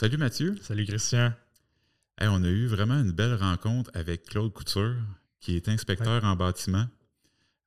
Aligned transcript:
Salut 0.00 0.16
Mathieu. 0.16 0.56
Salut 0.62 0.86
Christian. 0.86 1.34
on 2.22 2.42
a 2.42 2.48
eu 2.48 2.66
vraiment 2.68 2.94
une 2.94 3.12
belle 3.12 3.34
rencontre 3.34 3.90
avec 3.92 4.22
Claude 4.22 4.50
Couture, 4.50 4.96
qui 5.40 5.56
est 5.56 5.68
inspecteur 5.68 6.24
en 6.24 6.36
bâtiment 6.36 6.86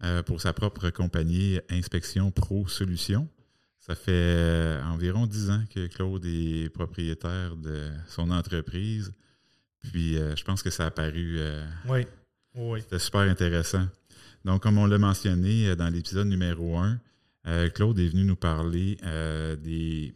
euh, 0.03 0.23
pour 0.23 0.41
sa 0.41 0.51
propre 0.51 0.89
compagnie 0.89 1.59
Inspection 1.69 2.31
Pro 2.31 2.67
Solutions. 2.67 3.29
Ça 3.79 3.93
fait 3.93 4.11
euh, 4.11 4.83
environ 4.85 5.27
dix 5.27 5.51
ans 5.51 5.63
que 5.69 5.85
Claude 5.85 6.25
est 6.25 6.73
propriétaire 6.73 7.55
de 7.55 7.91
son 8.07 8.31
entreprise. 8.31 9.13
Puis 9.83 10.17
euh, 10.17 10.35
je 10.35 10.43
pense 10.43 10.63
que 10.63 10.71
ça 10.71 10.87
a 10.87 10.89
paru. 10.89 11.39
oui. 11.87 12.07
oui. 12.55 12.81
C'était 12.81 12.97
super 12.97 13.21
intéressant. 13.21 13.87
Donc, 14.43 14.63
comme 14.63 14.79
on 14.79 14.87
l'a 14.87 14.97
mentionné 14.97 15.75
dans 15.75 15.89
l'épisode 15.93 16.29
numéro 16.29 16.79
un, 16.79 16.99
euh, 17.45 17.69
Claude 17.69 17.99
est 17.99 18.07
venu 18.07 18.23
nous 18.23 18.37
parler 18.37 18.97
euh, 19.03 19.55
des. 19.57 20.15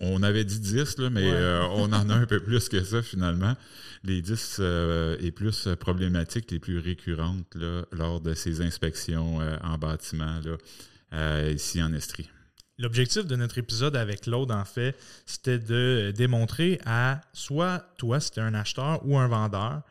on, 0.00 0.22
avait 0.22 0.44
dit 0.44 0.58
10, 0.58 0.98
là, 0.98 1.10
mais 1.10 1.30
euh, 1.30 1.62
on 1.70 1.92
en 1.92 2.10
a 2.10 2.14
un 2.14 2.26
peu 2.26 2.40
plus 2.42 2.68
que 2.68 2.82
ça 2.82 3.02
finalement. 3.02 3.54
Les 4.02 4.20
10 4.20 4.60
et 5.20 5.30
plus 5.30 5.68
problématiques 5.78 6.50
les 6.50 6.58
plus 6.58 6.78
récurrentes 6.78 7.54
là, 7.54 7.84
lors 7.92 8.20
de 8.20 8.34
ces 8.34 8.60
inspections 8.60 9.38
en 9.62 9.78
bâtiment 9.78 10.40
là, 11.12 11.50
ici 11.50 11.82
en 11.82 11.92
Estrie. 11.94 12.28
L'objectif 12.76 13.24
de 13.24 13.36
notre 13.36 13.58
épisode 13.58 13.94
avec 13.94 14.22
Claude, 14.22 14.50
en 14.50 14.64
fait, 14.64 14.96
c'était 15.26 15.60
de 15.60 16.12
démontrer 16.14 16.80
à 16.84 17.20
soit 17.32 17.88
toi, 17.96 18.18
si 18.18 18.32
tu 18.32 18.40
es 18.40 18.42
un 18.42 18.54
acheteur 18.54 19.00
ou 19.06 19.16
un 19.16 19.28
vendeur, 19.28 19.82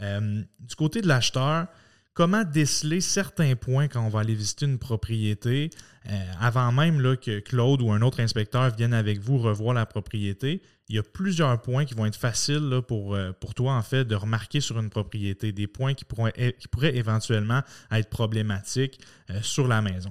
du 0.00 0.74
côté 0.76 1.00
de 1.00 1.06
l'acheteur, 1.06 1.68
comment 2.14 2.44
déceler 2.44 3.00
certains 3.00 3.56
points 3.56 3.88
quand 3.88 4.04
on 4.04 4.08
va 4.08 4.20
aller 4.20 4.34
visiter 4.34 4.66
une 4.66 4.78
propriété 4.78 5.70
euh, 6.10 6.32
avant 6.40 6.72
même 6.72 7.00
que 7.16 7.40
Claude 7.40 7.80
ou 7.80 7.90
un 7.92 8.02
autre 8.02 8.20
inspecteur 8.20 8.74
vienne 8.74 8.92
avec 8.92 9.20
vous 9.20 9.38
revoir 9.38 9.74
la 9.74 9.86
propriété. 9.86 10.62
Il 10.88 10.96
y 10.96 10.98
a 10.98 11.02
plusieurs 11.02 11.60
points 11.62 11.84
qui 11.84 11.94
vont 11.94 12.06
être 12.06 12.16
faciles 12.16 12.82
pour, 12.86 13.14
euh, 13.14 13.32
pour 13.32 13.54
toi, 13.54 13.74
en 13.74 13.82
fait, 13.82 14.04
de 14.04 14.14
remarquer 14.14 14.60
sur 14.60 14.78
une 14.78 14.90
propriété, 14.90 15.52
des 15.52 15.66
points 15.66 15.94
qui 15.94 16.04
pourraient, 16.04 16.56
qui 16.58 16.68
pourraient 16.68 16.96
éventuellement 16.96 17.62
être 17.90 18.10
problématiques 18.10 19.00
euh, 19.30 19.40
sur 19.42 19.68
la 19.68 19.80
maison. 19.80 20.10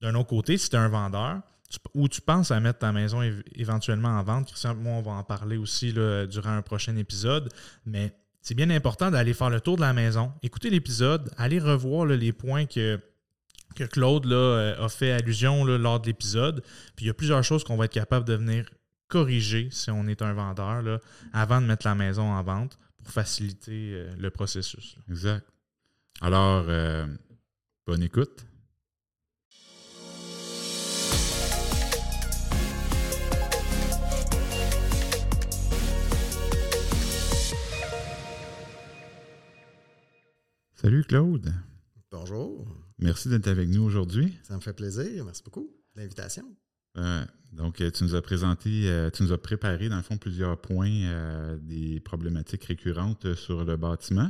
D'un 0.00 0.14
autre 0.14 0.30
côté, 0.30 0.58
si 0.58 0.70
tu 0.70 0.76
es 0.76 0.78
un 0.78 0.88
vendeur, 0.88 1.42
ou 1.94 2.08
tu 2.08 2.20
penses 2.20 2.50
à 2.50 2.60
mettre 2.60 2.80
ta 2.80 2.92
maison 2.92 3.22
éventuellement 3.54 4.08
en 4.08 4.22
vente, 4.22 4.46
Christian, 4.48 4.74
moi, 4.74 4.94
on 4.94 5.02
va 5.02 5.12
en 5.12 5.24
parler 5.24 5.56
aussi 5.56 5.92
durant 5.92 6.50
un 6.50 6.62
prochain 6.62 6.96
épisode, 6.96 7.48
mais 7.86 8.12
c'est 8.42 8.54
bien 8.54 8.70
important 8.70 9.10
d'aller 9.10 9.34
faire 9.34 9.50
le 9.50 9.60
tour 9.60 9.76
de 9.76 9.82
la 9.82 9.92
maison, 9.92 10.32
écouter 10.42 10.68
l'épisode, 10.68 11.30
aller 11.36 11.60
revoir 11.60 12.06
les 12.06 12.32
points 12.32 12.66
que, 12.66 13.00
que 13.76 13.84
Claude 13.84 14.26
euh, 14.26 14.84
a 14.84 14.88
fait 14.88 15.12
allusion 15.12 15.64
lors 15.64 16.00
de 16.00 16.06
l'épisode. 16.06 16.62
Puis 16.96 17.04
il 17.04 17.06
y 17.06 17.10
a 17.10 17.14
plusieurs 17.14 17.42
choses 17.44 17.62
qu'on 17.62 17.76
va 17.76 17.84
être 17.84 17.92
capable 17.92 18.26
de 18.26 18.34
venir 18.34 18.68
corriger 19.06 19.68
si 19.70 19.90
on 19.90 20.06
est 20.08 20.22
un 20.22 20.32
vendeur 20.32 21.00
avant 21.32 21.60
de 21.60 21.66
mettre 21.66 21.86
la 21.86 21.94
maison 21.94 22.32
en 22.32 22.42
vente 22.42 22.78
pour 22.98 23.12
faciliter 23.12 23.92
euh, 23.94 24.14
le 24.18 24.30
processus. 24.30 24.96
Exact. 25.08 25.46
Alors, 26.20 26.64
euh, 26.68 27.06
bonne 27.86 28.02
écoute. 28.02 28.46
Salut 40.82 41.04
Claude. 41.04 41.54
Bonjour. 42.10 42.66
Merci 42.98 43.28
d'être 43.28 43.46
avec 43.46 43.68
nous 43.68 43.84
aujourd'hui. 43.84 44.36
Ça 44.42 44.56
me 44.56 44.60
fait 44.60 44.72
plaisir. 44.72 45.24
Merci 45.24 45.44
beaucoup 45.44 45.70
de 45.94 46.00
l'invitation. 46.00 46.42
Euh, 46.98 47.24
donc, 47.52 47.80
euh, 47.80 47.92
tu 47.92 48.02
nous 48.02 48.16
as 48.16 48.20
présenté, 48.20 48.90
euh, 48.90 49.08
tu 49.08 49.22
nous 49.22 49.32
as 49.32 49.40
préparé, 49.40 49.88
dans 49.88 49.96
le 49.96 50.02
fond, 50.02 50.16
plusieurs 50.16 50.60
points 50.60 51.56
des 51.60 52.00
problématiques 52.00 52.64
récurrentes 52.64 53.32
sur 53.34 53.64
le 53.64 53.76
bâtiment. 53.76 54.28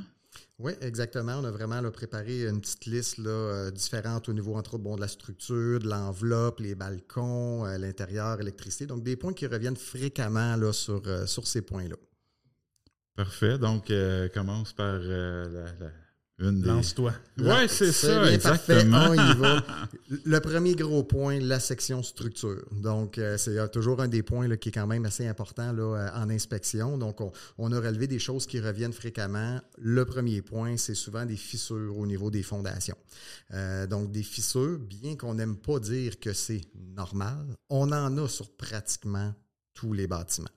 Oui, 0.59 0.73
exactement. 0.83 1.39
On 1.39 1.45
a 1.45 1.51
vraiment 1.51 1.91
préparé 1.91 2.47
une 2.47 2.61
petite 2.61 2.85
liste 2.85 3.17
là, 3.17 3.71
différente 3.71 4.29
au 4.29 4.35
niveau, 4.35 4.55
entre 4.55 4.75
autres, 4.75 4.85
bon, 4.85 4.97
de 4.97 5.01
la 5.01 5.09
structure, 5.09 5.81
de 5.81 5.89
l'enveloppe, 5.89 6.61
les 6.61 6.75
balcons, 6.75 7.65
l'intérieur, 7.79 8.37
l'électricité. 8.37 8.85
Donc, 8.85 9.03
des 9.03 9.17
points 9.17 9.33
qui 9.33 9.47
reviennent 9.47 9.79
fréquemment 9.79 10.57
là, 10.57 10.75
sur, 10.75 11.01
sur 11.27 11.47
ces 11.47 11.63
points-là. 11.63 11.97
Parfait. 13.17 13.57
Donc, 13.57 13.91
commence 14.35 14.75
par 14.75 14.99
la, 14.99 15.65
Lance-toi. 16.51 17.13
Oui, 17.39 17.69
c'est 17.69 17.93
ça, 17.93 18.31
exactement. 18.33 19.15
Le 20.25 20.41
premier 20.41 20.75
gros 20.75 21.05
point, 21.05 21.39
la 21.39 21.61
section 21.61 22.03
structure. 22.03 22.65
Donc, 22.73 23.19
euh, 23.19 23.39
c'est 23.39 23.59
euh, 23.59 23.69
toujours 23.69 24.01
un 24.01 24.09
des 24.09 24.23
points 24.23 24.49
qui 24.57 24.69
est 24.69 24.73
quand 24.73 24.87
même 24.87 25.07
assez 25.07 25.27
important 25.27 25.73
là, 25.73 25.83
euh, 25.83 26.11
en 26.15 26.29
inspection. 26.31 26.99
Donc, 26.99 27.21
on, 27.59 27.73
a 27.73 27.81
relevé 27.81 28.07
des 28.07 28.19
choses 28.19 28.47
qui 28.47 28.61
reviennent 28.61 28.93
fréquemment. 28.93 29.61
Le 29.79 30.05
premier 30.05 30.43
point, 30.43 30.77
c'est 30.77 30.95
souvent 30.95 31.25
des 31.25 31.37
fissures 31.37 31.97
au 31.97 32.07
niveau 32.07 32.31
des 32.31 32.43
fondations. 32.43 32.97
donc, 33.89 34.11
des 34.11 34.23
fissures, 34.23 34.79
bien 34.79 35.17
qu'on 35.17 35.35
n'aime 35.35 35.57
pas 35.57 35.79
dire 35.79 36.19
que 36.19 36.33
c'est 36.33 36.63
normal, 36.97 37.47
on 37.71 37.93
en 37.93 38.19
a 38.19 38.29
sur 38.29 38.51
pratiquement 38.51 39.35
tous 39.75 39.93
les 39.93 40.07
bâtiments 40.07 40.49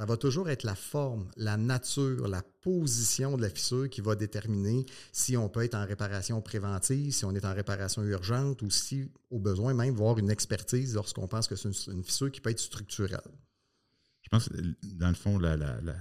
ça 0.00 0.06
va 0.06 0.16
toujours 0.16 0.48
être 0.48 0.62
la 0.62 0.74
forme, 0.74 1.28
la 1.36 1.58
nature, 1.58 2.26
la 2.26 2.42
position 2.62 3.36
de 3.36 3.42
la 3.42 3.50
fissure 3.50 3.90
qui 3.90 4.00
va 4.00 4.14
déterminer 4.14 4.86
si 5.12 5.36
on 5.36 5.50
peut 5.50 5.62
être 5.62 5.74
en 5.74 5.84
réparation 5.84 6.40
préventive, 6.40 7.12
si 7.12 7.26
on 7.26 7.34
est 7.34 7.44
en 7.44 7.52
réparation 7.52 8.02
urgente 8.04 8.62
ou 8.62 8.70
si, 8.70 9.10
au 9.30 9.38
besoin 9.38 9.74
même, 9.74 9.94
voir 9.94 10.16
une 10.16 10.30
expertise 10.30 10.94
lorsqu'on 10.94 11.28
pense 11.28 11.46
que 11.46 11.54
c'est 11.54 11.68
une, 11.88 12.02
fissure 12.02 12.32
qui 12.32 12.40
peut 12.40 12.48
être 12.48 12.60
structurelle. 12.60 13.20
Je 14.32 14.36
pense 14.38 14.48
que, 14.48 14.54
dans 14.96 15.08
le 15.08 15.14
fond, 15.14 15.40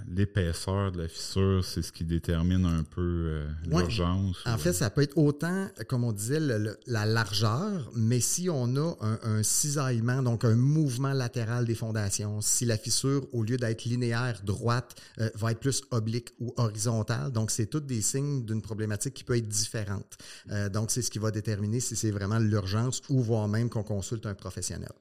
l'épaisseur 0.08 0.92
de 0.92 1.02
la 1.02 1.08
fissure, 1.08 1.66
c'est 1.66 1.82
ce 1.82 1.92
qui 1.92 2.04
détermine 2.04 2.64
un 2.64 2.84
peu 2.84 3.02
euh, 3.02 3.48
l'urgence. 3.66 4.38
En 4.46 4.60
fait, 4.60 4.72
ça 4.72 4.92
peut 4.92 5.02
être 5.02 5.18
autant, 5.18 5.68
comme 5.88 6.04
on 6.04 6.12
disait, 6.12 6.40
la 6.40 7.06
largeur, 7.08 7.90
mais 7.96 8.20
si 8.20 8.48
on 8.48 8.76
a 8.76 8.96
un, 9.24 9.42
cisaillement, 9.42 10.22
donc 10.22 10.46
un 10.46 10.56
mouvement 10.56 11.14
latéral 11.14 11.66
des 11.66 11.74
fondations, 11.74 12.40
si 12.40 12.66
la 12.66 12.78
fissure, 12.78 13.28
au 13.32 13.42
lieu 13.42 13.58
d'être 13.58 13.86
linéaire, 13.86 14.40
droite, 14.44 15.02
euh, 15.20 15.32
va 15.34 15.52
être 15.52 15.60
plus 15.60 15.82
oblique 15.90 16.30
ou 16.40 16.54
horizontale, 16.58 17.32
donc 17.32 17.50
c'est 17.50 17.66
tous 17.66 17.80
des 17.80 18.04
signes 18.04 18.46
d'une 18.46 18.62
problématique 18.62 19.16
qui 19.16 19.24
peut 19.24 19.38
être 19.38 19.48
différente. 19.48 20.20
Euh, 20.52 20.70
donc, 20.70 20.92
c'est 20.92 21.02
ce 21.02 21.10
qui 21.10 21.18
va 21.18 21.32
déterminer 21.32 21.80
si 21.80 21.96
c'est 21.96 22.12
vraiment 22.12 22.38
l'urgence 22.38 23.02
ou 23.10 23.24
voire 23.24 23.48
même 23.48 23.70
qu'on 23.70 23.82
consulte 23.84 24.28
un 24.28 24.36
professionnel 24.36 24.92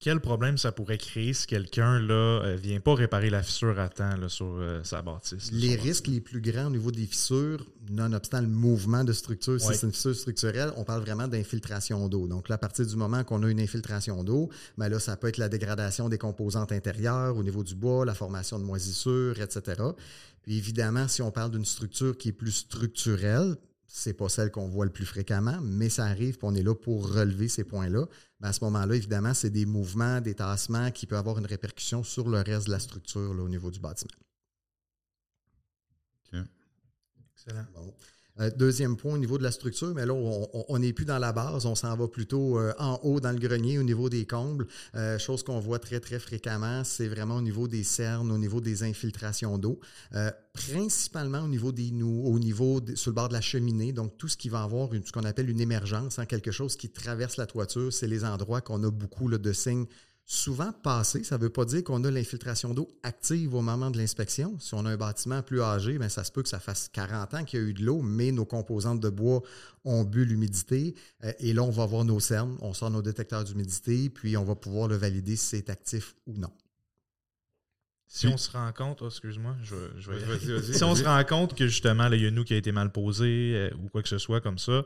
quel 0.00 0.20
problème 0.20 0.58
ça 0.58 0.70
pourrait 0.70 0.98
créer 0.98 1.32
si 1.32 1.46
quelqu'un 1.46 1.98
ne 2.00 2.12
euh, 2.12 2.56
vient 2.56 2.80
pas 2.80 2.94
réparer 2.94 3.30
la 3.30 3.42
fissure 3.42 3.78
à 3.78 3.88
temps 3.88 4.28
sur 4.28 4.56
euh, 4.58 4.82
sa 4.84 5.00
bâtisse? 5.00 5.50
les 5.52 5.76
risques 5.76 6.08
les 6.08 6.20
plus 6.20 6.40
grands 6.40 6.66
au 6.66 6.70
niveau 6.70 6.90
des 6.90 7.06
fissures, 7.06 7.64
nonobstant 7.88 8.40
le 8.40 8.48
mouvement 8.48 9.04
de 9.04 9.12
structure, 9.12 9.60
si 9.60 9.74
c'est 9.74 9.86
une 9.86 9.92
fissure 9.92 10.14
structurelle, 10.14 10.72
on 10.76 10.84
parle 10.84 11.00
vraiment 11.00 11.26
d'infiltration 11.26 12.06
d'eau. 12.08 12.26
Donc 12.26 12.48
là, 12.48 12.56
à 12.56 12.58
partir 12.58 12.86
du 12.86 12.96
moment 12.96 13.24
qu'on 13.24 13.42
a 13.42 13.48
une 13.48 13.60
infiltration 13.60 14.22
d'eau, 14.24 14.50
ben 14.76 14.88
là, 14.88 14.98
ça 14.98 15.16
peut 15.16 15.28
être 15.28 15.38
la 15.38 15.48
dégradation 15.48 16.08
des 16.08 16.18
composantes 16.18 16.72
intérieures 16.72 17.36
au 17.36 17.42
niveau 17.42 17.64
du 17.64 17.74
bois, 17.74 18.04
la 18.04 18.14
formation 18.14 18.58
de 18.58 18.64
moisissures, 18.64 19.40
etc. 19.40 19.82
Puis 20.42 20.58
évidemment, 20.58 21.08
si 21.08 21.22
on 21.22 21.30
parle 21.30 21.52
d'une 21.52 21.64
structure 21.64 22.18
qui 22.18 22.28
est 22.28 22.32
plus 22.32 22.52
structurelle, 22.52 23.56
c'est 23.86 24.12
pas 24.12 24.28
celle 24.28 24.50
qu'on 24.50 24.66
voit 24.66 24.84
le 24.84 24.90
plus 24.90 25.06
fréquemment, 25.06 25.58
mais 25.62 25.88
ça 25.88 26.04
arrive, 26.04 26.36
qu'on 26.36 26.54
est 26.56 26.64
là 26.64 26.74
pour 26.74 27.12
relever 27.14 27.46
ces 27.46 27.62
points-là. 27.62 28.06
Ben, 28.44 28.50
à 28.50 28.52
ce 28.52 28.62
moment-là, 28.64 28.94
évidemment, 28.94 29.32
c'est 29.32 29.48
des 29.48 29.64
mouvements, 29.64 30.20
des 30.20 30.34
tassements 30.34 30.90
qui 30.90 31.06
peuvent 31.06 31.18
avoir 31.18 31.38
une 31.38 31.46
répercussion 31.46 32.04
sur 32.04 32.28
le 32.28 32.42
reste 32.42 32.66
de 32.66 32.72
la 32.72 32.78
structure 32.78 33.30
au 33.30 33.48
niveau 33.48 33.70
du 33.70 33.80
bâtiment. 33.80 34.12
Excellent. 37.32 37.64
Euh, 38.40 38.50
deuxième 38.56 38.96
point 38.96 39.14
au 39.14 39.18
niveau 39.18 39.38
de 39.38 39.44
la 39.44 39.52
structure, 39.52 39.94
mais 39.94 40.04
là, 40.06 40.12
on 40.12 40.78
n'est 40.78 40.92
plus 40.92 41.04
dans 41.04 41.18
la 41.18 41.32
base, 41.32 41.66
on 41.66 41.76
s'en 41.76 41.96
va 41.96 42.08
plutôt 42.08 42.58
euh, 42.58 42.72
en 42.78 42.98
haut 43.04 43.20
dans 43.20 43.30
le 43.30 43.38
grenier 43.38 43.78
au 43.78 43.84
niveau 43.84 44.08
des 44.08 44.26
combles. 44.26 44.66
Euh, 44.96 45.18
chose 45.18 45.44
qu'on 45.44 45.60
voit 45.60 45.78
très, 45.78 46.00
très 46.00 46.18
fréquemment, 46.18 46.82
c'est 46.82 47.06
vraiment 47.06 47.36
au 47.36 47.42
niveau 47.42 47.68
des 47.68 47.84
cernes, 47.84 48.32
au 48.32 48.38
niveau 48.38 48.60
des 48.60 48.82
infiltrations 48.82 49.56
d'eau, 49.56 49.78
principalement 50.52 51.40
au 51.40 51.48
niveau 51.48 51.70
des 51.70 51.92
au 52.02 52.38
niveau 52.38 52.80
sur 52.94 53.10
le 53.10 53.14
bord 53.14 53.28
de 53.28 53.34
la 53.34 53.40
cheminée. 53.40 53.92
Donc, 53.92 54.16
tout 54.18 54.28
ce 54.28 54.36
qui 54.36 54.48
va 54.48 54.62
avoir 54.62 54.88
ce 55.04 55.12
qu'on 55.12 55.24
appelle 55.24 55.48
une 55.48 55.60
émergence, 55.60 56.18
hein, 56.18 56.26
quelque 56.26 56.50
chose 56.50 56.76
qui 56.76 56.88
traverse 56.90 57.36
la 57.36 57.46
toiture, 57.46 57.92
c'est 57.92 58.08
les 58.08 58.24
endroits 58.24 58.60
qu'on 58.60 58.82
a 58.82 58.90
beaucoup 58.90 59.28
de 59.28 59.52
signes 59.52 59.86
souvent 60.26 60.72
passé. 60.72 61.22
Ça 61.22 61.36
ne 61.36 61.42
veut 61.42 61.50
pas 61.50 61.64
dire 61.64 61.84
qu'on 61.84 62.02
a 62.04 62.10
l'infiltration 62.10 62.72
d'eau 62.72 62.88
active 63.02 63.54
au 63.54 63.60
moment 63.60 63.90
de 63.90 63.98
l'inspection. 63.98 64.58
Si 64.58 64.74
on 64.74 64.84
a 64.86 64.90
un 64.90 64.96
bâtiment 64.96 65.42
plus 65.42 65.60
âgé, 65.60 65.98
bien, 65.98 66.08
ça 66.08 66.24
se 66.24 66.32
peut 66.32 66.42
que 66.42 66.48
ça 66.48 66.60
fasse 66.60 66.88
40 66.88 67.34
ans 67.34 67.44
qu'il 67.44 67.60
y 67.60 67.62
a 67.62 67.66
eu 67.66 67.74
de 67.74 67.84
l'eau, 67.84 68.00
mais 68.02 68.32
nos 68.32 68.44
composantes 68.44 69.00
de 69.00 69.10
bois 69.10 69.42
ont 69.84 70.04
bu 70.04 70.24
l'humidité. 70.24 70.94
Euh, 71.24 71.32
et 71.38 71.52
là, 71.52 71.62
on 71.62 71.70
va 71.70 71.86
voir 71.86 72.04
nos 72.04 72.20
cernes, 72.20 72.56
on 72.60 72.72
sort 72.72 72.90
nos 72.90 73.02
détecteurs 73.02 73.44
d'humidité, 73.44 74.08
puis 74.08 74.36
on 74.36 74.44
va 74.44 74.54
pouvoir 74.54 74.88
le 74.88 74.96
valider 74.96 75.36
si 75.36 75.46
c'est 75.46 75.70
actif 75.70 76.14
ou 76.26 76.36
non. 76.36 76.52
Si 78.06 78.28
on 78.28 78.36
se 78.36 78.50
rend 78.52 78.70
compte, 78.72 79.02
oh, 79.02 79.08
excuse-moi, 79.08 79.56
je, 79.62 79.74
vais. 79.74 80.72
si 80.72 80.84
on 80.84 80.94
se 80.94 81.02
rend 81.02 81.24
compte 81.24 81.56
que 81.56 81.66
justement, 81.66 82.06
il 82.12 82.22
y 82.22 82.26
a 82.26 82.30
nous 82.30 82.44
qui 82.44 82.54
a 82.54 82.56
été 82.56 82.70
mal 82.70 82.92
posé 82.92 83.54
euh, 83.56 83.70
ou 83.82 83.88
quoi 83.88 84.02
que 84.02 84.08
ce 84.08 84.18
soit 84.18 84.40
comme 84.40 84.58
ça, 84.58 84.84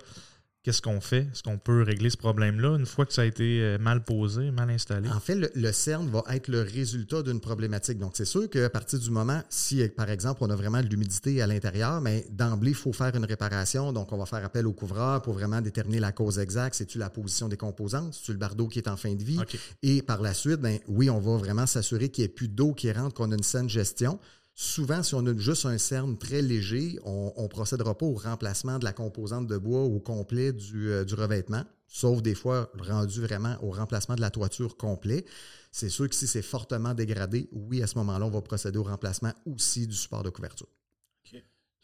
qu'est-ce 0.62 0.82
qu'on 0.82 1.00
fait? 1.00 1.28
Est-ce 1.32 1.42
qu'on 1.42 1.58
peut 1.58 1.82
régler 1.82 2.10
ce 2.10 2.16
problème-là 2.16 2.76
une 2.76 2.86
fois 2.86 3.06
que 3.06 3.12
ça 3.12 3.22
a 3.22 3.24
été 3.24 3.60
euh, 3.62 3.78
mal 3.78 4.04
posé, 4.04 4.50
mal 4.50 4.70
installé? 4.70 5.08
En 5.08 5.20
fait, 5.20 5.34
le, 5.34 5.50
le 5.54 5.72
CERN 5.72 6.08
va 6.08 6.22
être 6.30 6.48
le 6.48 6.62
résultat 6.62 7.22
d'une 7.22 7.40
problématique. 7.40 7.98
Donc, 7.98 8.12
c'est 8.14 8.24
sûr 8.24 8.50
qu'à 8.50 8.68
partir 8.68 8.98
du 8.98 9.10
moment, 9.10 9.42
si, 9.48 9.86
par 9.88 10.10
exemple, 10.10 10.40
on 10.42 10.50
a 10.50 10.56
vraiment 10.56 10.82
de 10.82 10.86
l'humidité 10.88 11.40
à 11.40 11.46
l'intérieur, 11.46 12.00
mais 12.00 12.26
d'emblée, 12.30 12.70
il 12.70 12.76
faut 12.76 12.92
faire 12.92 13.14
une 13.14 13.24
réparation. 13.24 13.92
Donc, 13.92 14.12
on 14.12 14.18
va 14.18 14.26
faire 14.26 14.44
appel 14.44 14.66
au 14.66 14.72
couvreur 14.72 15.22
pour 15.22 15.34
vraiment 15.34 15.60
déterminer 15.60 16.00
la 16.00 16.12
cause 16.12 16.38
exacte. 16.38 16.74
C'est-tu 16.74 16.98
la 16.98 17.10
position 17.10 17.48
des 17.48 17.56
composantes? 17.56 18.14
C'est-tu 18.14 18.32
le 18.32 18.38
bardeau 18.38 18.68
qui 18.68 18.78
est 18.78 18.88
en 18.88 18.96
fin 18.96 19.14
de 19.14 19.22
vie? 19.22 19.40
Et 19.82 20.02
par 20.02 20.20
la 20.20 20.34
suite, 20.34 20.60
ben, 20.60 20.78
oui, 20.88 21.08
on 21.08 21.18
va 21.18 21.36
vraiment 21.36 21.66
s'assurer 21.66 22.08
qu'il 22.08 22.22
n'y 22.22 22.26
ait 22.26 22.32
plus 22.32 22.48
d'eau 22.48 22.72
qui 22.72 22.90
rentre, 22.92 23.14
qu'on 23.14 23.30
a 23.32 23.34
une 23.34 23.42
saine 23.42 23.68
gestion. 23.68 24.18
Souvent, 24.60 25.04
si 25.04 25.14
on 25.14 25.24
a 25.24 25.38
juste 25.38 25.66
un 25.66 25.78
cerne 25.78 26.18
très 26.18 26.42
léger, 26.42 26.98
on 27.04 27.32
ne 27.40 27.46
procédera 27.46 27.96
pas 27.96 28.06
au 28.06 28.14
remplacement 28.14 28.80
de 28.80 28.84
la 28.84 28.92
composante 28.92 29.46
de 29.46 29.56
bois 29.56 29.82
au 29.82 30.00
complet 30.00 30.52
du, 30.52 30.90
euh, 30.90 31.04
du 31.04 31.14
revêtement, 31.14 31.62
sauf 31.86 32.22
des 32.22 32.34
fois 32.34 32.68
rendu 32.76 33.20
vraiment 33.20 33.56
au 33.62 33.70
remplacement 33.70 34.16
de 34.16 34.20
la 34.20 34.32
toiture 34.32 34.76
complet. 34.76 35.24
C'est 35.70 35.88
sûr 35.88 36.08
que 36.08 36.14
si 36.16 36.26
c'est 36.26 36.42
fortement 36.42 36.92
dégradé, 36.92 37.48
oui, 37.52 37.84
à 37.84 37.86
ce 37.86 37.96
moment-là, 37.98 38.26
on 38.26 38.30
va 38.30 38.42
procéder 38.42 38.78
au 38.78 38.82
remplacement 38.82 39.32
aussi 39.46 39.86
du 39.86 39.94
support 39.94 40.24
de 40.24 40.30
couverture. 40.30 40.66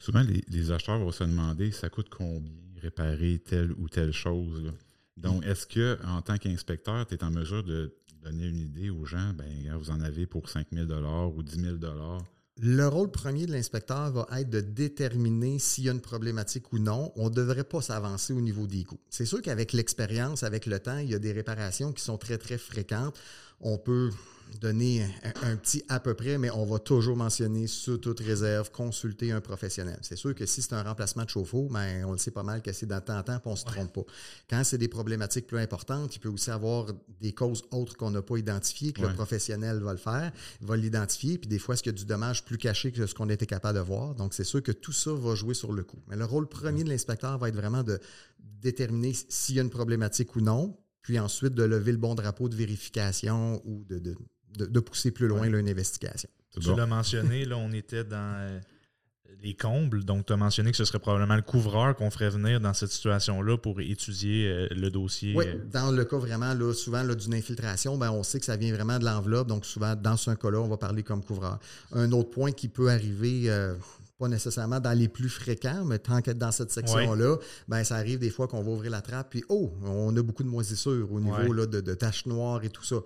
Souvent, 0.01 0.23
les, 0.23 0.43
les 0.49 0.73
acheteurs 0.73 0.99
vont 0.99 1.13
se 1.13 1.23
demander 1.23 1.71
ça 1.71 1.89
coûte 1.89 2.09
combien 2.11 2.51
réparer 2.83 3.39
telle 3.39 3.71
ou 3.79 3.89
telle 3.89 4.11
chose. 4.11 4.65
là? 4.65 4.73
Donc, 5.17 5.47
est-ce 5.47 5.69
que 5.69 5.97
en 6.05 6.23
tant 6.23 6.39
qu'inspecteur, 6.39 7.07
tu 7.07 7.15
es 7.15 7.23
en 7.23 7.31
mesure 7.31 7.63
de 7.63 7.95
donner 8.21 8.49
une 8.49 8.59
idée 8.59 8.91
aux 8.91 9.05
gens, 9.05 9.33
ben, 9.33 9.77
vous 9.77 9.91
en 9.93 10.01
avez 10.01 10.27
pour 10.27 10.49
5 10.49 10.67
000 10.73 10.91
ou 11.37 11.43
10 11.45 11.61
000 11.61 11.77
Le 12.61 12.87
rôle 12.87 13.11
premier 13.11 13.47
de 13.47 13.53
l'inspecteur 13.53 14.13
va 14.13 14.29
être 14.39 14.49
de 14.49 14.61
déterminer 14.61 15.59
s'il 15.59 15.85
y 15.85 15.89
a 15.89 15.93
une 15.93 16.01
problématique 16.01 16.73
ou 16.73 16.79
non. 16.79 17.13
On 17.17 17.29
ne 17.29 17.35
devrait 17.35 17.65
pas 17.65 17.83
s'avancer 17.83 18.33
au 18.33 18.41
niveau 18.41 18.69
des 18.69 18.85
coûts. 18.85 19.01
C'est 19.11 19.27
sûr 19.27 19.43
qu'avec 19.43 19.73
l'expérience, 19.73 20.45
avec 20.45 20.67
le 20.67 20.79
temps, 20.79 20.99
il 20.99 21.11
y 21.11 21.15
a 21.17 21.19
des 21.19 21.33
réparations 21.33 21.93
qui 21.93 22.05
sont 22.05 22.17
très, 22.17 22.39
très 22.39 22.57
fréquentes. 22.57 23.19
On 23.61 23.77
peut 23.77 24.11
donner 24.61 25.05
un, 25.43 25.53
un 25.53 25.57
petit 25.57 25.85
à 25.89 26.01
peu 26.01 26.15
près, 26.15 26.39
mais 26.39 26.51
on 26.51 26.65
va 26.65 26.79
toujours 26.79 27.17
mentionner 27.17 27.67
sous 27.67 27.99
toute 27.99 28.21
réserve, 28.21 28.71
consulter 28.71 29.33
un 29.33 29.41
professionnel. 29.41 29.99
C'est 30.03 30.17
sûr 30.17 30.35
que 30.35 30.47
si 30.47 30.63
c'est 30.63 30.73
un 30.73 30.83
remplacement 30.83 31.25
de 31.25 31.29
chauffe-eau, 31.31 31.69
ben, 31.71 32.05
on 32.07 32.13
le 32.13 32.19
sait 32.19 32.31
pas 32.31 32.43
mal 32.43 32.63
que 32.63 32.73
c'est 32.73 32.87
dans 32.87 33.01
temps 33.01 33.19
en 33.19 33.23
temps, 33.23 33.39
puis 33.39 33.49
on 33.49 33.53
ne 33.53 33.57
se 33.57 33.65
trompe 33.65 33.93
pas. 33.93 34.05
Quand 34.49 34.63
c'est 34.65 34.79
des 34.79 34.89
problématiques 34.89 35.47
plus 35.47 35.59
importantes, 35.59 36.15
il 36.17 36.19
peut 36.19 36.29
aussi 36.29 36.51
avoir 36.51 36.87
des 37.21 37.33
causes 37.33 37.63
autres 37.73 37.97
qu'on 37.97 38.11
n'a 38.11 38.23
pas 38.23 38.37
identifiées, 38.39 38.93
que 38.93 39.03
Ouais. 39.03 39.09
le 39.09 39.15
professionnel 39.15 39.81
va 39.81 39.93
le 39.93 39.99
faire, 39.99 40.33
va 40.61 40.77
l'identifier, 40.77 41.37
puis 41.39 41.49
des 41.49 41.59
fois, 41.59 41.75
est-ce 41.75 41.83
qu'il 41.83 41.93
y 41.93 41.95
a 41.95 41.99
du 41.99 42.07
dommage 42.07 42.45
plus 42.45 42.59
caché 42.59 42.93
que 42.93 43.07
ce 43.07 43.15
qu'on 43.15 43.29
était 43.29 43.47
capable 43.47 43.79
de 43.79 43.85
voir? 43.85 44.15
Donc, 44.15 44.35
c'est 44.35 44.45
sûr 44.45 44.63
que 44.63 44.73
tout 44.73 44.93
ça 44.93 45.13
va 45.13 45.35
jouer 45.35 45.55
sur 45.55 45.73
le 45.73 45.83
coup. 45.85 45.99
Mais 46.09 46.17
le 46.17 46.25
rôle 46.25 46.49
premier 46.49 46.85
de 46.85 46.89
l'inspecteur 46.89 47.37
va 47.39 47.49
être 47.49 47.57
vraiment 47.57 47.83
de 47.83 47.99
déterminer 48.63 49.13
s'il 49.29 49.57
y 49.57 49.59
a 49.59 49.63
une 49.63 49.71
problématique 49.71 50.37
ou 50.37 50.41
non, 50.41 50.77
puis 51.03 51.19
ensuite 51.19 51.53
de 51.55 51.63
lever 51.65 51.93
le 51.93 51.99
bon 51.99 52.15
drapeau 52.15 52.49
de 52.49 52.57
vérification 52.57 53.61
ou 53.67 53.85
de, 53.85 53.99
de, 53.99 54.17
de- 54.57 54.67
de 54.67 54.81
pousser 54.81 55.11
plus 55.11 55.27
loin 55.29 55.41
Ouais. 55.41 55.51
là, 55.51 55.59
une 55.59 55.69
investigation. 55.69 56.29
Tu 56.53 56.61
bon. 56.69 56.77
l'as 56.77 56.87
mentionné, 56.87 57.45
là, 57.45 57.57
on 57.57 57.73
était 57.73 58.05
dans 58.05 58.37
euh, 58.39 58.61
les 59.43 59.55
combles. 59.55 60.05
Donc, 60.05 60.27
tu 60.27 60.33
as 60.33 60.37
mentionné 60.37 60.71
que 60.71 60.77
ce 60.77 60.85
serait 60.85 61.01
probablement 61.01 61.35
le 61.37 61.43
couvreur 61.43 61.97
qu'on 61.97 62.11
ferait 62.11 62.31
venir 62.31 62.61
dans 62.61 62.73
cette 62.73 62.91
situation-là 62.91 63.59
pour 63.59 63.81
étudier 63.81 64.49
euh, 64.49 64.69
le 64.71 64.91
dossier. 64.91 65.35
Oui, 65.37 65.47
euh, 65.49 65.57
dans 65.73 65.91
le 65.91 66.05
cas 66.05 66.17
vraiment, 66.19 66.55
là, 66.55 66.73
souvent 66.73 67.03
là, 67.03 67.15
d'une 67.15 67.35
infiltration, 67.35 67.99
ben, 67.99 68.11
on 68.13 68.23
sait 68.23 68.39
que 68.39 68.45
ça 68.47 68.57
vient 68.57 68.73
vraiment 68.73 68.99
de 68.99 69.05
l'enveloppe. 69.05 69.49
Donc, 69.49 69.67
souvent, 69.67 69.97
dans 69.97 70.17
ce 70.17 70.31
cas-là, 70.31 70.61
on 70.61 70.69
va 70.69 70.77
parler 70.77 71.03
comme 71.03 71.23
couvreur. 71.25 71.59
Un 71.93 72.13
autre 72.13 72.31
point 72.31 72.53
qui 72.53 72.69
peut 72.69 72.89
arriver, 72.91 73.51
euh, 73.51 73.75
pas 74.19 74.29
nécessairement 74.29 74.79
dans 74.79 74.93
les 74.97 75.09
plus 75.09 75.29
fréquents, 75.29 75.85
mais 75.85 75.99
tant 75.99 76.23
qu'être 76.23 76.39
dans 76.39 76.53
cette 76.53 76.71
section-là, 76.71 77.37
ben, 77.67 77.83
ça 77.83 77.97
arrive 77.97 78.21
des 78.21 78.31
fois 78.31 78.47
qu'on 78.47 78.63
va 78.63 78.71
ouvrir 78.71 78.91
la 78.93 79.03
trappe, 79.03 79.31
puis 79.31 79.43
oh, 79.49 79.73
on 79.85 80.17
a 80.17 80.23
beaucoup 80.23 80.45
de 80.45 80.49
moisissures 80.49 81.11
au 81.13 81.19
niveau 81.21 81.35
Ouais. 81.35 81.57
là, 81.57 81.67
de, 81.67 81.81
de 81.81 81.95
taches 81.95 82.27
noires 82.27 82.63
et 82.63 82.71
tout 82.71 82.85
ça. 82.85 82.97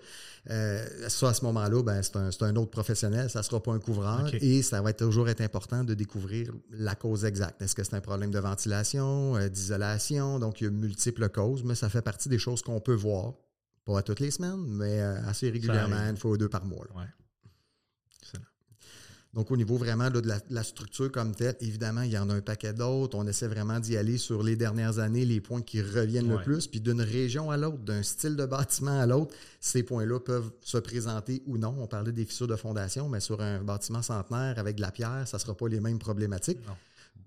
Euh, 0.51 0.85
ça, 1.09 1.29
à 1.29 1.33
ce 1.33 1.43
moment-là, 1.45 1.81
ben, 1.81 2.01
c'est 2.03 2.15
un, 2.15 2.29
un 2.41 2.55
autre 2.57 2.69
professionnel, 2.69 3.29
ça 3.29 3.39
ne 3.39 3.43
sera 3.43 3.61
pas 3.61 3.71
un 3.73 3.79
couvreur, 3.79 4.29
et 4.39 4.61
ça 4.61 4.81
va 4.81 4.91
être 4.91 4.99
toujours 5.03 5.27
être 5.29 5.41
important 5.41 5.83
de 5.83 5.95
découvrir 5.95 6.51
la 6.71 6.93
cause 6.95 7.25
exacte. 7.25 7.61
Est-ce 7.63 7.73
que 7.75 7.83
c'est 7.83 7.95
un 7.95 8.01
problème 8.01 8.29
de 8.31 8.39
ventilation, 8.39 9.35
euh, 9.35 9.49
d'isolation? 9.49 10.37
Donc, 10.39 10.61
il 10.61 10.65
y 10.65 10.67
a 10.67 10.69
multiples 10.71 11.27
causes, 11.29 11.63
mais 11.63 11.73
ça 11.75 11.89
fait 11.89 12.03
partie 12.03 12.29
des 12.29 12.37
choses 12.39 12.61
qu'on 12.61 12.79
peut 12.79 12.93
voir. 12.93 13.33
Pas 13.85 14.03
toutes 14.03 14.19
les 14.19 14.29
semaines, 14.29 14.63
mais 14.67 15.01
euh, 15.01 15.15
assez 15.27 15.49
régulièrement, 15.49 15.95
une 16.09 16.17
fois 16.17 16.31
ou 16.31 16.37
deux 16.37 16.49
par 16.49 16.65
mois. 16.65 16.85
là. 16.93 17.01
ouais. 17.01 17.07
Donc, 19.33 19.51
au 19.51 19.57
niveau 19.57 19.77
vraiment 19.77 20.05
là, 20.05 20.21
de, 20.21 20.27
la, 20.27 20.39
de 20.39 20.53
la 20.55 20.63
structure 20.63 21.11
comme 21.11 21.35
telle, 21.35 21.55
évidemment, 21.61 22.01
il 22.01 22.09
y 22.11 22.17
en 22.17 22.29
a 22.31 22.33
un 22.33 22.41
paquet 22.41 22.73
d'autres. 22.73 23.15
On 23.15 23.27
essaie 23.27 23.47
vraiment 23.47 23.79
d'y 23.79 23.95
aller 23.95 24.17
sur 24.17 24.41
les 24.41 24.55
dernières 24.55 24.97
années, 24.97 25.23
les 25.23 25.39
points 25.39 25.61
qui 25.61 25.81
reviennent 25.83 26.31
Ouais. 26.31 26.37
le 26.37 26.43
plus. 26.43 26.65
Puis 26.65 26.81
d'une 26.81 26.99
région 27.01 27.51
à 27.51 27.57
l'autre, 27.57 27.77
d'un 27.77 28.01
style 28.01 28.35
de 28.35 28.45
bâtiment 28.47 28.99
à 28.99 29.05
l'autre, 29.05 29.35
ces 29.59 29.83
points-là 29.83 30.19
peuvent 30.19 30.49
se 30.61 30.79
présenter 30.79 31.43
ou 31.45 31.59
non. 31.59 31.75
On 31.79 31.85
parlait 31.85 32.11
des 32.11 32.25
fissures 32.25 32.47
de 32.47 32.55
fondation, 32.55 33.07
mais 33.07 33.19
sur 33.19 33.39
un 33.39 33.61
bâtiment 33.61 34.01
centenaire 34.01 34.57
avec 34.57 34.77
de 34.77 34.81
la 34.81 34.91
pierre, 34.91 35.27
ça 35.27 35.37
ne 35.37 35.41
sera 35.41 35.53
pas 35.55 35.67
les 35.67 35.79
mêmes 35.79 35.99
problématiques. 35.99 36.59
Non. 36.67 36.73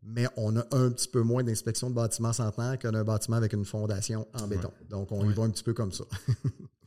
Mais 0.04 0.26
on 0.36 0.56
a 0.56 0.64
un 0.72 0.90
petit 0.90 1.06
peu 1.06 1.22
moins 1.22 1.44
d'inspection 1.44 1.88
de 1.88 1.94
bâtiments 1.94 2.32
centenaires 2.32 2.76
qu'un 2.80 3.04
bâtiment 3.04 3.36
avec 3.36 3.52
une 3.52 3.64
fondation 3.64 4.26
en 4.34 4.48
béton. 4.48 4.72
Donc, 4.90 5.12
on 5.12 5.30
y 5.30 5.32
va 5.32 5.44
un 5.44 5.50
petit 5.50 5.62
peu 5.62 5.72
comme 5.72 5.92
ça. 5.92 6.02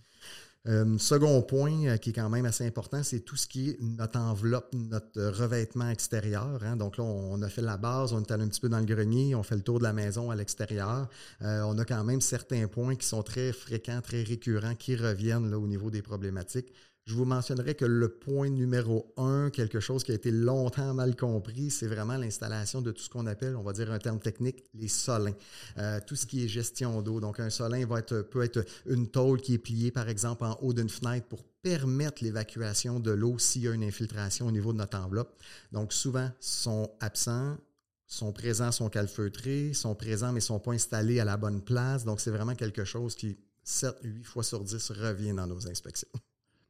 Euh, 0.67 0.97
second 0.97 1.41
point 1.43 1.85
euh, 1.85 1.97
qui 1.97 2.09
est 2.09 2.13
quand 2.13 2.29
même 2.29 2.45
assez 2.45 2.65
important, 2.65 3.03
c'est 3.03 3.19
tout 3.19 3.35
ce 3.35 3.47
qui 3.47 3.69
est 3.69 3.77
notre 3.81 4.17
enveloppe, 4.17 4.73
notre 4.73 5.21
revêtement 5.29 5.89
extérieur. 5.89 6.59
hein. 6.63 6.75
Donc 6.75 6.97
là, 6.97 7.03
on 7.03 7.39
a 7.43 7.49
fait 7.49 7.61
la 7.61 7.77
base, 7.77 8.13
on 8.13 8.21
est 8.21 8.31
allé 8.31 8.43
un 8.43 8.47
petit 8.47 8.61
peu 8.61 8.69
dans 8.69 8.79
le 8.79 8.85
grenier, 8.85 9.35
on 9.35 9.43
fait 9.43 9.55
le 9.55 9.61
tour 9.61 9.77
de 9.77 9.83
la 9.83 9.93
maison 9.93 10.31
à 10.31 10.35
l'extérieur. 10.35 11.07
Euh, 11.43 11.61
on 11.63 11.77
a 11.77 11.85
quand 11.85 12.03
même 12.03 12.21
certains 12.21 12.67
points 12.67 12.95
qui 12.95 13.05
sont 13.07 13.21
très 13.21 13.53
fréquents, 13.53 14.01
très 14.01 14.23
récurrents, 14.23 14.75
qui 14.75 14.95
reviennent 14.95 15.53
au 15.53 15.67
niveau 15.67 15.91
des 15.91 16.01
problématiques. 16.01 16.73
Je 17.07 17.13
vous 17.13 17.25
mentionnerai 17.25 17.75
que 17.75 17.85
le 17.85 18.09
point 18.09 18.49
numéro 18.49 19.13
un, 19.17 19.51
quelque 19.51 19.79
chose 19.79 20.03
qui 20.03 20.11
a 20.11 20.15
été 20.15 20.31
longtemps 20.31 20.91
mal 20.95 21.15
compris, 21.15 21.69
c'est 21.69 21.85
vraiment 21.85 22.17
l'installation 22.17 22.81
de 22.81 22.91
tout 22.91 23.03
ce 23.03 23.11
qu'on 23.11 23.27
appelle, 23.27 23.55
on 23.55 23.61
va 23.61 23.73
dire 23.73 23.91
un 23.91 23.99
terme 23.99 24.17
technique, 24.17 24.63
les 24.73 24.87
solins. 24.87 25.35
Euh, 25.77 25.99
tout 26.07 26.15
ce 26.15 26.25
qui 26.25 26.43
est 26.43 26.47
gestion 26.47 27.03
d'eau. 27.03 27.19
Donc, 27.19 27.39
un 27.39 27.51
solin 27.51 27.85
peut 27.85 28.41
être 28.41 28.65
une 28.87 29.07
tôle 29.07 29.39
qui 29.39 29.53
est 29.53 29.59
pliée, 29.59 29.91
par 29.91 30.09
exemple, 30.09 30.45
en 30.45 30.57
haut 30.63 30.73
d'une 30.73 30.89
fenêtre 30.89 31.27
pour 31.27 31.43
permettre 31.61 32.23
l'évacuation 32.23 32.99
de 32.99 33.11
l'eau 33.11 33.37
s'il 33.37 33.61
y 33.61 33.67
a 33.67 33.73
une 33.73 33.83
infiltration 33.83 34.47
au 34.47 34.51
niveau 34.51 34.73
de 34.73 34.79
notre 34.79 34.97
enveloppe. 34.97 35.39
Donc, 35.71 35.93
souvent, 35.93 36.31
sont 36.39 36.89
absents, 37.01 37.55
sont 38.07 38.33
présents, 38.33 38.71
sont 38.71 38.89
calfeutrés, 38.89 39.73
sont 39.75 39.93
présents, 39.93 40.29
mais 40.29 40.39
ne 40.39 40.39
sont 40.39 40.59
pas 40.59 40.71
installés 40.71 41.19
à 41.19 41.25
la 41.25 41.37
bonne 41.37 41.61
place. 41.61 42.03
Donc, 42.03 42.19
c'est 42.19 42.31
vraiment 42.31 42.55
quelque 42.55 42.83
chose 42.83 43.13
qui, 43.13 43.37
7, 43.63 43.95
8 44.03 44.23
fois 44.23 44.43
sur 44.43 44.63
10, 44.63 44.89
revient 44.89 45.33
dans 45.33 45.45
nos 45.45 45.67
inspections. 45.67 46.09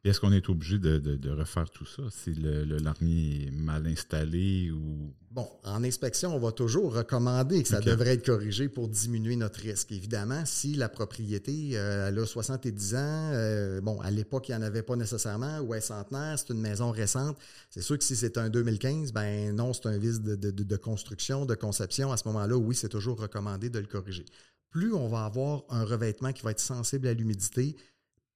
Est-ce 0.05 0.19
qu'on 0.19 0.31
est 0.31 0.47
obligé 0.49 0.77
de, 0.77 0.99
de- 0.99 1.15
de 1.15 1.29
refaire 1.31 1.67
tout 1.69 1.85
ça 1.85 2.03
si 2.11 2.33
le, 2.35 2.63
le 2.63 2.77
larmier 2.77 3.47
est 3.47 3.51
mal 3.51 3.87
installé 3.87 4.69
ou? 4.71 5.11
Bon, 5.31 5.47
en 5.63 5.83
inspection, 5.83 6.33
on 6.33 6.39
va 6.39 6.51
toujours 6.51 6.93
recommander 6.93 7.63
que 7.63 7.67
ça 7.67 7.81
devrait 7.81 8.11
être 8.11 8.25
corrigé 8.25 8.69
pour 8.69 8.87
diminuer 8.87 9.35
notre 9.35 9.59
risque. 9.59 9.91
Évidemment, 9.91 10.43
si 10.45 10.75
la 10.75 10.87
propriété, 10.89 11.71
euh, 11.73 12.07
elle 12.07 12.19
a 12.19 12.25
70 12.25 12.95
ans, 12.95 12.97
euh, 13.33 13.81
bon, 13.81 13.99
à 13.99 14.11
l'époque, 14.11 14.47
il 14.47 14.51
n'y 14.51 14.57
en 14.59 14.61
avait 14.61 14.83
pas 14.83 14.95
nécessairement, 14.95 15.59
ou 15.59 15.73
est 15.73 15.81
centenaire, 15.81 16.37
c'est 16.37 16.53
une 16.53 16.61
maison 16.61 16.91
récente, 16.91 17.37
c'est 17.71 17.81
sûr 17.81 17.97
que 17.97 18.03
si 18.03 18.15
c'est 18.15 18.37
un 18.37 18.49
2015, 18.49 19.11
ben 19.11 19.53
non, 19.55 19.73
c'est 19.73 19.87
un 19.87 19.97
vice 19.97 20.21
de 20.21 20.77
construction, 20.77 21.45
de 21.45 21.55
conception. 21.55 22.11
À 22.13 22.17
ce 22.17 22.27
moment-là, 22.27 22.55
oui, 22.55 22.75
c'est 22.75 22.89
toujours 22.89 23.19
recommandé 23.19 23.69
de 23.69 23.79
le 23.79 23.87
corriger. 23.87 24.25
Plus 24.69 24.93
on 24.93 25.07
va 25.07 25.25
avoir 25.25 25.63
un 25.69 25.83
revêtement 25.83 26.31
qui 26.31 26.43
va 26.43 26.51
être 26.51 26.59
sensible 26.59 27.07
à 27.07 27.13
l'humidité, 27.13 27.75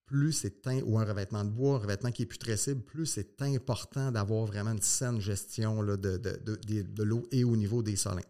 plus 0.10 0.34
c'est 0.34 0.68
ou 0.84 0.98
un 0.98 1.06
revêtement 1.06 1.46
de 1.46 1.50
bois, 1.50 1.76
un 1.76 1.78
revêtement 1.78 2.12
qui 2.12 2.24
est 2.24 2.26
putrescible, 2.26 2.82
plus 2.82 3.06
c'est 3.06 3.42
important 3.44 4.12
d'avoir 4.12 4.46
vraiment 4.46 4.72
une 4.72 4.82
saine 4.82 5.22
gestion 5.22 5.84
de, 5.84 7.04
l'eau 7.04 7.28
et 7.32 7.44
au 7.44 7.56
niveau 7.56 7.84
des 7.84 7.96
solins. 7.96 8.24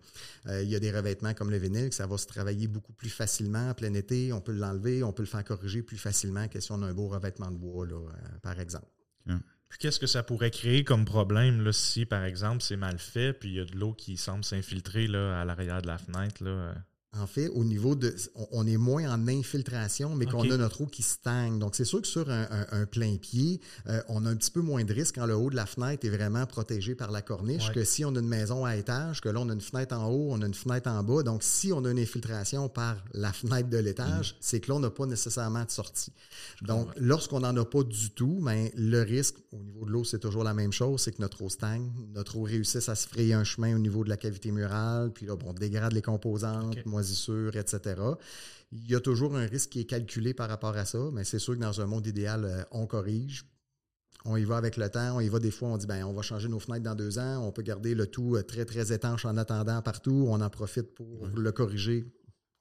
Euh, 0.48 0.62
il 0.62 0.70
y 0.70 0.76
a 0.76 0.80
des 0.80 0.92
revêtements 0.92 1.34
comme 1.34 1.50
le 1.50 1.58
vinyle, 1.58 1.94
ça 1.94 2.06
va 2.06 2.18
se 2.18 2.28
travailler 2.28 2.68
beaucoup 2.68 2.92
plus 2.92 3.10
facilement 3.10 3.70
en 3.70 3.74
plein 3.74 3.94
été. 3.94 4.34
On 4.34 4.42
peut 4.42 4.52
l'enlever, 4.52 5.04
on 5.04 5.14
peut 5.14 5.24
le 5.24 5.28
faire 5.28 5.44
corriger 5.44 5.82
plus 5.82 5.98
facilement 5.98 6.50
que 6.50 6.60
si 6.60 6.72
on 6.74 6.82
a 6.82 6.86
un 6.86 6.94
beau 6.94 7.08
revêtement 7.08 7.50
de 7.50 7.58
bois, 7.58 7.88
euh, 7.88 8.10
par 8.42 8.60
exemple. 8.60 8.88
Puis 9.70 9.78
qu'est-ce 9.78 10.00
que 10.00 10.08
ça 10.08 10.24
pourrait 10.24 10.52
créer 10.52 10.84
comme 10.84 11.06
problème 11.06 11.62
là, 11.62 11.72
si, 11.72 12.06
par 12.06 12.26
exemple, 12.26 12.62
c'est 12.62 12.76
mal 12.76 12.98
fait, 12.98 13.34
puis 13.34 13.50
il 13.50 13.56
y 13.56 13.60
a 13.60 13.66
de 13.66 13.78
l'eau 13.78 13.94
qui 13.94 14.18
semble 14.18 14.44
s'infiltrer 14.44 15.06
à 15.06 15.46
l'arrière 15.46 15.82
de 15.82 15.88
la 15.88 16.00
fenêtre? 16.00 16.44
Là. 16.44 16.74
En 17.18 17.26
fait, 17.26 17.48
au 17.50 17.64
niveau 17.64 17.96
de. 17.96 18.16
On, 18.52 18.68
est 18.68 18.78
moins 18.78 19.12
en 19.12 19.28
infiltration, 19.28 20.14
mais 20.16 20.28
qu'on 20.28 20.44
a 20.52 20.58
notre 20.58 20.82
eau 20.82 20.86
qui 20.86 21.02
stagne. 21.02 21.58
Donc, 21.58 21.74
c'est 21.76 21.84
sûr 21.84 22.02
que 22.04 22.08
sur 22.08 22.30
un, 22.30 22.44
un- 22.52 22.68
un 22.82 22.86
plein 22.86 23.18
pied, 23.18 23.60
euh, 23.88 24.00
on 24.10 24.28
a 24.28 24.30
un 24.30 24.36
petit 24.36 24.52
peu 24.52 24.62
moins 24.62 24.84
de 24.84 24.94
risque 24.94 25.16
quand 25.16 25.26
le 25.26 25.36
haut 25.36 25.50
de 25.50 25.56
la 25.56 25.66
fenêtre 25.66 26.06
est 26.06 26.10
vraiment 26.10 26.46
protégé 26.46 26.94
par 26.94 27.10
la 27.10 27.24
corniche 27.24 27.68
Ouais. 27.70 27.74
que 27.74 27.84
si 27.84 28.06
on 28.06 28.16
a 28.16 28.20
une 28.20 28.28
maison 28.28 28.64
à 28.64 28.76
étage, 28.76 29.22
que 29.22 29.30
là, 29.30 29.40
on 29.42 29.50
a 29.50 29.54
une 29.54 29.60
fenêtre 29.62 29.96
en 29.96 30.08
haut, 30.08 30.28
on 30.32 30.42
a 30.44 30.46
une 30.46 30.54
fenêtre 30.54 30.88
en 30.88 31.02
bas. 31.04 31.24
Donc, 31.24 31.42
si 31.42 31.74
on 31.74 31.84
a 31.86 31.90
une 31.92 31.98
infiltration 32.00 32.70
par 32.70 33.04
la 33.14 33.34
fenêtre 33.34 33.70
de 33.70 33.78
l'étage, 33.80 34.36
c'est 34.40 34.60
que 34.60 34.70
là, 34.72 34.76
on 34.78 34.80
n'a 34.80 34.92
pas 34.92 35.08
nécessairement 35.08 35.66
de 35.66 35.72
sortie. 35.72 36.14
Donc, 36.62 36.90
lorsqu'on 36.98 37.40
n'en 37.40 37.58
a 37.58 37.66
pas 37.66 37.82
du 37.84 38.12
tout, 38.12 38.40
ben, 38.44 38.70
le 38.76 39.02
risque 39.02 39.36
au 39.52 39.64
niveau 39.64 39.84
de 39.86 39.90
l'eau, 39.92 40.04
c'est 40.04 40.20
toujours 40.20 40.44
la 40.44 40.54
même 40.54 40.72
chose, 40.72 41.02
c'est 41.02 41.12
que 41.14 41.22
notre 41.24 41.42
eau 41.42 41.50
stagne, 41.50 41.92
notre 42.14 42.38
eau 42.38 42.44
réussisse 42.44 42.88
à 42.88 42.94
se 42.94 43.08
frayer 43.08 43.34
un 43.34 43.44
chemin 43.44 43.76
au 43.76 43.80
niveau 43.80 44.04
de 44.04 44.10
la 44.10 44.18
cavité 44.18 44.52
murale, 44.52 45.12
puis 45.12 45.26
là, 45.26 45.36
bon, 45.36 45.48
on 45.50 45.54
dégrade 45.54 45.94
les 45.94 46.04
composantes. 46.04 46.76
Etc. 47.02 48.02
Il 48.72 48.90
y 48.90 48.96
a 48.96 49.00
toujours 49.00 49.36
un 49.36 49.46
risque 49.46 49.70
qui 49.70 49.82
est 49.82 49.86
calculé 49.86 50.34
par 50.34 50.50
rapport 50.50 50.78
à 50.78 50.86
ça, 50.86 51.00
mais 51.12 51.24
c'est 51.24 51.40
sûr 51.40 51.56
que 51.56 51.60
dans 51.60 51.82
un 51.82 51.86
monde 51.86 52.06
idéal, 52.06 52.46
euh, 52.46 52.64
on 52.72 52.86
corrige. 52.86 53.46
On 54.26 54.36
y 54.36 54.44
va 54.44 54.58
avec 54.58 54.76
le 54.76 54.90
temps, 54.90 55.16
on 55.16 55.22
y 55.22 55.30
va 55.30 55.40
des 55.40 55.50
fois, 55.50 55.70
on 55.70 55.78
dit 55.78 55.88
ben 55.88 56.04
on 56.04 56.14
va 56.14 56.22
changer 56.22 56.50
nos 56.50 56.60
fenêtres 56.60 56.84
dans 56.84 56.96
deux 56.96 57.20
ans, 57.20 57.42
on 57.46 57.52
peut 57.52 57.62
garder 57.62 57.96
le 57.96 58.06
tout 58.06 58.36
euh, 58.36 58.44
très 58.44 58.66
très 58.66 58.92
étanche 58.92 59.26
en 59.26 59.38
attendant 59.38 59.82
partout, 59.82 60.26
on 60.28 60.42
en 60.42 60.50
profite 60.50 60.94
pour 60.94 61.28
le 61.28 61.52
corriger 61.54 62.06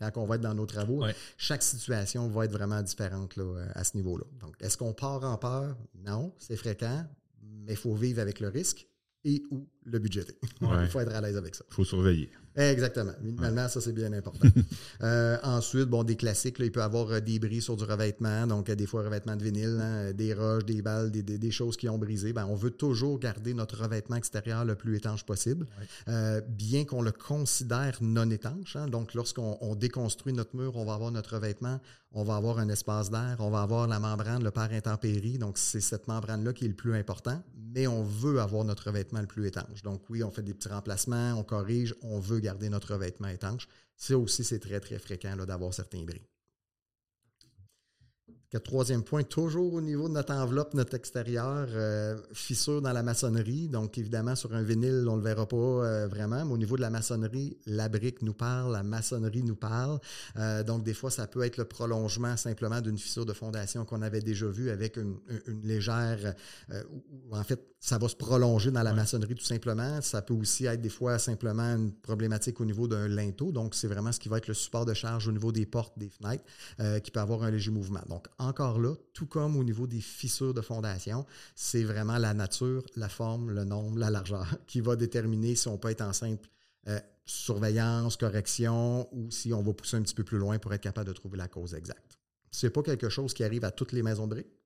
quand 0.01 0.23
on 0.23 0.27
va 0.27 0.37
être 0.37 0.43
dans 0.43 0.55
nos 0.55 0.67
travaux. 0.67 1.05
Chaque 1.37 1.63
situation 1.63 2.29
va 2.29 2.45
être 2.45 2.53
vraiment 2.53 2.83
différente 2.83 3.37
là, 3.37 3.45
euh, 3.45 3.67
à 3.75 3.85
ce 3.85 3.97
niveau-là. 3.97 4.25
Donc, 4.41 4.55
est-ce 4.61 4.77
qu'on 4.77 4.93
part 4.93 5.25
en 5.25 5.37
peur? 5.37 5.77
Non, 5.97 6.33
c'est 6.39 6.57
fréquent, 6.57 7.05
mais 7.43 7.73
il 7.73 7.77
faut 7.77 7.95
vivre 7.95 8.21
avec 8.21 8.41
le 8.41 8.49
risque 8.49 8.87
et 9.25 9.43
ou 9.51 9.67
le 9.85 9.99
budgéter. 9.99 10.39
Ouais. 10.61 10.83
Il 10.83 10.89
faut 10.89 11.01
être 11.01 11.15
à 11.15 11.21
l'aise 11.21 11.37
avec 11.37 11.55
ça. 11.55 11.65
Il 11.71 11.75
faut 11.75 11.85
surveiller. 11.85 12.31
Exactement. 12.61 13.13
Minimalement, 13.23 13.69
ça, 13.69 13.81
c'est 13.81 13.93
bien 13.93 14.13
important. 14.13 14.49
Euh, 15.01 15.37
ensuite, 15.45 15.85
bon, 15.85 16.03
des 16.03 16.17
classiques, 16.17 16.59
là, 16.59 16.65
il 16.65 16.73
peut 16.73 16.81
y 16.81 16.83
avoir 16.83 17.09
euh, 17.13 17.21
des 17.21 17.39
bris 17.39 17.61
sur 17.63 17.77
du 17.77 17.85
revêtement, 17.85 18.49
donc 18.49 18.69
euh, 18.69 18.75
des 18.75 18.87
fois 18.87 19.05
revêtement 19.05 19.37
de 19.37 19.45
vinyle, 19.45 19.79
hein, 19.81 20.13
des 20.13 20.35
roches, 20.35 20.65
des 20.65 20.83
balles, 20.83 21.13
des, 21.13 21.23
des- 21.23 21.39
des 21.39 21.51
choses 21.53 21.77
qui 21.77 21.89
ont 21.89 21.99
brisé. 21.99 22.33
Ben, 22.33 22.47
on 22.51 22.57
veut 22.57 22.73
toujours 22.73 23.21
garder 23.21 23.55
notre 23.55 23.81
revêtement 23.81 24.17
extérieur 24.17 24.65
le 24.65 24.75
plus 24.75 24.97
étanche 24.97 25.25
possible, 25.25 25.67
Euh, 26.09 26.41
bien 26.49 26.85
qu'on 26.85 27.01
le 27.03 27.13
considère 27.13 27.99
non 28.01 28.29
étanche. 28.31 28.75
hein. 28.75 28.89
donc, 28.89 29.15
lorsqu'on 29.15 29.57
on 29.61 29.77
déconstruit 29.77 30.33
notre 30.33 30.57
mur, 30.57 30.77
on 30.77 30.85
va 30.85 30.95
avoir 30.95 31.13
notre 31.13 31.35
revêtement, 31.37 31.79
on 32.13 32.25
va 32.25 32.37
avoir 32.37 32.59
un 32.59 32.69
espace 32.69 33.11
d'air, 33.11 33.37
on 33.39 33.51
va 33.51 33.63
avoir 33.63 33.87
la 33.87 33.99
membrane, 33.99 34.43
le 34.43 34.51
pare 34.51 34.73
intempérie. 34.73 35.39
Donc, 35.39 35.59
c'est 35.59 35.81
cette 35.81 36.09
membrane-là 36.09 36.53
qui 36.53 36.65
est 36.65 36.69
le 36.69 36.75
plus 36.75 36.95
important, 36.95 37.43
mais 37.75 37.87
on 37.87 38.03
veut 38.03 38.41
avoir 38.41 38.65
notre 38.65 38.87
revêtement 38.87 39.21
le 39.21 39.27
plus 39.27 39.47
étanche. 39.47 39.83
Donc, 39.83 40.09
oui, 40.09 40.23
on 40.23 40.31
fait 40.31 40.43
des 40.43 40.55
petits 40.55 40.69
remplacements, 40.69 41.35
on 41.35 41.45
corrige, 41.45 41.95
on 42.03 42.19
veut 42.19 42.41
garder 42.41 42.69
notre 42.69 42.95
revêtement 42.95 43.29
étanche. 43.29 43.69
Ça 43.97 44.17
aussi, 44.17 44.45
c'est 44.45 44.61
très, 44.61 44.81
très 44.81 44.99
fréquent 44.99 45.37
d'avoir 45.37 45.75
certains 45.75 46.03
bris. 46.03 46.23
Quatre- 48.51 48.69
Troisième 48.69 49.03
point, 49.03 49.23
toujours 49.23 49.73
au 49.75 49.81
niveau 49.81 50.09
de 50.09 50.13
notre 50.15 50.33
enveloppe, 50.35 50.75
notre 50.75 50.95
extérieur, 50.95 51.67
euh, 51.71 52.17
fissure 52.33 52.83
dans 52.83 52.93
la 52.93 53.03
maçonnerie. 53.03 53.67
Donc, 53.69 53.97
évidemment, 53.97 54.37
sur 54.37 54.55
un 54.55 54.63
vinyle, 54.63 55.07
on 55.09 55.13
ne 55.13 55.17
le 55.17 55.25
verra 55.25 55.47
pas 55.47 55.57
euh, 55.57 56.07
vraiment, 56.07 56.45
mais 56.45 56.53
au 56.53 56.59
niveau 56.59 56.77
de 56.77 56.83
la 56.83 56.91
maçonnerie, 56.91 57.57
la 57.67 57.89
brique 57.89 58.21
nous 58.21 58.35
parle, 58.35 58.73
la 58.73 58.83
maçonnerie 58.83 59.43
nous 59.43 59.57
parle. 59.57 59.99
Euh, 60.37 60.63
donc, 60.63 60.83
des 60.85 60.93
fois, 60.93 61.11
ça 61.11 61.27
peut 61.27 61.43
être 61.45 61.57
le 61.57 61.65
prolongement 61.65 62.37
simplement 62.37 62.83
d'une 62.83 62.99
fissure 62.99 63.25
de 63.25 63.33
fondation 63.33 63.87
qu'on 63.87 64.03
avait 64.03 64.21
déjà 64.21 64.47
vue 64.47 64.69
avec 64.71 64.99
une, 64.99 65.17
une- 65.47 65.63
légère... 65.63 66.35
en 67.33 67.43
fait, 67.45 67.61
ça 67.81 67.97
va 67.97 68.09
se 68.09 68.17
prolonger 68.17 68.71
dans 68.71 68.83
la 68.83 68.93
maçonnerie 68.93 69.35
tout 69.35 69.45
simplement. 69.45 70.01
Ça 70.03 70.21
peut 70.21 70.35
aussi 70.35 70.67
être 70.67 70.81
des 70.81 70.89
fois 70.89 71.19
simplement 71.19 71.75
une 71.75 71.93
problématique 71.93 72.61
au 72.61 72.65
niveau 72.65 72.87
d'un 72.87 73.09
linteau. 73.09 73.51
Donc, 73.53 73.75
c'est 73.75 73.89
vraiment 73.89 74.13
ce 74.13 74.21
qui 74.21 74.29
va 74.29 74.39
être 74.39 74.49
le 74.49 74.55
support 74.55 74.85
de 74.85 74.95
charge 74.95 75.27
au 75.29 75.33
niveau 75.33 75.53
des 75.53 75.65
portes, 75.65 75.99
des 75.99 76.11
fenêtres, 76.11 76.45
qui 77.03 77.11
peut 77.11 77.21
avoir 77.21 77.45
un 77.45 77.51
léger 77.51 77.71
mouvement. 77.71 78.03
Donc, 78.09 78.27
encore 78.39 78.79
là, 78.79 78.95
tout 79.13 79.27
comme 79.27 79.57
au 79.57 79.65
niveau 79.65 79.87
des 79.87 80.01
fissures 80.01 80.55
de 80.55 80.61
fondation, 80.61 81.27
c'est 81.55 81.83
vraiment 81.83 82.19
la 82.19 82.35
nature, 82.35 82.85
la 82.97 83.09
forme, 83.09 83.51
le 83.51 83.65
nombre, 83.65 83.99
la 83.99 84.11
largeur 84.11 84.47
qui 84.67 84.81
va 84.81 84.97
déterminer 84.97 85.57
si 85.57 85.69
on 85.69 85.79
peut 85.79 85.91
être 85.91 86.03
en 86.03 86.13
simple 86.13 86.49
euh, 86.89 87.01
surveillance, 87.25 88.17
correction 88.17 89.09
ou 89.15 89.31
si 89.31 89.53
on 89.53 89.63
va 89.63 89.73
pousser 89.73 89.97
un 89.97 90.03
petit 90.03 90.15
peu 90.15 90.25
plus 90.25 90.39
loin 90.39 90.59
pour 90.59 90.73
être 90.73 90.81
capable 90.81 91.09
de 91.09 91.13
trouver 91.13 91.37
la 91.37 91.49
cause 91.49 91.75
exacte. 91.75 92.19
C'est 92.51 92.71
pas 92.71 92.83
quelque 92.83 93.09
chose 93.09 93.35
qui 93.35 93.45
arrive 93.45 93.65
à 93.65 93.71
toutes 93.71 93.93
les 93.93 94.03
maisons 94.03 94.27
de 94.27 94.35
briques, 94.35 94.59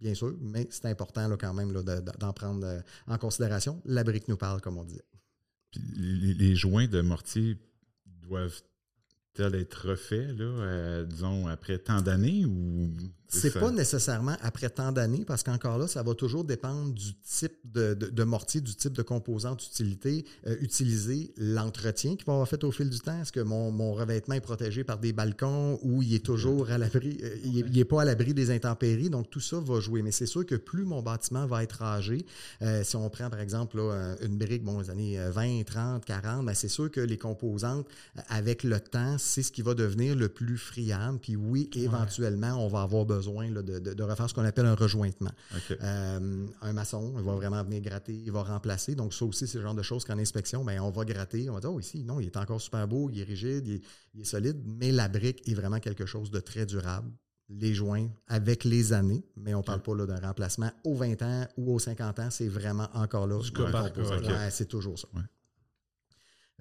bien 0.00 0.14
sûr, 0.14 0.34
mais 0.40 0.66
c'est 0.70 0.86
important 0.86 1.36
quand 1.36 1.52
même 1.52 1.72
d'en 1.72 2.32
prendre 2.32 2.66
euh, 2.66 2.80
en 3.06 3.18
considération. 3.18 3.82
La 3.84 4.04
brique 4.04 4.28
nous 4.28 4.36
parle, 4.36 4.60
comme 4.60 4.78
on 4.78 4.84
disait. 4.84 5.04
Les, 5.94 6.54
joints 6.54 6.86
de 6.86 7.00
mortier 7.00 7.58
doivent-ils 9.36 9.60
être 9.60 9.88
refaits, 9.88 10.36
là, 10.38 10.44
euh, 10.44 11.04
disons, 11.04 11.46
après 11.46 11.78
tant 11.78 12.00
d'années 12.00 12.44
ou. 12.44 12.92
C'est 13.34 13.50
pas 13.60 13.70
nécessairement 13.70 14.36
après 14.42 14.68
tant 14.68 14.92
d'années, 14.92 15.24
parce 15.24 15.42
qu'encore 15.42 15.78
là, 15.78 15.86
ça 15.86 16.02
va 16.02 16.14
toujours 16.14 16.44
dépendre 16.44 16.92
du 16.92 17.14
type 17.14 17.54
de, 17.64 17.94
de- 17.94 18.10
de 18.10 18.24
mortier, 18.24 18.60
du 18.60 18.74
type 18.74 18.92
de 18.92 19.00
composante 19.02 19.64
utilité, 19.66 20.26
euh, 20.46 20.54
utilisé, 20.60 21.32
l'entretien 21.38 22.14
qui 22.16 22.24
va 22.26 22.34
avoir 22.34 22.46
fait 22.48 22.62
au 22.62 22.70
fil 22.70 22.90
du 22.90 22.98
temps. 23.00 23.18
Est-ce 23.22 23.32
que 23.32 23.40
mon, 23.40 23.70
mon 23.70 23.94
revêtement 23.94 24.34
est 24.34 24.40
protégé 24.42 24.84
par 24.84 24.98
des 24.98 25.14
balcons 25.14 25.78
ou 25.82 26.02
il 26.02 26.14
est 26.14 26.24
toujours 26.24 26.70
à 26.70 26.76
l'abri, 26.76 27.18
euh, 27.22 27.34
il, 27.42 27.58
il 27.68 27.78
est 27.78 27.86
pas 27.86 28.02
à 28.02 28.04
l'abri 28.04 28.34
des 28.34 28.50
intempéries? 28.50 29.08
Donc, 29.08 29.30
tout 29.30 29.40
ça 29.40 29.58
va 29.60 29.80
jouer. 29.80 30.02
Mais 30.02 30.12
c'est 30.12 30.26
sûr 30.26 30.44
que 30.44 30.54
plus 30.54 30.84
mon 30.84 31.00
bâtiment 31.00 31.46
va 31.46 31.62
être 31.62 31.80
âgé, 31.82 32.26
euh, 32.60 32.84
si 32.84 32.96
on 32.96 33.08
prend 33.08 33.30
par 33.30 33.40
exemple 33.40 33.78
là, 33.78 34.14
une 34.22 34.36
brique, 34.36 34.62
bon, 34.62 34.80
les 34.80 34.90
années 34.90 35.18
euh, 35.18 35.30
20, 35.30 35.62
30, 35.64 36.04
40, 36.04 36.44
ben, 36.44 36.54
c'est 36.54 36.68
sûr 36.68 36.90
que 36.90 37.00
les 37.00 37.16
composantes, 37.16 37.86
euh, 38.18 38.20
avec 38.28 38.62
le 38.62 38.78
temps, 38.78 39.16
c'est 39.18 39.42
ce 39.42 39.50
qui 39.52 39.62
va 39.62 39.72
devenir 39.72 40.16
le 40.16 40.28
plus 40.28 40.58
friable. 40.58 41.18
Puis 41.18 41.34
oui, 41.36 41.70
éventuellement, 41.74 42.62
on 42.62 42.68
va 42.68 42.82
avoir 42.82 43.06
besoin 43.06 43.21
là, 43.50 43.62
de, 43.62 43.78
de- 43.78 43.94
de 43.94 44.02
refaire 44.02 44.28
ce 44.28 44.34
qu'on 44.34 44.44
appelle 44.44 44.66
un 44.66 44.74
rejointement. 44.74 45.30
Euh, 45.82 46.46
un 46.60 46.72
maçon, 46.72 47.14
il 47.16 47.22
va 47.24 47.32
vraiment 47.34 47.62
venir 47.64 47.80
gratter, 47.80 48.14
il 48.14 48.30
va 48.32 48.42
remplacer. 48.42 48.94
Donc, 48.94 49.14
ça 49.14 49.24
aussi, 49.24 49.46
c'est 49.46 49.58
le 49.58 49.64
genre 49.64 49.74
de 49.74 49.82
choses 49.82 50.04
qu'en 50.04 50.18
inspection, 50.18 50.64
ben, 50.64 50.80
on 50.80 50.90
va 50.90 51.04
gratter, 51.04 51.48
on 51.50 51.54
va 51.54 51.60
dire, 51.60 51.72
oh, 51.72 51.80
ici, 51.80 52.04
non, 52.04 52.20
il 52.20 52.26
est 52.26 52.36
encore 52.36 52.60
super 52.60 52.86
beau, 52.88 53.08
il 53.10 53.20
est 53.20 53.24
rigide, 53.24 53.66
il 53.66 53.74
est, 53.76 53.82
il 54.14 54.20
est 54.22 54.24
solide, 54.24 54.60
mais 54.64 54.92
la 54.92 55.08
brique 55.08 55.46
est 55.48 55.54
vraiment 55.54 55.78
quelque 55.80 56.06
chose 56.06 56.30
de 56.30 56.40
très 56.40 56.66
durable. 56.66 57.10
Les 57.48 57.74
joints 57.74 58.08
avec 58.28 58.64
les 58.64 58.94
années, 58.94 59.22
mais 59.36 59.52
on 59.52 59.58
ne 59.58 59.62
parle 59.64 59.82
pas 59.82 59.94
là, 59.94 60.06
d'un 60.06 60.20
remplacement 60.20 60.70
aux 60.84 60.94
20 60.94 61.20
ans 61.22 61.46
ou 61.58 61.74
aux 61.74 61.78
50 61.78 62.18
ans, 62.20 62.30
c'est 62.30 62.48
vraiment 62.48 62.88
encore 62.94 63.26
là. 63.26 63.38
Du 63.42 63.52
cas 63.52 63.66
un 63.66 63.70
par 63.70 63.92
composant. 63.92 64.20
cas, 64.20 64.26
ok. 64.26 64.26
Ouais, 64.30 64.50
c'est 64.50 64.66
toujours 64.68 64.98
ça. 64.98 65.08
Ouais. 65.14 65.20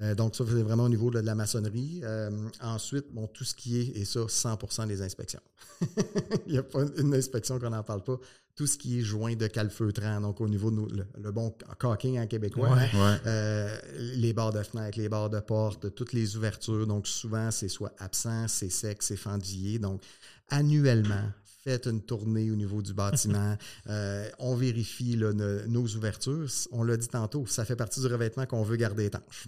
Euh, 0.01 0.15
donc, 0.15 0.35
ça, 0.35 0.43
c'est 0.47 0.63
vraiment 0.63 0.83
au 0.85 0.89
niveau 0.89 1.11
de, 1.11 1.21
de 1.21 1.25
la 1.25 1.35
maçonnerie. 1.35 2.01
Euh, 2.03 2.29
ensuite, 2.61 3.05
bon, 3.13 3.27
tout 3.27 3.43
ce 3.43 3.53
qui 3.53 3.79
est, 3.79 3.97
et 3.97 4.05
ça, 4.05 4.21
100% 4.21 4.87
des 4.87 5.01
inspections. 5.01 5.41
Il 6.47 6.53
n'y 6.53 6.57
a 6.57 6.63
pas 6.63 6.83
une 6.97 7.13
inspection 7.13 7.59
qu'on 7.59 7.69
n'en 7.69 7.83
parle 7.83 8.03
pas. 8.03 8.17
Tout 8.55 8.67
ce 8.67 8.77
qui 8.77 8.99
est 8.99 9.01
joint 9.01 9.35
de 9.35 9.47
calfeutrant, 9.47 10.19
donc 10.19 10.41
au 10.41 10.47
niveau 10.47 10.71
de 10.71 10.75
nos- 10.75 10.87
le, 10.89 11.05
le 11.17 11.31
bon 11.31 11.55
caulking 11.79 12.19
en 12.19 12.27
québécois, 12.27 12.69
Ouais. 12.71 12.89
Ouais. 12.93 13.17
euh, 13.25 13.77
les 14.15 14.33
barres 14.33 14.51
de 14.51 14.61
fenêtre, 14.61 14.97
les 14.99 15.07
barres 15.07 15.29
de 15.29 15.39
porte, 15.39 15.93
toutes 15.95 16.13
les 16.13 16.35
ouvertures. 16.35 16.85
Donc, 16.85 17.07
souvent, 17.07 17.49
c'est 17.51 17.69
soit 17.69 17.93
absent, 17.97 18.47
c'est 18.49 18.69
sec, 18.69 19.01
c'est 19.03 19.15
fendillé. 19.15 19.79
Donc, 19.79 20.01
annuellement, 20.49 21.31
faites 21.63 21.85
une 21.85 22.01
tournée 22.01 22.51
au 22.51 22.55
niveau 22.55 22.81
du 22.81 22.93
bâtiment. 22.93 23.55
Euh, 23.87 24.29
on 24.39 24.55
vérifie 24.55 25.15
là, 25.15 25.33
ne- 25.33 25.65
nos 25.67 25.85
ouvertures. 25.87 26.47
On 26.71 26.83
l'a 26.83 26.97
dit 26.97 27.07
tantôt, 27.07 27.45
ça 27.47 27.65
fait 27.65 27.75
partie 27.75 27.99
du 27.99 28.07
revêtement 28.07 28.45
qu'on 28.45 28.63
veut 28.63 28.75
garder 28.77 29.05
étanche. 29.05 29.47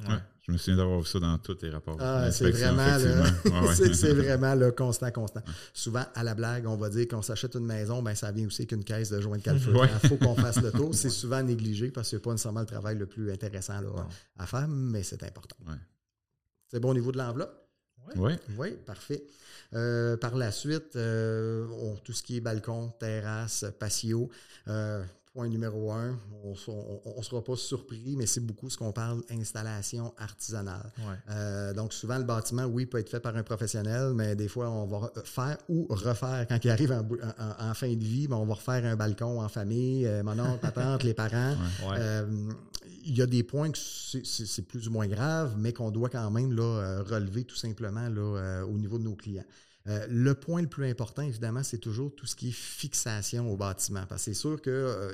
Ouais. 0.00 0.16
Je 0.46 0.52
me 0.52 0.58
souviens 0.58 0.76
d'avoir 0.76 1.00
vu 1.00 1.06
ça 1.06 1.20
dans 1.20 1.38
tous 1.38 1.56
les 1.62 1.70
rapports. 1.70 1.96
Ah, 2.00 2.30
c'est 2.30 2.50
vraiment, 2.50 2.98
le, 2.98 3.20
effectivement. 3.20 3.60
Ouais, 3.62 3.68
ouais. 3.68 3.94
c'est, 3.94 4.12
vraiment 4.12 4.54
le 4.54 4.72
constant, 4.72 5.10
constant. 5.10 5.40
Souvent, 5.72 6.04
à 6.14 6.22
la 6.24 6.34
blague, 6.34 6.66
on 6.66 6.76
va 6.76 6.90
dire 6.90 7.06
qu'on 7.08 7.22
s'achète 7.22 7.54
une 7.54 7.64
maison, 7.64 8.02
ben 8.02 8.14
ça 8.14 8.30
vient 8.32 8.46
aussi 8.46 8.66
qu'une 8.66 8.84
caisse 8.84 9.10
de 9.10 9.20
joints 9.20 9.38
de 9.38 9.42
calfeutre. 9.42 9.80
Ouais. 9.80 9.88
Il 10.02 10.08
faut 10.08 10.16
qu'on 10.16 10.34
fasse 10.34 10.60
le 10.60 10.70
tour. 10.72 10.90
C'est 10.94 11.08
souvent 11.10 11.42
négligé 11.42 11.90
parce 11.90 12.10
que 12.10 12.16
c'est 12.16 12.22
pas 12.22 12.32
nécessairement 12.32 12.60
le 12.60 12.66
travail 12.66 12.96
le 12.98 13.06
plus 13.06 13.30
intéressant 13.32 13.80
là, 13.80 13.90
à 14.38 14.46
faire, 14.46 14.68
mais 14.68 15.02
c'est 15.02 15.22
important. 15.22 15.56
Ouais. 15.66 15.76
C'est 16.68 16.80
bon 16.80 16.90
au 16.90 16.94
niveau 16.94 17.12
de 17.12 17.18
l'enveloppe? 17.18 17.54
Ouais. 18.16 18.38
Oui, 18.58 18.72
parfait. 18.84 19.24
Euh, 19.72 20.16
par 20.18 20.34
la 20.36 20.50
suite, 20.52 20.94
euh, 20.96 21.66
on- 21.80 21.96
tout 21.96 22.12
ce 22.12 22.22
qui 22.22 22.36
est 22.36 22.40
balcon, 22.40 22.92
terrasse, 22.98 23.64
patio. 23.78 24.28
euh, 24.68 25.02
point 25.34 25.48
numéro 25.48 25.90
un, 25.90 26.16
on 26.44 26.50
ne 27.18 27.22
sera 27.22 27.42
pas 27.42 27.56
surpris, 27.56 28.14
mais 28.16 28.24
c'est 28.24 28.40
beaucoup 28.40 28.70
ce 28.70 28.78
qu'on 28.78 28.92
parle 28.92 29.20
installation 29.30 30.14
artisanale. 30.16 30.92
Ouais. 30.98 31.16
Euh, 31.30 31.74
donc, 31.74 31.92
souvent, 31.92 32.18
le 32.18 32.24
bâtiment, 32.24 32.64
oui, 32.66 32.86
peut 32.86 32.98
être 32.98 33.10
fait 33.10 33.18
par 33.18 33.34
un 33.36 33.42
professionnel, 33.42 34.12
mais 34.14 34.36
des 34.36 34.46
fois, 34.46 34.70
on 34.70 34.86
va 34.86 34.98
re- 35.08 35.24
faire 35.26 35.58
ou 35.68 35.86
refaire, 35.90 36.46
quand 36.48 36.64
il 36.64 36.70
arrive 36.70 36.92
en, 36.92 37.00
en- 37.00 37.70
en 37.70 37.74
fin 37.74 37.92
de 37.92 38.04
vie, 38.04 38.28
ben, 38.28 38.36
on 38.36 38.46
va 38.46 38.54
refaire 38.54 38.84
un 38.84 38.94
balcon 38.94 39.40
en 39.42 39.48
famille, 39.48 40.06
euh, 40.06 40.22
mon 40.22 40.38
oncle, 40.38 40.60
ma 40.62 40.70
tante, 40.70 41.02
les 41.02 41.14
parents. 41.14 41.56
Ouais. 41.84 41.96
Euh, 41.98 42.26
il 43.06 43.16
y 43.18 43.20
a 43.22 43.26
des 43.26 43.42
points 43.42 43.70
que 43.70 43.76
c'est- 43.78 44.62
plus 44.62 44.88
ou 44.88 44.92
moins 44.92 45.06
grave, 45.08 45.56
mais 45.58 45.72
qu'on 45.72 45.90
doit 45.90 46.08
quand 46.08 46.30
même 46.30 46.52
là, 46.52 46.62
euh, 46.62 47.02
relever 47.02 47.44
tout 47.44 47.56
simplement 47.56 48.08
là, 48.08 48.62
au 48.64 48.78
niveau 48.78 48.98
de 48.98 49.04
nos 49.04 49.14
clients. 49.16 49.44
Euh, 49.86 50.06
le 50.08 50.34
point 50.34 50.62
le 50.62 50.68
plus 50.68 50.88
important, 50.88 51.22
évidemment, 51.22 51.62
c'est 51.62 51.78
toujours 51.78 52.14
tout 52.14 52.26
ce 52.26 52.34
qui 52.34 52.48
est 52.48 52.52
fixation 52.52 53.52
au 53.52 53.56
bâtiment. 53.56 54.04
Parce 54.08 54.22
que 54.22 54.32
c'est 54.32 54.40
sûr 54.40 54.62
que 54.62 54.70
euh, 54.70 55.12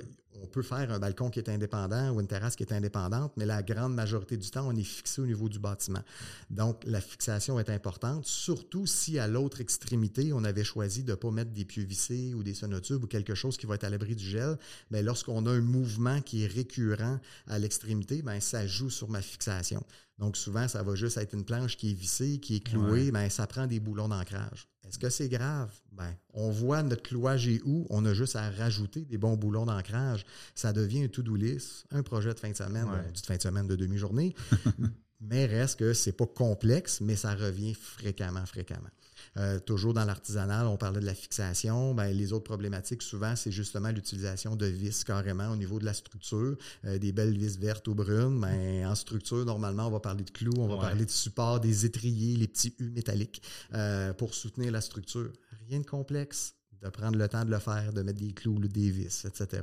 peut 0.52 0.62
faire 0.62 0.90
un 0.90 0.98
balcon 0.98 1.30
qui 1.30 1.38
est 1.38 1.48
indépendant 1.48 2.10
ou 2.10 2.20
une 2.20 2.26
terrasse 2.26 2.56
qui 2.56 2.62
est 2.62 2.72
indépendante, 2.72 3.32
mais 3.36 3.46
la 3.46 3.62
grande 3.62 3.94
majorité 3.94 4.36
du 4.36 4.50
temps, 4.50 4.66
on 4.68 4.76
est 4.76 4.82
fixé 4.82 5.20
au 5.20 5.26
niveau 5.26 5.48
du 5.48 5.58
bâtiment. 5.58 6.02
Donc, 6.50 6.82
la 6.84 7.00
fixation 7.00 7.58
est 7.58 7.68
importante, 7.68 8.24
surtout 8.26 8.86
si 8.86 9.18
à 9.18 9.26
l'autre 9.26 9.60
extrémité, 9.60 10.32
on 10.32 10.44
avait 10.44 10.64
choisi 10.64 11.02
de 11.02 11.10
ne 11.10 11.16
pas 11.16 11.30
mettre 11.30 11.50
des 11.50 11.64
pieux 11.64 11.84
vissés 11.84 12.34
ou 12.34 12.42
des 12.42 12.54
sonotubes 12.54 13.04
ou 13.04 13.06
quelque 13.06 13.34
chose 13.34 13.56
qui 13.56 13.66
va 13.66 13.74
être 13.74 13.84
à 13.84 13.90
l'abri 13.90 14.14
du 14.14 14.24
gel. 14.24 14.56
Mais 14.90 15.02
lorsqu'on 15.02 15.46
a 15.46 15.50
un 15.50 15.60
mouvement 15.60 16.20
qui 16.20 16.44
est 16.44 16.48
récurrent 16.48 17.18
à 17.46 17.58
l'extrémité, 17.58 18.22
ben, 18.22 18.40
ça 18.40 18.66
joue 18.66 18.90
sur 18.90 19.08
ma 19.08 19.22
fixation. 19.22 19.82
Donc, 20.20 20.36
souvent, 20.36 20.68
ça 20.68 20.82
va 20.82 20.94
juste 20.94 21.16
être 21.16 21.32
une 21.34 21.44
planche 21.44 21.78
qui 21.78 21.90
est 21.90 21.94
vissée, 21.94 22.38
qui 22.38 22.56
est 22.56 22.60
clouée, 22.60 23.10
ben, 23.10 23.30
ça 23.30 23.46
prend 23.46 23.66
des 23.66 23.80
boulons 23.80 24.06
d'ancrage. 24.06 24.68
Est-ce 24.86 24.98
que 24.98 25.08
c'est 25.08 25.30
grave? 25.30 25.72
Ben, 25.92 26.14
on 26.34 26.50
voit 26.50 26.82
notre 26.82 27.02
clouage 27.02 27.48
est 27.48 27.62
où, 27.64 27.86
on 27.88 28.04
a 28.04 28.12
juste 28.12 28.36
à 28.36 28.50
rajouter 28.50 29.06
des 29.06 29.16
bons 29.16 29.36
boulons 29.38 29.64
d'ancrage. 29.64 30.26
Ça 30.54 30.74
devient 30.74 31.04
un 31.04 31.34
lisse, 31.36 31.84
un 31.90 32.02
projet 32.02 32.34
de 32.34 32.38
fin 32.38 32.50
de 32.50 32.56
semaine, 32.56 32.84
Ouais. 32.84 33.02
bon, 33.02 33.12
dit 33.12 33.22
de 33.22 33.26
fin 33.26 33.36
de 33.36 33.42
semaine 33.42 33.66
de 33.66 33.76
demi-journée. 33.76 34.34
Mais 35.22 35.46
reste 35.46 35.78
que 35.78 35.94
c'est 35.94 36.12
pas 36.12 36.26
complexe, 36.26 37.02
mais 37.02 37.14
ça 37.14 37.34
revient 37.34 37.74
fréquemment, 37.74 38.44
fréquemment. 38.46 38.88
Euh, 39.36 39.58
toujours 39.58 39.94
dans 39.94 40.04
l'artisanal, 40.04 40.66
on 40.66 40.76
parlait 40.76 41.00
de 41.00 41.06
la 41.06 41.14
fixation. 41.14 41.94
Ben, 41.94 42.12
les 42.12 42.32
autres 42.32 42.44
problématiques, 42.44 43.02
souvent, 43.02 43.36
c'est 43.36 43.52
justement 43.52 43.90
l'utilisation 43.90 44.56
de 44.56 44.66
vis 44.66 45.04
carrément 45.04 45.50
au 45.50 45.56
niveau 45.56 45.78
de 45.78 45.84
la 45.84 45.94
structure, 45.94 46.56
euh, 46.84 46.98
des 46.98 47.12
belles 47.12 47.36
vis 47.36 47.58
vertes 47.58 47.86
ou 47.88 47.94
brunes. 47.94 48.40
Ben, 48.40 48.86
en 48.86 48.94
structure, 48.94 49.44
normalement, 49.44 49.86
on 49.86 49.90
va 49.90 50.00
parler 50.00 50.24
de 50.24 50.30
clous, 50.30 50.54
on 50.58 50.68
va 50.68 50.76
parler 50.76 51.04
de 51.04 51.10
support, 51.10 51.60
des 51.60 51.86
étriers, 51.86 52.36
les 52.36 52.48
petits 52.48 52.74
U 52.78 52.90
métalliques 52.90 53.42
euh, 53.74 54.12
pour 54.12 54.34
soutenir 54.34 54.72
la 54.72 54.80
structure. 54.80 55.32
Rien 55.68 55.80
de 55.80 55.86
complexe, 55.86 56.54
de 56.82 56.88
prendre 56.88 57.18
le 57.18 57.28
temps 57.28 57.44
de 57.44 57.50
le 57.50 57.58
faire, 57.58 57.92
de 57.92 58.02
mettre 58.02 58.18
des 58.18 58.32
clous, 58.32 58.58
des 58.58 58.90
vis, 58.90 59.24
etc. 59.24 59.62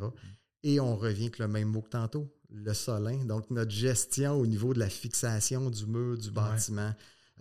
Et 0.63 0.79
on 0.79 0.95
revient 0.95 1.23
avec 1.23 1.39
le 1.39 1.47
même 1.47 1.69
mot 1.69 1.81
que 1.81 1.89
tantôt, 1.89 2.33
le 2.49 2.73
solin. 2.73 3.25
Donc, 3.25 3.49
notre 3.51 3.71
gestion 3.71 4.33
au 4.33 4.45
niveau 4.45 4.73
de 4.73 4.79
la 4.79 4.89
fixation 4.89 5.69
du 5.69 5.85
mur, 5.85 6.17
du 6.17 6.31
bâtiment. 6.31 6.93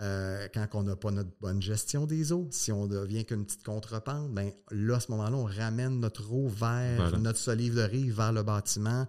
Euh, 0.03 0.47
quand 0.53 0.67
on 0.75 0.83
n'a 0.83 0.95
pas 0.95 1.11
notre 1.11 1.31
bonne 1.41 1.63
gestion 1.63 2.05
des 2.05 2.31
eaux, 2.31 2.47
si 2.51 2.71
on 2.71 2.87
devient 2.87 3.25
qu'une 3.25 3.47
petite 3.47 3.65
contrepente, 3.65 4.31
ben 4.33 4.53
là, 4.71 4.97
à 4.97 5.01
ce 5.01 5.11
moment-là, 5.13 5.37
on 5.37 5.45
ramène 5.45 6.01
notre 6.01 6.31
eau 6.33 6.49
vers 6.49 7.19
notre 7.19 7.39
solive 7.39 7.77
de 7.77 7.81
rive, 7.81 8.17
vers 8.17 8.33
le 8.33 8.43
bâtiment. 8.43 9.07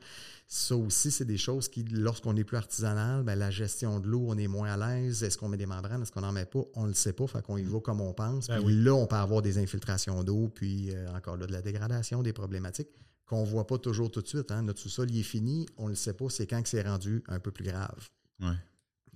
Ça 0.47 0.77
aussi, 0.77 1.11
c'est 1.11 1.25
des 1.25 1.37
choses 1.37 1.67
qui, 1.67 1.83
lorsqu'on 1.83 2.37
est 2.37 2.45
plus 2.45 2.55
artisanal, 2.55 3.23
ben, 3.23 3.37
la 3.37 3.51
gestion 3.51 3.99
de 3.99 4.07
l'eau, 4.07 4.27
on 4.29 4.37
est 4.37 4.47
moins 4.47 4.71
à 4.71 4.77
l'aise. 4.77 5.23
Est-ce 5.23 5.37
qu'on 5.37 5.49
met 5.49 5.57
des 5.57 5.65
membranes? 5.65 6.01
Est-ce 6.01 6.11
qu'on 6.13 6.21
n'en 6.21 6.31
met 6.31 6.45
pas? 6.45 6.61
On 6.75 6.83
ne 6.83 6.89
le 6.89 6.93
sait 6.93 7.11
pas. 7.11 7.27
Fait 7.27 7.41
qu'on 7.41 7.57
y 7.57 7.63
va 7.63 7.81
comme 7.81 7.99
on 7.99 8.13
pense. 8.13 8.47
Ben 8.47 8.63
puis 8.63 8.81
là, 8.81 8.95
on 8.95 9.07
peut 9.07 9.17
avoir 9.17 9.41
des 9.41 9.57
infiltrations 9.57 10.23
d'eau, 10.23 10.47
puis 10.47 10.91
euh, 10.91 11.13
encore 11.13 11.35
là, 11.35 11.47
de 11.47 11.51
la 11.51 11.61
dégradation, 11.61 12.23
des 12.23 12.31
problématiques 12.31 12.87
qu'on 13.25 13.41
ne 13.41 13.45
voit 13.45 13.67
pas 13.67 13.77
toujours 13.77 14.09
tout 14.09 14.21
de 14.21 14.27
suite. 14.27 14.51
Hein. 14.51 14.61
Notre 14.61 14.79
sous-sol, 14.79 15.11
il 15.11 15.19
est 15.19 15.23
fini. 15.23 15.67
On 15.75 15.85
ne 15.85 15.89
le 15.89 15.95
sait 15.95 16.13
pas. 16.13 16.29
C'est 16.29 16.47
quand 16.47 16.63
que 16.63 16.69
c'est 16.69 16.81
rendu 16.81 17.23
un 17.27 17.39
peu 17.39 17.51
plus 17.51 17.65
grave. 17.65 18.07
Ouais. 18.39 18.55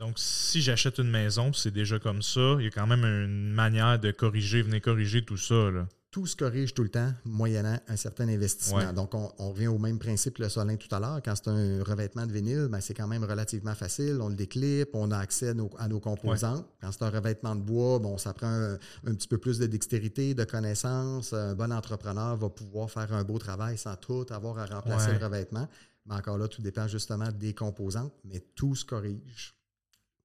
Donc, 0.01 0.17
si 0.17 0.63
j'achète 0.63 0.97
une 0.97 1.11
maison, 1.11 1.53
c'est 1.53 1.69
déjà 1.69 1.99
comme 1.99 2.23
ça, 2.23 2.55
il 2.57 2.63
y 2.63 2.67
a 2.67 2.71
quand 2.71 2.87
même 2.87 3.05
une 3.05 3.51
manière 3.51 3.99
de 3.99 4.09
corriger, 4.09 4.63
venir 4.63 4.81
corriger 4.81 5.23
tout 5.23 5.37
ça. 5.37 5.69
Là. 5.69 5.87
Tout 6.09 6.25
se 6.25 6.35
corrige 6.35 6.73
tout 6.73 6.81
le 6.81 6.89
temps, 6.89 7.13
moyennant 7.23 7.77
un 7.87 7.95
certain 7.95 8.27
investissement. 8.27 8.93
Donc, 8.93 9.13
on, 9.13 9.51
revient 9.51 9.67
au 9.67 9.77
même 9.77 9.99
principe 9.99 10.37
que 10.37 10.41
le 10.41 10.49
solin 10.49 10.75
tout 10.75 10.93
à 10.93 10.99
l'heure. 10.99 11.21
Quand 11.23 11.35
c'est 11.35 11.49
un 11.49 11.83
revêtement 11.83 12.25
de 12.25 12.33
vinyle, 12.33 12.67
ben, 12.71 12.81
c'est 12.81 12.95
quand 12.95 13.05
même 13.05 13.23
relativement 13.23 13.75
facile. 13.75 14.17
On 14.21 14.29
le 14.29 14.35
déclipe, 14.35 14.89
on 14.93 15.11
a 15.11 15.19
accès 15.19 15.49
à 15.49 15.53
nos, 15.87 15.99
composants. 15.99 16.65
Quand 16.81 16.91
c'est 16.91 17.03
un 17.03 17.11
revêtement 17.11 17.55
de 17.55 17.61
bois, 17.61 17.99
bon, 17.99 18.17
ça 18.17 18.33
prend 18.33 18.47
un, 18.47 19.13
petit 19.13 19.27
peu 19.27 19.37
plus 19.37 19.59
de 19.59 19.67
dextérité, 19.67 20.33
de 20.33 20.45
connaissance. 20.45 21.31
Un 21.31 21.53
bon 21.53 21.71
entrepreneur 21.71 22.35
va 22.35 22.49
pouvoir 22.49 22.89
faire 22.89 23.13
un 23.13 23.23
beau 23.23 23.37
travail 23.37 23.77
sans 23.77 23.95
tout 23.97 24.25
avoir 24.31 24.57
à 24.57 24.65
remplacer 24.65 25.11
le 25.11 25.23
revêtement. 25.23 25.69
Mais 26.07 26.15
encore 26.15 26.39
là, 26.39 26.47
tout 26.47 26.63
dépend 26.63 26.87
justement 26.87 27.31
des 27.31 27.53
composants, 27.53 28.11
mais 28.25 28.39
tout 28.55 28.73
se 28.73 28.83
corrige 28.83 29.53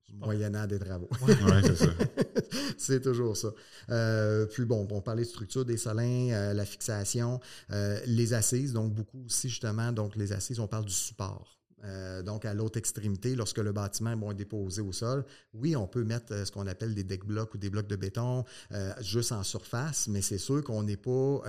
moyennant 0.08 0.66
des 0.66 0.78
travaux. 0.78 1.08
c'est 2.78 3.00
toujours 3.00 3.36
ça. 3.36 3.48
Euh, 3.90 4.46
puis 4.46 4.64
bon, 4.64 4.86
on 4.90 5.00
parlait 5.00 5.22
de 5.22 5.28
structure 5.28 5.64
des 5.64 5.76
solins, 5.76 6.30
euh, 6.30 6.54
la 6.54 6.64
fixation, 6.64 7.40
euh, 7.70 7.98
les 8.06 8.32
assises, 8.34 8.72
donc 8.72 8.94
beaucoup 8.94 9.24
aussi 9.24 9.48
justement, 9.48 9.92
donc 9.92 10.16
les 10.16 10.32
assises, 10.32 10.60
on 10.60 10.68
parle 10.68 10.84
du 10.84 10.92
support. 10.92 11.55
Donc, 12.24 12.44
à 12.44 12.54
l'autre 12.54 12.78
extrémité, 12.78 13.36
lorsque 13.36 13.58
le 13.58 13.72
bâtiment 13.72 14.30
est 14.30 14.34
déposé 14.34 14.82
au 14.82 14.92
sol, 14.92 15.24
oui, 15.54 15.76
on 15.76 15.86
peut 15.86 16.04
mettre 16.04 16.46
ce 16.46 16.50
qu'on 16.50 16.66
appelle 16.66 16.94
des 16.94 17.04
deck 17.04 17.24
blocs 17.24 17.54
ou 17.54 17.58
des 17.58 17.70
blocs 17.70 17.86
de 17.86 17.96
béton 17.96 18.44
juste 19.00 19.32
en 19.32 19.42
surface, 19.42 20.08
mais 20.08 20.22
c'est 20.22 20.38
sûr 20.38 20.64
qu'on 20.64 20.82
n'est 20.82 20.96
pas 20.96 21.42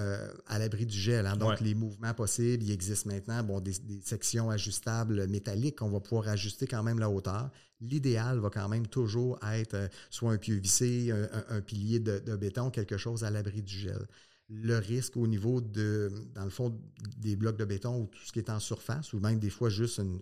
à 0.48 0.60
l'abri 0.60 0.86
du 0.86 0.98
gel. 0.98 1.26
Hein. 1.26 1.38
Donc, 1.38 1.60
les 1.62 1.74
mouvements 1.74 2.14
possibles, 2.14 2.64
il 2.64 2.72
existe 2.72 3.06
maintenant 3.06 3.44
bon, 3.44 3.60
des, 3.60 3.74
des 3.80 4.02
sections 4.02 4.50
ajustables 4.50 5.28
métalliques 5.28 5.80
qu'on 5.80 5.90
va 5.90 6.00
pouvoir 6.00 6.28
ajuster 6.28 6.68
quand 6.68 6.84
même 6.84 7.00
la 7.00 7.10
hauteur 7.10 7.50
l'idéal 7.82 8.40
va 8.40 8.50
quand 8.50 8.68
même 8.68 8.88
toujours 8.88 9.40
être 9.44 9.76
euh, 9.76 9.88
soit 10.10 10.32
un 10.32 10.38
pieu 10.38 10.56
vissé, 10.56 11.12
un, 11.50 11.62
pilier 11.62 12.00
de, 12.00 12.36
béton, 12.36 12.70
quelque 12.70 12.98
chose 12.98 13.24
à 13.24 13.32
l'abri 13.32 13.62
du 13.62 13.78
gel. 13.78 14.08
Le 14.50 14.78
risque 14.78 15.18
au 15.18 15.28
niveau 15.28 15.60
de, 15.60 16.10
dans 16.34 16.46
le 16.46 16.50
fond, 16.50 16.80
des 17.18 17.36
blocs 17.36 17.58
de 17.58 17.66
béton 17.66 18.02
ou 18.02 18.06
tout 18.06 18.24
ce 18.24 18.32
qui 18.32 18.40
est 18.40 18.50
en 18.50 18.60
surface, 18.60 19.12
ou 19.14 19.20
même 19.20 19.40
des 19.40 19.50
fois 19.50 19.70
juste 19.70 20.00
une, 20.00 20.22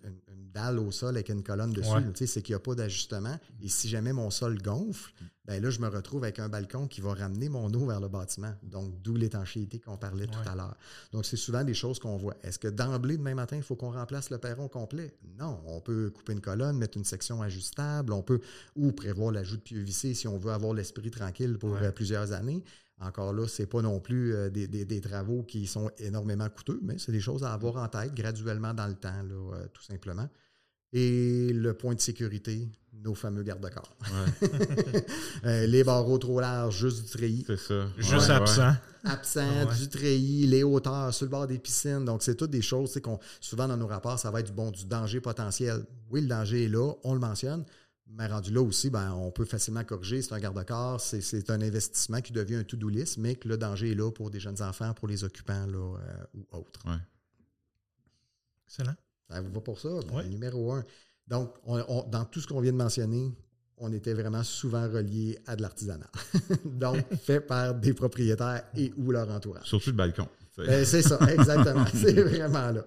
dalle 0.53 0.79
au 0.79 0.89
sol 0.91 1.15
avec 1.15 1.29
une 1.29 1.44
colonne 1.44 1.74
dessus, 1.74 2.27
c'est 2.27 2.42
qu'il 2.42 2.53
n'y 2.53 2.57
a 2.57 2.59
pas 2.59 2.75
d'ajustement. 2.75 3.38
Et 3.61 3.70
si 3.70 3.88
jamais 3.90 4.14
mon 4.14 4.31
sol 4.31 4.57
gonfle, 4.61 5.14
ben 5.46 5.61
là, 5.61 5.70
je 5.70 5.79
me 5.79 5.88
retrouve 5.88 6.24
avec 6.24 6.40
un 6.40 6.50
balcon 6.50 6.88
qui 6.88 7.01
va 7.01 7.14
ramener 7.14 7.50
mon 7.50 7.72
eau 7.74 7.85
vers 7.85 8.00
le 8.00 8.07
bâtiment. 8.07 8.53
Donc, 8.64 9.00
d'où 9.03 9.16
l'étanchéité 9.16 9.79
qu'on 9.79 9.98
parlait 9.98 10.25
tout 10.25 10.50
à 10.50 10.55
l'heure. 10.55 10.75
Donc, 11.11 11.25
c'est 11.25 11.38
souvent 11.38 11.64
des 11.64 11.75
choses 11.75 12.00
qu'on 12.00 12.18
voit. 12.18 12.35
Est-ce 12.42 12.57
que 12.57 12.68
d'emblée, 12.68 13.18
demain 13.18 13.35
matin, 13.35 13.57
il 13.57 13.61
faut 13.61 13.75
qu'on 13.75 13.92
remplace 13.92 14.31
le 14.31 14.40
perron 14.40 14.68
complet? 14.68 15.14
Non. 15.38 15.61
On 15.68 15.81
peut 15.81 16.09
couper 16.09 16.33
une 16.33 16.42
colonne, 16.42 16.77
mettre 16.77 16.98
une 16.98 17.05
section 17.05 17.44
ajustable, 17.44 18.11
on 18.14 18.24
peut, 18.24 18.40
ou 18.75 18.92
prévoir 18.92 19.31
l'ajout 19.31 19.57
de 19.57 19.61
pieux 19.61 19.81
vissés 19.81 20.16
si 20.16 20.27
on 20.27 20.38
veut 20.38 20.51
avoir 20.51 20.74
l'esprit 20.74 21.11
tranquille 21.11 21.57
pour 21.59 21.75
euh, 21.75 21.92
plusieurs 21.92 22.31
années. 22.31 22.64
Encore 23.01 23.34
là, 23.34 23.46
ce 23.48 23.62
n'est 23.62 23.68
pas 23.68 23.81
non 23.81 24.00
plus 24.00 24.34
euh, 24.34 24.50
des, 24.50 25.01
travaux 25.01 25.44
qui 25.44 25.68
sont 25.68 25.92
énormément 25.98 26.48
coûteux, 26.50 26.79
mais 26.81 26.98
c'est 26.98 27.12
des 27.12 27.20
choses 27.20 27.44
à 27.44 27.51
avoir 27.51 27.75
en 27.77 27.88
tête 27.90 28.14
graduellement 28.14 28.74
dans 28.74 28.88
le 28.88 28.96
temps, 28.96 29.12
euh, 29.29 29.66
tout 29.74 29.84
simplement. 29.84 30.29
Et 30.94 31.51
le 31.51 31.74
point 31.74 31.94
de 31.94 32.00
sécurité, 32.00 32.70
nos 33.03 33.14
fameux 33.14 33.44
garde-corps. 33.44 33.96
Euh, 35.44 35.68
les 35.68 35.84
barreaux 35.84 36.18
trop 36.18 36.40
larges, 36.40 36.75
juste 36.75 37.03
du 37.03 37.12
treillis. 37.12 37.44
C'est 37.46 37.58
ça. 37.58 37.88
Juste 37.98 38.29
absent. 38.31 38.74
Absent, 39.03 39.66
du 39.77 39.90
treillis, 39.90 40.48
les 40.48 40.64
hauteurs 40.64 41.14
sur 41.14 41.25
le 41.25 41.29
bord 41.29 41.46
des 41.46 41.60
piscines. 41.60 42.03
Donc, 42.03 42.24
c'est 42.24 42.34
toutes 42.34 42.50
des 42.50 42.64
choses 42.64 43.00
qu'on, 43.03 43.20
souvent 43.40 43.68
dans 43.68 43.77
nos 43.77 43.86
rapports, 43.86 44.18
ça 44.18 44.31
va 44.31 44.40
être 44.40 44.48
du 44.48 44.53
bon, 44.53 44.72
du 44.72 44.86
danger 44.86 45.22
potentiel. 45.22 45.86
Oui, 46.10 46.22
le 46.22 46.27
danger 46.27 46.66
est 46.66 46.70
là, 46.70 46.94
on 47.03 47.14
le 47.14 47.20
mentionne. 47.20 47.64
Mais 48.07 48.27
rendu 48.27 48.53
là 48.53 48.61
aussi, 48.61 48.89
ben, 48.89 49.13
on 49.13 49.31
peut 49.31 49.46
facilement 49.46 49.83
corriger. 49.83 50.22
C'est 50.22 50.33
un 50.33 50.39
garde-corps, 50.39 51.01
c'est 51.01 51.50
un 51.50 51.61
investissement 51.61 52.22
qui 52.22 52.33
devient 52.33 52.55
un 52.55 52.63
to-do 52.63 52.87
list, 52.87 53.18
mais 53.18 53.35
que 53.35 53.48
le 53.48 53.57
danger 53.57 53.91
est 53.91 53.96
là 53.96 54.11
pour 54.11 54.29
des 54.29 54.39
jeunes 54.39 54.61
enfants, 54.61 54.94
pour 54.94 55.07
les 55.07 55.24
occupants 55.24 55.65
là, 55.65 55.98
euh, 55.98 56.24
ou 56.35 56.46
autres. 56.55 56.81
Ouais. 56.85 57.00
Excellent. 58.68 58.96
Ça 59.29 59.41
vous 59.41 59.51
va 59.51 59.61
pour 59.61 59.79
ça? 59.79 59.89
Numéro 60.29 60.72
un. 60.74 60.83
Donc, 61.27 61.55
dans 61.65 62.25
tout 62.25 62.39
ce 62.39 62.48
qu'on 62.48 62.61
vient 62.61 62.72
de 62.72 62.77
mentionner, 62.77 63.33
on 63.77 63.91
était 63.91 64.13
vraiment 64.13 64.44
souvent 64.44 64.87
relié 64.89 65.39
à 65.48 65.55
de 65.55 65.61
l'artisanat. 65.61 66.09
Donc, 66.65 67.03
fait 67.24 67.41
par 67.41 67.74
des 67.74 67.94
propriétaires 67.94 68.63
et 68.75 68.94
ou 68.98 69.11
leur 69.11 69.29
entourage. 69.29 69.65
Surtout 69.65 69.89
le 69.89 69.96
balcon. 69.96 70.27
Ben, 70.57 70.85
c'est 70.85 71.01
ça, 71.01 71.20
exactement. 71.31 71.85
c'est 71.94 72.13
vraiment 72.13 72.72
là. 72.72 72.85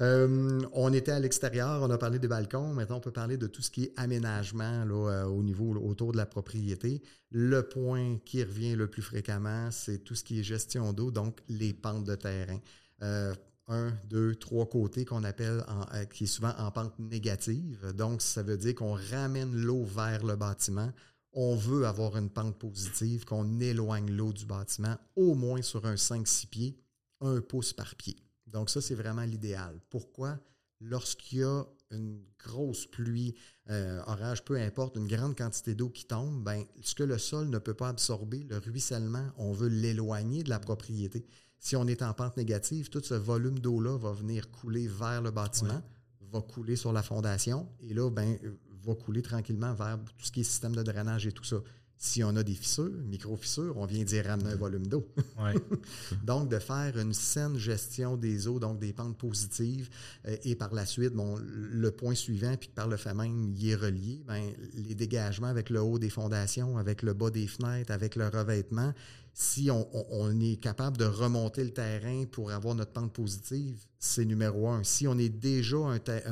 Euh, 0.00 0.60
on 0.72 0.92
était 0.92 1.12
à 1.12 1.20
l'extérieur, 1.20 1.82
on 1.82 1.90
a 1.90 1.98
parlé 1.98 2.18
des 2.18 2.28
balcons. 2.28 2.72
Maintenant, 2.72 2.96
on 2.96 3.00
peut 3.00 3.12
parler 3.12 3.36
de 3.36 3.46
tout 3.46 3.62
ce 3.62 3.70
qui 3.70 3.84
est 3.84 3.92
aménagement 3.96 4.84
là, 4.84 5.10
euh, 5.10 5.24
au 5.24 5.42
niveau 5.42 5.74
autour 5.76 6.12
de 6.12 6.16
la 6.16 6.26
propriété. 6.26 7.02
Le 7.30 7.62
point 7.62 8.18
qui 8.24 8.42
revient 8.42 8.74
le 8.74 8.86
plus 8.86 9.02
fréquemment, 9.02 9.70
c'est 9.70 9.98
tout 9.98 10.14
ce 10.14 10.24
qui 10.24 10.40
est 10.40 10.42
gestion 10.42 10.92
d'eau, 10.92 11.10
donc 11.10 11.40
les 11.48 11.72
pentes 11.72 12.04
de 12.04 12.14
terrain. 12.14 12.58
Euh, 13.02 13.34
un, 13.68 13.92
deux, 14.08 14.34
trois 14.34 14.66
côtés 14.68 15.04
qu'on 15.04 15.24
appelle, 15.24 15.64
qui 16.12 16.24
est 16.24 16.26
souvent 16.26 16.52
en 16.58 16.70
pente 16.70 16.98
négative. 16.98 17.92
Donc, 17.94 18.20
ça 18.20 18.42
veut 18.42 18.56
dire 18.56 18.74
qu'on 18.74 18.98
ramène 19.10 19.54
l'eau 19.54 19.84
vers 19.84 20.24
le 20.24 20.36
bâtiment. 20.36 20.90
On 21.32 21.56
veut 21.56 21.86
avoir 21.86 22.16
une 22.16 22.28
pente 22.28 22.58
positive, 22.58 23.24
qu'on 23.24 23.60
éloigne 23.60 24.10
l'eau 24.10 24.32
du 24.32 24.44
bâtiment 24.44 24.96
au 25.16 25.34
moins 25.34 25.62
sur 25.62 25.86
un 25.86 25.94
5-6 25.94 26.48
pieds, 26.48 26.76
un 27.22 27.40
pouce 27.40 27.72
par 27.72 27.94
pied. 27.94 28.16
Donc, 28.46 28.70
ça, 28.70 28.80
c'est 28.80 28.94
vraiment 28.94 29.22
l'idéal. 29.22 29.80
Pourquoi? 29.88 30.38
Lorsqu'il 30.80 31.38
y 31.38 31.44
a 31.44 31.64
une 31.90 32.22
grosse 32.38 32.86
pluie, 32.86 33.34
euh, 33.70 34.02
orage, 34.06 34.44
peu 34.44 34.56
importe, 34.56 34.96
une 34.96 35.06
grande 35.06 35.36
quantité 35.36 35.74
d'eau 35.74 35.88
qui 35.88 36.06
tombe, 36.06 36.42
ben, 36.42 36.64
ce 36.82 36.94
que 36.94 37.02
le 37.02 37.18
sol 37.18 37.48
ne 37.48 37.58
peut 37.58 37.74
pas 37.74 37.88
absorber, 37.88 38.44
le 38.48 38.58
ruissellement, 38.58 39.26
on 39.36 39.52
veut 39.52 39.68
l'éloigner 39.68 40.42
de 40.42 40.50
la 40.50 40.58
propriété. 40.58 41.24
Si 41.58 41.76
on 41.76 41.86
est 41.86 42.02
en 42.02 42.12
pente 42.12 42.36
négative, 42.36 42.88
tout 42.88 43.02
ce 43.04 43.14
volume 43.14 43.58
d'eau-là 43.58 43.96
va 43.96 44.12
venir 44.12 44.50
couler 44.50 44.88
vers 44.88 45.22
le 45.22 45.30
bâtiment, 45.30 45.80
va 46.20 46.40
couler 46.40 46.76
sur 46.76 46.92
la 46.92 47.02
fondation 47.02 47.68
et 47.80 47.94
là, 47.94 48.10
ben, 48.10 48.36
va 48.84 48.94
couler 48.94 49.22
tranquillement 49.22 49.74
vers 49.74 49.98
tout 50.18 50.26
ce 50.26 50.32
qui 50.32 50.40
est 50.40 50.44
système 50.44 50.74
de 50.74 50.82
drainage 50.82 51.26
et 51.26 51.32
tout 51.32 51.44
ça. 51.44 51.58
Si 52.04 52.24
on 52.24 52.34
a 52.34 52.42
des 52.42 52.54
fissures, 52.54 52.90
micro-fissures, 53.08 53.76
on 53.76 53.86
vient 53.86 54.02
dire 54.02 54.24
ramener 54.24 54.50
un 54.50 54.56
volume 54.56 54.88
d'eau. 54.88 55.06
donc, 56.24 56.48
de 56.48 56.58
faire 56.58 56.98
une 56.98 57.14
saine 57.14 57.56
gestion 57.56 58.16
des 58.16 58.48
eaux, 58.48 58.58
donc 58.58 58.80
des 58.80 58.92
pentes 58.92 59.16
positives, 59.16 59.88
euh, 60.26 60.36
et 60.42 60.56
par 60.56 60.74
la 60.74 60.84
suite, 60.84 61.12
bon, 61.12 61.38
le 61.40 61.90
point 61.92 62.16
suivant, 62.16 62.56
puis 62.58 62.70
par 62.74 62.88
le 62.88 62.96
fait 62.96 63.14
même, 63.14 63.54
il 63.56 63.70
est 63.70 63.76
relié, 63.76 64.20
ben, 64.26 64.42
les 64.74 64.96
dégagements 64.96 65.46
avec 65.46 65.70
le 65.70 65.80
haut 65.80 66.00
des 66.00 66.10
fondations, 66.10 66.76
avec 66.76 67.02
le 67.02 67.14
bas 67.14 67.30
des 67.30 67.46
fenêtres, 67.46 67.92
avec 67.92 68.16
le 68.16 68.26
revêtement, 68.26 68.92
si 69.34 69.70
on, 69.70 70.40
est 70.40 70.56
capable 70.56 70.98
de 70.98 71.06
remonter 71.06 71.64
le 71.64 71.70
terrain 71.70 72.24
pour 72.30 72.50
avoir 72.50 72.74
notre 72.74 72.92
pente 72.92 73.12
positive, 73.14 73.80
c'est 73.98 74.26
numéro 74.26 74.68
un. 74.68 74.84
Si 74.84 75.08
on 75.08 75.16
est 75.16 75.30
déjà 75.30 75.78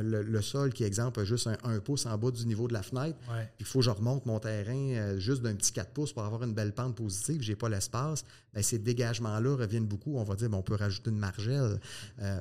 le, 0.03 0.43
sol 0.43 0.73
qui, 0.75 0.85
exemple, 0.85 1.21
a 1.21 1.25
juste 1.25 1.49
un, 1.65 1.79
pouce 1.81 2.05
en 2.05 2.19
bas 2.19 2.31
du 2.31 2.47
niveau 2.47 2.69
de 2.69 2.75
la 2.75 2.83
fenêtre, 2.83 3.19
il 3.59 3.65
faut 3.65 3.79
que 3.79 3.87
je 3.87 3.91
remonte 3.91 4.27
mon 4.27 4.39
terrain 4.39 4.75
euh, 4.75 5.19
juste 5.19 5.41
d'un 5.41 5.55
petit 5.55 5.73
4 5.73 5.93
pouces 5.93 6.13
pour 6.13 6.25
avoir 6.25 6.43
une 6.43 6.53
belle 6.53 6.75
pente 6.75 6.95
positive, 6.95 7.41
j'ai 7.41 7.57
pas 7.57 7.71
l'espace, 7.71 8.25
ben, 8.53 8.63
ces 8.63 8.79
dégagements-là 8.79 9.57
reviennent 9.57 9.87
beaucoup. 9.87 10.19
On 10.19 10.25
va 10.25 10.35
dire, 10.35 10.51
on 10.53 10.63
peut 10.63 10.75
rajouter 10.75 11.11
une 11.11 11.19
margelle 11.19 11.81
euh, 12.21 12.41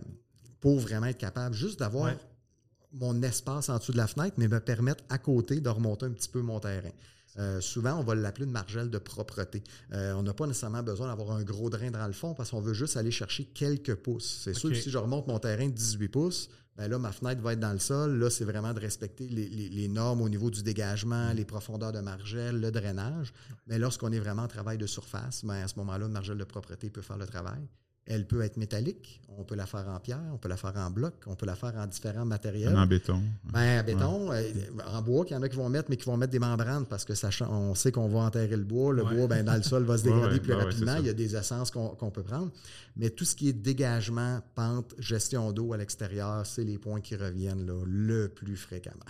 pour 0.60 0.80
vraiment 0.80 1.08
être 1.08 1.18
capable 1.18 1.56
juste 1.56 1.80
d'avoir 1.80 2.14
mon 2.92 3.22
espace 3.22 3.70
en 3.70 3.78
dessous 3.78 3.94
de 3.94 3.98
la 3.98 4.08
fenêtre, 4.08 4.36
mais 4.38 4.50
me 4.50 4.60
permettre 4.60 5.04
à 5.10 5.20
côté 5.20 5.62
de 5.62 5.70
remonter 5.70 6.06
un 6.06 6.12
petit 6.12 6.30
peu 6.30 6.42
mon 6.42 6.60
terrain. 6.60 6.92
Euh, 7.40 7.62
souvent, 7.62 7.96
on 7.96 8.04
va 8.04 8.16
l'appeler 8.16 8.46
une 8.46 8.52
margelle 8.52 8.90
de 8.90 8.98
propreté. 8.98 9.64
Euh, 9.94 10.14
on 10.14 10.24
n'a 10.24 10.34
pas 10.34 10.46
nécessairement 10.46 10.84
besoin 10.84 11.08
d'avoir 11.08 11.32
un 11.32 11.44
gros 11.44 11.70
drain 11.70 11.90
dans 11.90 12.06
le 12.06 12.14
fond 12.14 12.34
parce 12.34 12.52
qu'on 12.52 12.62
veut 12.62 12.74
juste 12.74 12.98
aller 12.98 13.12
chercher 13.12 13.46
quelques 13.46 13.96
pouces. 13.96 14.42
C'est 14.44 14.54
sûr 14.54 14.70
que 14.70 14.76
si 14.76 14.90
je 14.90 14.98
remonte 14.98 15.28
mon 15.28 15.40
terrain 15.40 15.68
de 15.68 15.74
18 15.74 16.10
pouces, 16.10 16.50
ben 16.76 16.88
là, 16.90 16.98
ma 16.98 17.12
fenêtre 17.12 17.42
va 17.42 17.54
être 17.54 17.60
dans 17.60 17.74
le 17.74 17.80
sol. 17.80 18.18
Là, 18.20 18.30
c'est 18.30 18.46
vraiment 18.46 18.74
de 18.74 18.80
respecter 18.80 19.28
les, 19.28 19.88
normes 19.88 20.22
au 20.22 20.30
niveau 20.30 20.50
du 20.50 20.64
dégagement, 20.64 21.34
les 21.34 21.46
profondeurs 21.46 21.92
de 21.92 22.00
margelle, 22.00 22.60
le 22.60 22.72
drainage. 22.72 23.34
Mais 23.68 23.80
lorsqu'on 23.80 24.12
est 24.12 24.20
vraiment 24.20 24.44
en 24.44 24.48
travail 24.48 24.78
de 24.78 24.88
surface, 24.88 25.44
ben 25.44 25.64
à 25.64 25.68
ce 25.68 25.76
moment-là, 25.80 26.06
une 26.06 26.12
margelle 26.12 26.38
de 26.38 26.44
propreté 26.44 26.90
peut 26.90 27.02
faire 27.02 27.18
le 27.18 27.26
travail. 27.26 27.68
Elle 28.10 28.26
peut 28.26 28.42
être 28.42 28.58
métallique, 28.58 29.22
on 29.38 29.44
peut 29.44 29.56
la 29.56 29.66
faire 29.66 29.88
en 29.88 30.00
pierre, 30.00 30.22
on 30.34 30.38
peut 30.38 30.50
la 30.50 30.58
faire 30.58 30.76
en 30.76 30.90
bloc, 30.90 31.14
on 31.28 31.36
peut 31.36 31.46
la 31.46 31.56
faire 31.56 31.76
en 31.78 31.88
différents 31.88 32.26
matériels. 32.26 32.76
En 32.76 32.86
béton. 32.86 33.22
Ben, 33.54 33.80
en 33.80 33.84
béton, 33.86 34.32
euh, 34.34 34.42
en 34.86 35.02
bois, 35.02 35.26
qu'il 35.26 35.36
y 35.36 35.40
en 35.40 35.44
a 35.44 35.48
qui 35.48 35.56
vont 35.56 35.70
mettre, 35.70 35.90
mais 35.90 35.96
qui 35.96 36.06
vont 36.06 36.18
mettre 36.18 36.32
des 36.32 36.40
membranes 36.40 36.86
parce 36.86 37.06
que 37.06 37.14
ça, 37.16 37.30
on 37.50 37.76
sait 37.76 37.92
qu'on 37.92 38.08
va 38.08 38.20
enterrer 38.22 38.58
le 38.58 38.64
bois. 38.64 38.92
Le 38.94 39.04
bois, 39.04 39.28
ben, 39.28 39.46
dans 39.46 39.56
le 39.56 39.64
sol, 39.64 39.84
va 39.84 39.98
se 39.98 40.04
dégrader 40.06 40.40
plus 40.40 40.54
rapidement. 40.54 40.96
Il 40.98 41.06
y 41.06 41.10
a 41.10 41.14
des 41.14 41.36
essences 41.36 41.72
qu'on 41.72 42.12
peut 42.12 42.24
prendre. 42.24 42.52
Mais 42.98 43.12
tout 43.12 43.26
ce 43.26 43.36
qui 43.36 43.50
est 43.50 43.54
dégagement, 43.54 44.42
pente, 44.56 44.96
gestion 44.98 45.52
d'eau 45.52 45.74
à 45.74 45.78
l'extérieur, 45.78 46.46
c'est 46.46 46.64
les 46.64 46.78
points 46.78 47.00
qui 47.00 47.16
reviennent 47.16 47.66
là, 47.66 47.82
le 47.86 48.28
plus 48.28 48.58
fréquemment. 48.58 49.06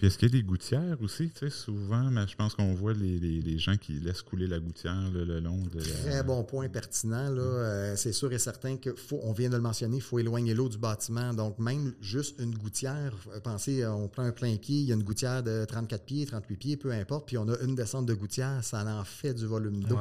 Puis 0.00 0.06
est-ce 0.06 0.16
qu'il 0.16 0.34
y 0.34 0.38
a 0.38 0.40
des 0.40 0.42
gouttières 0.42 0.96
aussi? 1.02 1.28
Tu 1.28 1.40
sais, 1.40 1.50
souvent, 1.50 2.04
mais 2.04 2.26
je 2.26 2.34
pense 2.34 2.54
qu'on 2.54 2.72
voit 2.72 2.94
les, 2.94 3.58
gens 3.58 3.76
qui 3.76 4.00
laissent 4.00 4.22
couler 4.22 4.46
la 4.46 4.58
gouttière 4.58 5.10
le 5.12 5.40
long 5.40 5.58
de 5.58 5.78
Très 5.78 6.22
bon 6.22 6.42
point 6.42 6.70
pertinent. 6.70 7.28
Là. 7.28 7.42
Euh, 7.42 7.96
c'est 7.96 8.12
sûr 8.14 8.32
et 8.32 8.38
certain 8.38 8.78
que 8.78 8.94
faut, 8.94 9.20
on 9.22 9.32
vient 9.32 9.50
de 9.50 9.56
le 9.56 9.60
mentionner, 9.60 9.98
il 9.98 10.02
faut 10.02 10.18
éloigner 10.18 10.54
l'eau 10.54 10.70
du 10.70 10.78
bâtiment. 10.78 11.34
Donc, 11.34 11.58
même 11.58 11.92
juste 12.00 12.40
une 12.40 12.54
gouttière, 12.54 13.14
euh, 13.34 13.40
pensez, 13.40 13.82
euh, 13.82 13.92
on 13.92 14.08
prend 14.08 14.22
un 14.22 14.32
plein 14.32 14.56
pied, 14.56 14.78
il 14.78 14.86
y 14.86 14.92
a 14.92 14.94
une 14.94 15.02
gouttière 15.02 15.42
de 15.42 15.66
34 15.66 16.02
pieds, 16.06 16.24
38 16.24 16.56
pieds, 16.56 16.76
peu 16.78 16.92
importe, 16.92 17.26
puis 17.26 17.36
on 17.36 17.46
a 17.50 17.58
une 17.58 17.74
descente 17.74 18.06
de 18.06 18.14
gouttière, 18.14 18.64
ça 18.64 18.82
en 18.82 19.04
fait 19.04 19.34
du 19.34 19.44
volume 19.44 19.84
d'eau. 19.84 19.98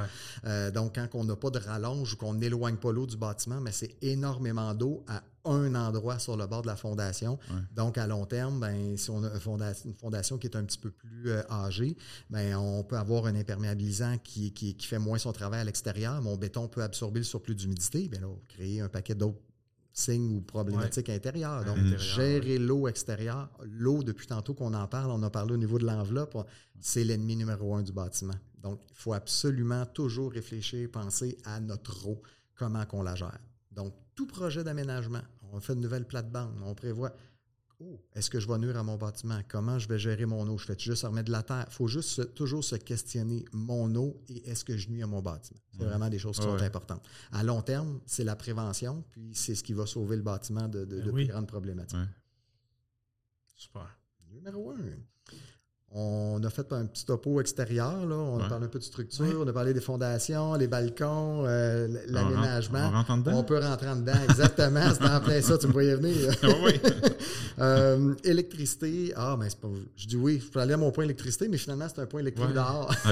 donc, 0.73 0.95
quand 0.95 1.09
on 1.15 1.25
n'a 1.25 1.35
pas 1.35 1.49
de 1.49 1.59
rallonge 1.59 2.13
ou 2.13 2.15
qu'on 2.15 2.35
n'éloigne 2.35 2.77
pas 2.77 2.93
l'eau 2.93 3.05
du 3.05 3.17
bâtiment, 3.17 3.59
mais 3.59 3.73
c'est 3.73 3.97
énormément 4.01 4.73
d'eau 4.73 5.03
à 5.09 5.21
un 5.45 5.75
endroit 5.75 6.19
sur 6.19 6.37
le 6.37 6.47
bord 6.47 6.61
de 6.61 6.67
la 6.67 6.75
fondation. 6.75 7.39
Donc, 7.75 7.97
à 7.97 8.07
long 8.07 8.25
terme, 8.25 8.59
ben, 8.59 8.97
si 8.97 9.09
on 9.09 9.23
a 9.23 9.31
une 9.33 9.93
fondation, 9.95 10.37
qui 10.37 10.47
est 10.47 10.55
un 10.55 10.63
petit 10.63 10.77
peu 10.77 10.91
plus 10.91 11.31
euh, 11.31 11.41
âgée, 11.49 11.97
ben, 12.29 12.55
on 12.55 12.83
peut 12.83 12.97
avoir 12.97 13.25
un 13.25 13.35
imperméabilisant 13.35 14.17
qui, 14.23 14.53
qui, 14.53 14.75
fait 14.79 14.99
moins 14.99 15.17
son 15.17 15.31
travail 15.31 15.61
à 15.61 15.63
l'extérieur. 15.63 16.21
Mon 16.21 16.35
béton 16.35 16.67
peut 16.67 16.83
absorber 16.83 17.19
le 17.19 17.25
surplus 17.25 17.55
d'humidité. 17.55 18.07
Bien 18.07 18.21
là, 18.21 18.27
créer 18.47 18.81
un 18.81 18.89
paquet 18.89 19.15
d'autres 19.15 19.39
signes 19.93 20.37
ou 20.37 20.41
problématiques 20.41 21.09
intérieures. 21.09 21.65
Donc, 21.65 21.77
gérer 21.97 22.57
l'eau 22.57 22.87
extérieure. 22.87 23.49
L'eau, 23.63 24.03
depuis 24.03 24.27
tantôt 24.27 24.53
qu'on 24.53 24.73
en 24.73 24.87
parle, 24.87 25.11
on 25.11 25.21
a 25.23 25.29
parlé 25.29 25.53
au 25.53 25.57
niveau 25.57 25.77
de 25.77 25.85
l'enveloppe, 25.85 26.37
c'est 26.79 27.03
l'ennemi 27.03 27.35
numéro 27.35 27.75
un 27.75 27.81
du 27.81 27.91
bâtiment. 27.91 28.35
Donc, 28.61 28.81
il 28.89 28.95
faut 28.95 29.13
absolument 29.13 29.85
toujours 29.85 30.31
réfléchir, 30.31 30.89
penser 30.91 31.37
à 31.45 31.59
notre 31.59 32.07
eau, 32.07 32.21
comment 32.55 32.85
qu'on 32.85 33.01
la 33.01 33.15
gère. 33.15 33.39
Donc, 33.71 33.93
tout 34.19 34.25
projet 34.25 34.65
d'aménagement, 34.65 35.21
on 35.53 35.61
fait 35.61 35.71
une 35.71 35.79
nouvelle 35.79 36.05
plate-bande, 36.05 36.61
on 36.65 36.75
prévoit 36.75 37.15
Oh, 37.81 37.97
est-ce 38.13 38.29
que 38.29 38.37
je 38.41 38.45
vais 38.49 38.57
nuire 38.57 38.75
à 38.75 38.83
mon 38.83 38.97
bâtiment? 38.97 39.39
Comment 39.47 39.79
je 39.79 39.87
vais 39.87 39.97
gérer 39.97 40.25
mon 40.25 40.45
eau? 40.49 40.57
Je 40.57 40.65
fais 40.65 40.77
juste 40.77 41.03
remettre 41.03 41.27
de 41.27 41.31
la 41.31 41.43
terre? 41.43 41.63
Il 41.69 41.73
faut 41.73 41.87
juste 41.87 42.33
toujours 42.33 42.61
se 42.61 42.75
questionner 42.75 43.45
mon 43.53 43.95
eau 43.95 44.21
et 44.27 44.49
est-ce 44.49 44.65
que 44.65 44.75
je 44.75 44.89
nuis 44.89 45.01
à 45.01 45.07
mon 45.07 45.21
bâtiment? 45.21 45.61
C'est 45.71 45.85
vraiment 45.85 46.09
des 46.09 46.19
choses 46.19 46.35
qui 46.35 46.43
sont 46.43 46.61
importantes. 46.61 47.01
À 47.31 47.43
long 47.43 47.61
terme, 47.61 48.01
c'est 48.05 48.25
la 48.25 48.35
prévention, 48.35 49.05
puis 49.11 49.33
c'est 49.33 49.55
ce 49.55 49.63
qui 49.63 49.71
va 49.71 49.85
sauver 49.85 50.17
le 50.17 50.21
bâtiment 50.21 50.67
de, 50.67 50.83
de, 50.83 51.09
ben 51.09 51.25
grandes 51.25 51.47
problématiques. 51.47 51.97
Super. 53.55 53.97
Numéro 54.29 54.71
un. 54.71 54.97
On 55.91 56.39
a 56.43 56.51
fait 56.51 56.71
un 56.71 56.85
petit 56.85 57.03
topo 57.03 57.41
extérieur, 57.41 58.05
là. 58.05 58.15
on 58.15 58.39
a 58.39 58.47
parlé 58.47 58.65
un 58.65 58.69
peu 58.69 58.77
de 58.77 58.83
structure, 58.83 59.41
on 59.43 59.47
a 59.47 59.53
parlé 59.53 59.73
des 59.73 59.81
fondations, 59.81 60.53
les 60.53 60.67
balcons, 60.67 61.45
euh, 61.47 61.87
l'aménagement. 62.05 62.91
On, 63.09 63.33
on, 63.33 63.43
peut 63.43 63.57
rentrer 63.57 63.89
en 63.89 63.95
dedans, 63.95 64.13
exactement. 64.29 64.81
C'est 64.93 65.09
en 65.09 65.19
plein 65.19 65.41
ça, 65.41 65.57
tu 65.57 65.65
me 65.65 65.71
voyais 65.71 65.95
venir. 65.95 66.15
Ah 66.43 66.47
oui. 66.63 66.73
euh, 67.59 68.13
électricité, 68.23 69.13
ah, 69.15 69.35
mais 69.39 69.49
c'est 69.49 69.59
pas. 69.59 69.67
Je 69.97 70.07
dis 70.07 70.15
oui, 70.15 70.41
je 70.43 70.51
peux 70.51 70.59
aller 70.59 70.73
à 70.73 70.77
mon 70.77 70.91
point 70.91 71.05
électricité, 71.05 71.47
mais 71.47 71.57
finalement, 71.57 71.87
c'est 71.89 72.01
un 72.01 72.05
point 72.05 72.21
électrique 72.21 72.53
dehors. 72.53 72.93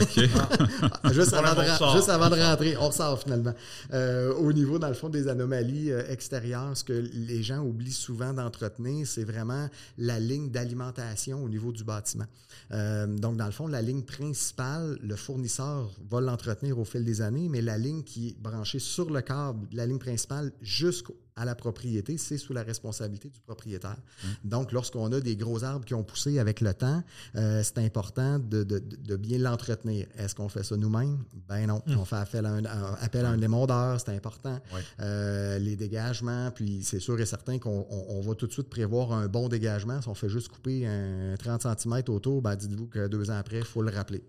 Ah, 1.04 1.12
juste, 1.12 1.34
avant 1.34 1.54
de, 1.56 1.96
juste, 1.96 2.10
avant 2.10 2.30
de, 2.30 2.36
rentrer, 2.36 2.78
on 2.78 2.92
sort 2.92 3.22
finalement. 3.22 3.54
Euh, 3.94 4.34
au 4.36 4.54
niveau, 4.54 4.80
dans 4.80 4.88
le 4.88 4.94
fond, 4.94 5.10
des 5.10 5.28
anomalies 5.28 5.92
extérieures, 6.10 6.76
ce 6.76 6.84
que 6.84 6.94
les 6.94 7.44
gens 7.44 7.60
oublient 7.60 7.92
souvent 7.92 8.34
d'entretenir, 8.34 9.06
c'est 9.08 9.24
vraiment 9.24 9.70
la 9.98 10.20
ligne 10.20 10.50
d'alimentation 10.50 11.44
au 11.44 11.50
niveau 11.50 11.72
du 11.72 11.84
bâtiment. 11.84 12.26
Euh, 12.72 13.08
donc, 13.08 13.38
dans 13.38 13.46
le 13.46 13.52
fond, 13.52 13.68
la 13.68 13.82
ligne 13.82 14.04
principale, 14.04 14.98
le 15.02 15.16
fournisseur 15.16 15.92
va 16.10 16.22
l'entretenir 16.22 16.80
au 16.80 16.86
fil 16.86 17.06
des 17.06 17.22
années, 17.22 17.48
mais 17.50 17.62
la 17.62 17.78
ligne 17.78 18.04
qui 18.04 18.30
est 18.30 18.40
branchée 18.40 18.80
sur 18.80 19.10
le 19.10 19.22
câble, 19.22 19.68
la 19.72 19.86
ligne 19.86 20.00
principale 20.00 20.52
jusqu'au 20.62 21.16
à 21.38 21.46
la 21.46 21.56
propriété, 21.56 22.18
c'est 22.18 22.38
sous 22.38 22.52
la 22.52 22.64
responsabilité 22.64 23.30
du 23.30 23.40
propriétaire. 23.40 23.96
Mmh. 23.96 24.28
Donc, 24.44 24.72
lorsqu'on 24.72 25.12
a 25.12 25.22
des 25.22 25.36
gros 25.36 25.64
arbres 25.64 25.86
qui 25.86 25.94
ont 25.94 26.04
poussé 26.04 26.40
avec 26.40 26.62
le 26.62 26.74
temps, 26.74 27.04
euh, 27.36 27.62
c'est 27.64 27.78
important 27.78 28.40
de, 28.40 28.64
de, 28.64 28.80
de 28.80 29.16
bien 29.16 29.38
l'entretenir. 29.38 30.08
Est-ce 30.18 30.36
qu'on 30.36 30.50
fait 30.50 30.64
ça 30.64 30.76
nous-mêmes? 30.76 31.20
Ben 31.48 31.68
non. 31.68 31.82
Mmh. 31.86 31.98
On 31.98 32.06
fait 32.06 32.16
appel 32.16 32.46
à 32.46 32.50
un, 32.50 32.66
appel 33.00 33.26
à 33.26 33.30
un 33.30 33.38
démondeur, 33.38 34.00
c'est 34.00 34.16
important. 34.16 34.60
Euh, 35.00 35.60
les 35.60 35.76
dégagements, 35.76 36.52
puis 36.52 36.82
c'est 36.84 37.00
sûr 37.00 37.20
et 37.20 37.26
certain 37.26 37.60
qu'on 37.60 37.86
on, 37.90 38.22
va 38.22 38.34
tout 38.36 38.48
de 38.48 38.52
suite 38.52 38.70
prévoir 38.70 39.12
un 39.12 39.28
bon 39.28 39.48
dégagement. 39.48 40.02
Si 40.02 40.08
on 40.10 40.16
fait 40.16 40.30
juste 40.30 40.50
couper 40.50 40.88
un 40.88 41.36
30 41.38 41.80
cm 41.80 42.02
autour, 42.08 42.42
ben 42.42 42.56
dites-vous 42.56 42.88
que 42.88 43.08
deux 43.08 43.30
ans 43.30 43.38
après, 43.38 43.60
il 43.60 43.64
faut 43.64 43.84
le 43.84 43.92
rappeler. 43.92 44.24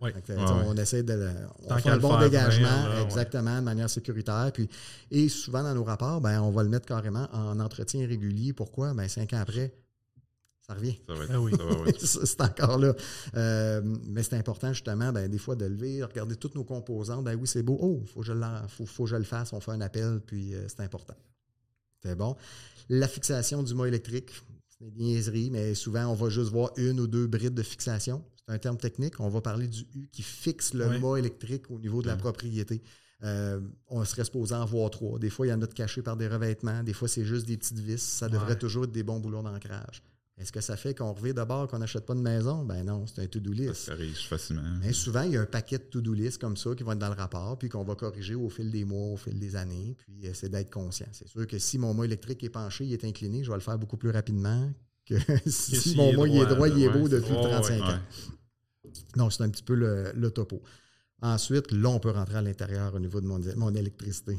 on 0.66 0.77
essaie 0.77 1.03
de 1.03 1.31
on 1.68 1.77
fait 1.79 1.90
un 1.90 1.99
bon 1.99 2.18
dégagement, 2.18 3.03
exactement, 3.03 3.57
de 3.57 3.64
manière 3.64 3.90
sécuritaire. 3.90 4.51
Puis, 4.53 4.68
et 5.11 5.29
souvent 5.29 5.62
dans 5.62 5.75
nos 5.75 5.85
rapports, 5.85 6.21
ben, 6.21 6.40
on 6.42 6.51
va 6.51 6.62
le 6.62 6.68
mettre 6.68 6.87
carrément 6.99 7.29
en 7.33 7.61
entretien 7.61 8.07
régulier. 8.07 8.53
Pourquoi? 8.53 8.93
Ben, 8.93 9.09
cinq 9.09 9.33
ans 9.33 9.39
après, 9.39 9.73
ça 10.67 10.75
revient. 10.75 10.99
Ça 11.07 11.15
va 11.15 11.25
être, 11.25 11.33
ah 11.33 11.41
oui. 11.41 11.53
c'est 11.99 12.41
encore 12.41 12.79
là. 12.79 12.95
Euh, 13.37 13.81
mais 14.07 14.23
c'est 14.23 14.37
important, 14.37 14.73
justement, 14.73 15.13
ben, 15.13 15.29
des 15.29 15.39
fois, 15.39 15.55
de 15.55 15.65
lever, 15.65 16.03
regarder 16.03 16.37
toutes 16.37 16.57
nos 16.57 16.65
composantes. 16.65 17.25
Ben 17.25 17.37
oui, 17.37 17.47
c'est 17.47 17.63
beau. 17.63 17.79
Oh, 17.81 18.01
il 18.03 18.09
faut, 18.09 18.21
que 18.21 18.27
je 18.27 18.33
faut, 18.69 18.87
faut 18.87 19.07
je 19.07 19.17
le 19.17 19.25
fasse. 19.25 19.53
On 19.53 19.61
fait 19.61 19.71
un 19.71 19.81
appel, 19.81 20.21
puis 20.27 20.55
euh, 20.55 20.67
c'est 20.69 20.81
important. 20.81 21.15
C'est 22.03 22.17
bon. 22.17 22.37
La 22.89 23.07
fixation 23.07 23.63
du 23.63 23.75
mât 23.75 23.89
électrique, 23.89 24.31
c'est 24.69 24.91
des 24.91 25.05
niaiseries, 25.05 25.51
mais 25.51 25.75
souvent, 25.75 26.07
on 26.07 26.15
va 26.15 26.29
juste 26.29 26.51
voir 26.51 26.71
une 26.77 27.01
ou 27.01 27.07
deux 27.07 27.27
brides 27.27 27.55
de 27.55 27.63
fixation. 27.63 28.25
C'est 28.37 28.53
un 28.53 28.59
terme 28.59 28.77
technique. 28.77 29.21
On 29.21 29.29
va 29.29 29.41
parler 29.41 29.69
du 29.69 29.87
U 29.95 30.09
qui 30.11 30.23
fixe 30.23 30.75
le 30.75 30.99
mât 30.99 31.19
électrique 31.19 31.71
au 31.71 31.79
niveau 31.79 32.03
de 32.03 32.09
la 32.09 32.17
propriété. 32.17 32.83
Euh, 33.25 33.61
on 33.89 34.05
serait 34.05 34.25
supposé 34.25 34.55
en 34.55 34.65
voir 34.65 34.91
trois. 34.91 35.19
Des 35.19 35.31
fois, 35.31 35.47
il 35.47 35.51
y 35.51 35.53
en 35.53 35.61
a 35.61 35.67
de 35.67 35.75
cachés 35.75 36.03
par 36.03 36.17
des 36.17 36.29
revêtements. 36.29 36.83
Des 36.83 36.93
fois, 36.93 37.09
c'est 37.09 37.25
juste 37.25 37.47
des 37.47 37.57
petites 37.57 37.79
vis. 37.79 38.01
Ça 38.01 38.29
devrait 38.29 38.57
toujours 38.57 38.85
être 38.85 38.93
des 38.93 39.03
bons 39.03 39.19
boulons 39.19 39.43
d'ancrage. 39.43 40.03
Est-ce 40.37 40.53
que 40.53 40.61
ça 40.61 40.77
fait 40.77 40.95
qu'on 40.95 41.13
revient 41.13 41.35
d'abord 41.35 41.67
qu'on 41.67 41.81
n'achète 41.81 42.07
pas 42.07 42.15
de 42.15 42.21
maison? 42.21 42.65
Ben 42.65 42.85
non, 42.85 43.07
c'est 43.09 43.23
un 43.23 43.27
to-do 43.27 43.51
list. 43.51 43.87
Ça 43.87 43.93
arrive 43.93 44.17
facilement. 44.17 44.63
Mais 44.81 44.93
souvent, 44.93 45.23
il 45.23 45.33
y 45.33 45.37
a 45.37 45.41
un 45.41 45.47
paquet 45.47 45.79
de 45.79 45.83
to-do 45.83 46.13
list 46.13 46.41
comme 46.41 46.57
ça 46.57 46.77
qui 46.77 46.85
vont 46.85 46.93
être 46.93 47.01
dans 47.01 47.09
le 47.09 47.17
rapport, 47.17 47.59
puis 47.59 47.69
qu'on 47.69 47.83
va 47.83 47.97
corriger 47.97 48.37
au 48.37 48.49
fil 48.49 48.71
des 48.71 48.85
mois, 48.85 49.15
au 49.15 49.17
fil 49.17 49.37
des 49.37 49.57
années, 49.57 49.97
puis 49.99 50.29
c'est 50.35 50.49
d'être 50.49 50.71
conscient. 50.71 51.09
C'est 51.11 51.27
sûr 51.27 51.45
que 51.45 51.59
si 51.59 51.77
mon 51.77 51.93
mât 51.93 52.05
électrique 52.05 52.45
est 52.45 52.51
penché, 52.51 52.85
il 52.85 52.93
est 52.93 53.05
incliné, 53.05 53.43
je 53.43 53.51
vais 53.51 53.57
le 53.57 53.63
faire 53.63 53.79
beaucoup 53.79 53.97
plus 53.97 54.11
rapidement 54.11 54.73
que 55.07 55.17
si, 55.47 55.97
mon 55.97 56.13
mât 56.13 56.29
est 56.29 56.47
droit, 56.47 56.69
il 56.69 56.85
est 56.85 56.89
beau 56.89 57.09
depuis 57.09 57.35
35 57.35 57.83
ans. 57.83 57.99
Donc, 59.17 59.33
c'est 59.33 59.43
un 59.43 59.51
petit 59.51 59.65
peu 59.65 59.75
le 59.75 60.31
topo. 60.31 60.63
Ensuite, 61.21 61.73
là, 61.73 61.89
on 61.89 61.99
peut 61.99 62.11
rentrer 62.11 62.37
à 62.37 62.43
l'intérieur 62.43 62.95
au 62.95 62.99
niveau 62.99 63.21
de 63.21 63.27
mon, 63.27 63.41
mon 63.57 63.75
électricité. 63.75 64.37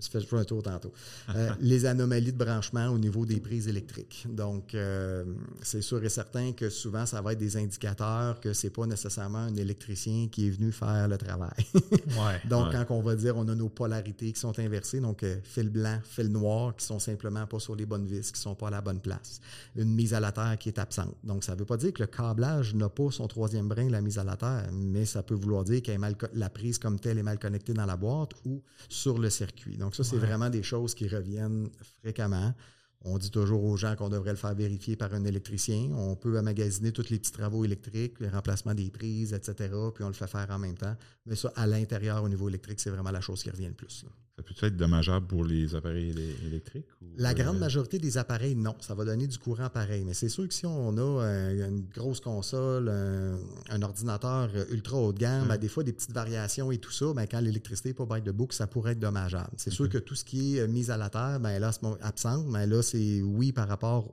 Je 0.00 0.08
fais 0.26 0.36
un 0.36 0.44
tour 0.44 0.62
tantôt. 0.62 0.92
Euh, 1.34 1.50
les 1.60 1.86
anomalies 1.86 2.32
de 2.32 2.38
branchement 2.38 2.86
au 2.88 2.98
niveau 2.98 3.26
des 3.26 3.40
prises 3.40 3.68
électriques. 3.68 4.26
Donc, 4.30 4.74
euh, 4.74 5.24
c'est 5.60 5.82
sûr 5.82 6.02
et 6.04 6.08
certain 6.08 6.52
que 6.52 6.70
souvent, 6.70 7.04
ça 7.04 7.20
va 7.20 7.32
être 7.32 7.38
des 7.38 7.56
indicateurs 7.56 8.40
que 8.40 8.52
c'est 8.52 8.70
pas 8.70 8.86
nécessairement 8.86 9.38
un 9.38 9.54
électricien 9.56 10.28
qui 10.30 10.46
est 10.46 10.50
venu 10.50 10.72
faire 10.72 11.08
le 11.08 11.18
travail. 11.18 11.50
donc, 12.48 12.72
quand 12.72 12.86
on 12.90 13.02
va 13.02 13.16
dire 13.16 13.36
on 13.36 13.46
a 13.48 13.54
nos 13.54 13.68
polarités 13.68 14.32
qui 14.32 14.38
sont 14.38 14.56
inversées, 14.58 15.00
donc 15.00 15.22
euh, 15.24 15.36
fil 15.42 15.68
blanc, 15.68 15.98
fil 16.04 16.28
noir, 16.28 16.76
qui 16.76 16.86
sont 16.86 16.98
simplement 16.98 17.46
pas 17.46 17.58
sur 17.58 17.74
les 17.74 17.86
bonnes 17.86 18.06
vis, 18.06 18.30
qui 18.30 18.40
sont 18.40 18.54
pas 18.54 18.68
à 18.68 18.70
la 18.70 18.80
bonne 18.80 19.00
place. 19.00 19.40
Une 19.74 19.92
mise 19.92 20.14
à 20.14 20.20
la 20.20 20.32
terre 20.32 20.56
qui 20.58 20.68
est 20.68 20.78
absente. 20.78 21.14
Donc, 21.24 21.44
ça 21.44 21.54
veut 21.54 21.64
pas 21.64 21.76
dire 21.76 21.92
que 21.92 22.02
le 22.02 22.06
câblage 22.06 22.74
n'a 22.74 22.88
pas 22.88 23.10
son 23.10 23.26
troisième 23.26 23.68
brin, 23.68 23.90
la 23.90 24.00
mise 24.00 24.18
à 24.18 24.24
la 24.24 24.36
terre, 24.36 24.68
mais 24.72 25.04
ça 25.04 25.22
peut 25.22 25.34
vouloir 25.34 25.64
dire 25.64 25.82
que 25.82 25.92
la 26.34 26.50
prise 26.50 26.78
comme 26.78 26.98
telle 27.00 27.18
est 27.18 27.22
mal 27.22 27.38
connectée 27.38 27.74
dans 27.74 27.86
la 27.86 27.96
boîte 27.96 28.30
ou 28.44 28.62
sur 28.88 29.18
le 29.18 29.28
circuit. 29.28 29.76
Donc, 29.76 29.85
ça, 29.94 30.04
c'est 30.04 30.16
vraiment 30.16 30.50
des 30.50 30.62
choses 30.62 30.94
qui 30.94 31.08
reviennent 31.08 31.68
fréquemment. 32.02 32.54
On 33.02 33.18
dit 33.18 33.30
toujours 33.30 33.62
aux 33.64 33.76
gens 33.76 33.94
qu'on 33.94 34.08
devrait 34.08 34.30
le 34.30 34.36
faire 34.36 34.54
vérifier 34.54 34.96
par 34.96 35.14
un 35.14 35.24
électricien. 35.24 35.90
On 35.94 36.16
peut 36.16 36.38
amagasiner 36.38 36.92
tous 36.92 37.10
les 37.10 37.18
petits 37.18 37.30
travaux 37.30 37.64
électriques, 37.64 38.18
le 38.20 38.28
remplacement 38.28 38.74
des 38.74 38.90
prises, 38.90 39.32
etc., 39.32 39.70
puis 39.94 40.02
on 40.02 40.08
le 40.08 40.14
fait 40.14 40.26
faire 40.26 40.48
en 40.50 40.58
même 40.58 40.76
temps. 40.76 40.96
Mais 41.26 41.36
ça, 41.36 41.52
à 41.54 41.66
l'intérieur, 41.66 42.24
au 42.24 42.28
niveau 42.28 42.48
électrique, 42.48 42.80
c'est 42.80 42.90
vraiment 42.90 43.12
la 43.12 43.20
chose 43.20 43.42
qui 43.42 43.50
revient 43.50 43.68
le 43.68 43.74
plus. 43.74 44.04
Ça 44.36 44.42
peut 44.42 44.66
être 44.66 44.76
dommageable 44.76 45.26
pour 45.26 45.44
les 45.44 45.74
appareils 45.74 46.14
électriques? 46.46 46.86
la 47.18 47.32
grande 47.32 47.58
majorité 47.58 47.98
des 47.98 48.18
appareils, 48.18 48.54
non. 48.54 48.74
Ça 48.80 48.94
va 48.94 49.06
donner 49.06 49.26
du 49.26 49.38
courant 49.38 49.70
pareil. 49.70 50.04
Mais 50.04 50.12
c'est 50.12 50.28
sûr 50.28 50.46
que 50.46 50.52
si 50.52 50.66
on 50.66 50.98
a 50.98 51.24
une 51.52 51.86
grosse 51.94 52.20
console, 52.20 52.88
un, 52.88 53.82
ordinateur 53.82 54.50
ultra 54.70 54.98
haut 54.98 55.12
de 55.12 55.18
gamme, 55.18 55.48
ben, 55.48 55.56
des 55.56 55.68
fois 55.68 55.82
des 55.84 55.92
petites 55.92 56.12
variations 56.12 56.70
et 56.70 56.78
tout 56.78 56.90
ça, 56.90 57.06
ben, 57.14 57.26
quand 57.26 57.40
l'électricité 57.40 57.90
n'est 57.90 57.94
pas 57.94 58.04
by 58.04 58.22
de 58.22 58.32
book, 58.32 58.52
ça 58.52 58.66
pourrait 58.66 58.92
être 58.92 58.98
dommageable. 58.98 59.50
C'est 59.56 59.70
sûr 59.70 59.88
que 59.88 59.98
tout 59.98 60.14
ce 60.14 60.24
qui 60.24 60.58
est 60.58 60.68
mis 60.68 60.90
à 60.90 60.98
la 60.98 61.08
terre, 61.08 61.40
ben, 61.40 61.58
là, 61.58 61.72
c'est 61.72 61.86
absent. 62.02 62.44
Mais 62.44 62.66
là, 62.66 62.82
c'est 62.82 63.22
oui 63.22 63.52
par 63.52 63.68
rapport 63.68 64.12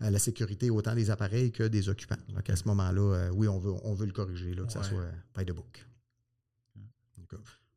à 0.00 0.10
la 0.10 0.18
sécurité 0.18 0.70
autant 0.70 0.96
des 0.96 1.10
appareils 1.10 1.52
que 1.52 1.62
des 1.62 1.88
occupants. 1.88 2.16
Donc, 2.34 2.50
à 2.50 2.56
ce 2.56 2.64
moment-là, 2.66 3.30
oui, 3.32 3.46
on 3.46 3.58
veut, 3.58 3.74
on 3.84 3.94
veut 3.94 4.06
le 4.06 4.12
corriger, 4.12 4.54
là, 4.54 4.64
que 4.64 4.72
ça 4.72 4.82
soit 4.82 5.04
by 5.36 5.44
the 5.44 5.52
book 5.52 5.87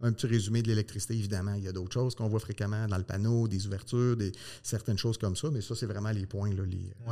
un 0.02 0.12
petit 0.12 0.28
résumé 0.28 0.62
de 0.62 0.68
l'électricité, 0.68 1.14
évidemment. 1.14 1.54
Il 1.56 1.64
y 1.64 1.68
a 1.68 1.72
d'autres 1.72 1.94
choses 1.94 2.16
qu'on 2.16 2.28
voit 2.28 2.40
fréquemment 2.40 2.88
dans 2.88 2.98
le 2.98 3.04
panneau, 3.04 3.48
des 3.48 3.66
ouvertures, 3.68 4.16
des, 4.18 4.32
certaines 4.64 4.98
choses 4.98 5.18
comme 5.18 5.36
ça, 5.36 5.50
mais 5.52 5.62
ça, 5.62 5.76
c'est 5.76 5.86
vraiment 5.86 6.12
les 6.12 6.26
points 6.26 6.50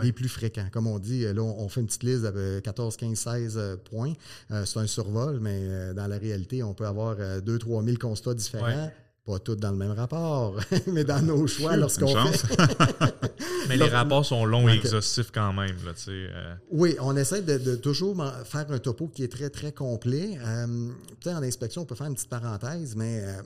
les, 0.01 0.11
plus 0.11 0.29
fréquents. 0.29 0.67
Comme 0.71 0.87
on 0.87 0.99
dit, 0.99 1.21
là, 1.21 1.41
on 1.41 1.69
fait 1.69 1.81
une 1.81 1.87
petite 1.87 2.03
liste 2.03 2.23
de 2.23 2.59
14, 2.59 2.97
15, 2.97 3.17
16 3.17 3.59
points. 3.89 4.13
Euh, 4.51 4.65
c'est 4.65 4.79
un 4.79 4.87
survol, 4.87 5.39
mais 5.39 5.59
euh, 5.61 5.93
dans 5.93 6.07
la 6.07 6.17
réalité, 6.17 6.63
on 6.63 6.73
peut 6.73 6.87
avoir 6.87 7.41
2 7.41 7.59
3 7.59 7.83
000 7.83 7.97
constats 7.97 8.33
différents 8.33 8.89
pas 9.29 9.39
toutes 9.39 9.59
dans 9.59 9.71
le 9.71 9.77
même 9.77 9.91
rapport, 9.91 10.55
mais 10.87 11.03
dans 11.03 11.21
nos 11.21 11.45
choix 11.45 11.75
lorsqu'on 11.75 12.07
fait. 12.07 12.57
mais 13.69 13.77
les 13.77 13.87
rapports 13.87 14.25
sont 14.25 14.43
longs 14.45 14.67
et 14.67 14.73
exhaustifs 14.73 15.29
quand 15.31 15.53
même. 15.53 15.75
Là, 15.85 15.91
euh. 16.07 16.55
Oui, 16.71 16.95
on 16.99 17.15
essaie 17.15 17.41
de, 17.41 17.75
toujours 17.75 18.15
faire 18.45 18.65
un 18.71 18.79
topo 18.79 19.07
qui 19.07 19.23
est 19.23 19.31
très, 19.31 19.49
très 19.49 19.71
complet. 19.71 20.37
Euh, 20.43 20.89
peut-être 21.21 21.37
en 21.37 21.43
inspection, 21.43 21.83
on 21.83 21.85
peut 21.85 21.95
faire 21.95 22.07
une 22.07 22.15
petite 22.15 22.29
parenthèse, 22.29 22.95
mais 22.95 23.21
euh, 23.23 23.41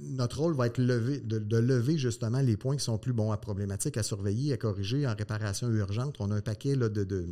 notre 0.00 0.38
rôle 0.38 0.54
va 0.54 0.66
être 0.66 0.78
levé, 0.78 1.18
de, 1.18 1.56
lever 1.56 1.98
justement 1.98 2.40
les 2.40 2.56
points 2.56 2.76
qui 2.76 2.84
sont 2.84 2.98
plus 2.98 3.12
bons 3.12 3.32
à 3.32 3.36
problématiques, 3.36 3.96
à 3.96 4.04
surveiller, 4.04 4.52
à 4.52 4.56
corriger 4.56 5.06
en 5.08 5.14
réparation 5.14 5.68
urgente. 5.70 6.16
On 6.20 6.30
a 6.30 6.36
un 6.36 6.40
paquet 6.40 6.76
là, 6.76 6.88
de, 6.88 7.26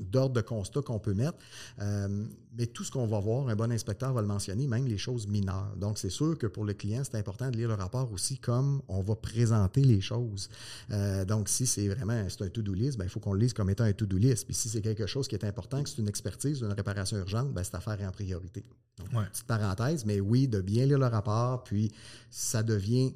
d'ordre 0.00 0.34
de 0.34 0.40
constat 0.40 0.82
qu'on 0.82 0.98
peut 0.98 1.14
mettre. 1.14 1.38
Euh, 1.80 2.26
mais 2.56 2.66
tout 2.66 2.84
ce 2.84 2.90
qu'on 2.90 3.06
va 3.06 3.18
voir, 3.18 3.48
un 3.48 3.56
bon 3.56 3.70
inspecteur 3.72 4.12
va 4.12 4.20
le 4.20 4.26
mentionner, 4.26 4.66
même 4.66 4.86
les 4.86 4.98
choses 4.98 5.26
mineures. 5.26 5.74
Donc, 5.76 5.98
c'est 5.98 6.10
sûr 6.10 6.36
que 6.36 6.46
pour 6.46 6.64
le 6.64 6.74
client, 6.74 7.02
c'est 7.04 7.16
important 7.16 7.50
de 7.50 7.56
lire 7.56 7.68
le 7.68 7.74
rapport 7.74 8.12
aussi 8.12 8.38
comme 8.38 8.82
on 8.88 9.02
va 9.02 9.16
présenter 9.16 9.82
les 9.82 10.00
choses. 10.00 10.48
Euh, 10.90 11.24
donc, 11.24 11.48
si 11.48 11.66
c'est 11.66 11.88
vraiment 11.88 12.26
c'est 12.28 12.42
un 12.42 12.48
to-do 12.48 12.74
list, 12.74 12.98
ben, 12.98 13.04
il 13.04 13.10
faut 13.10 13.20
qu'on 13.20 13.32
le 13.32 13.40
lise 13.40 13.52
comme 13.52 13.70
étant 13.70 13.84
un 13.84 13.92
to-do 13.92 14.18
list. 14.18 14.44
Puis 14.44 14.54
si 14.54 14.68
c'est 14.68 14.82
quelque 14.82 15.06
chose 15.06 15.28
qui 15.28 15.34
est 15.34 15.44
important, 15.44 15.82
que 15.82 15.88
c'est 15.88 15.98
une 15.98 16.08
expertise, 16.08 16.60
une 16.60 16.72
réparation 16.72 17.16
urgente, 17.16 17.52
ben, 17.52 17.64
cette 17.64 17.74
affaire 17.74 18.00
est 18.00 18.06
en 18.06 18.12
priorité. 18.12 18.64
Donc, 18.98 19.08
Petite 19.30 19.46
parenthèse, 19.46 20.04
mais 20.04 20.20
oui, 20.20 20.48
de 20.48 20.60
bien 20.60 20.84
lire 20.84 20.98
le 20.98 21.06
rapport, 21.06 21.64
puis 21.64 21.90
ça 22.30 22.62
devient 22.62 23.14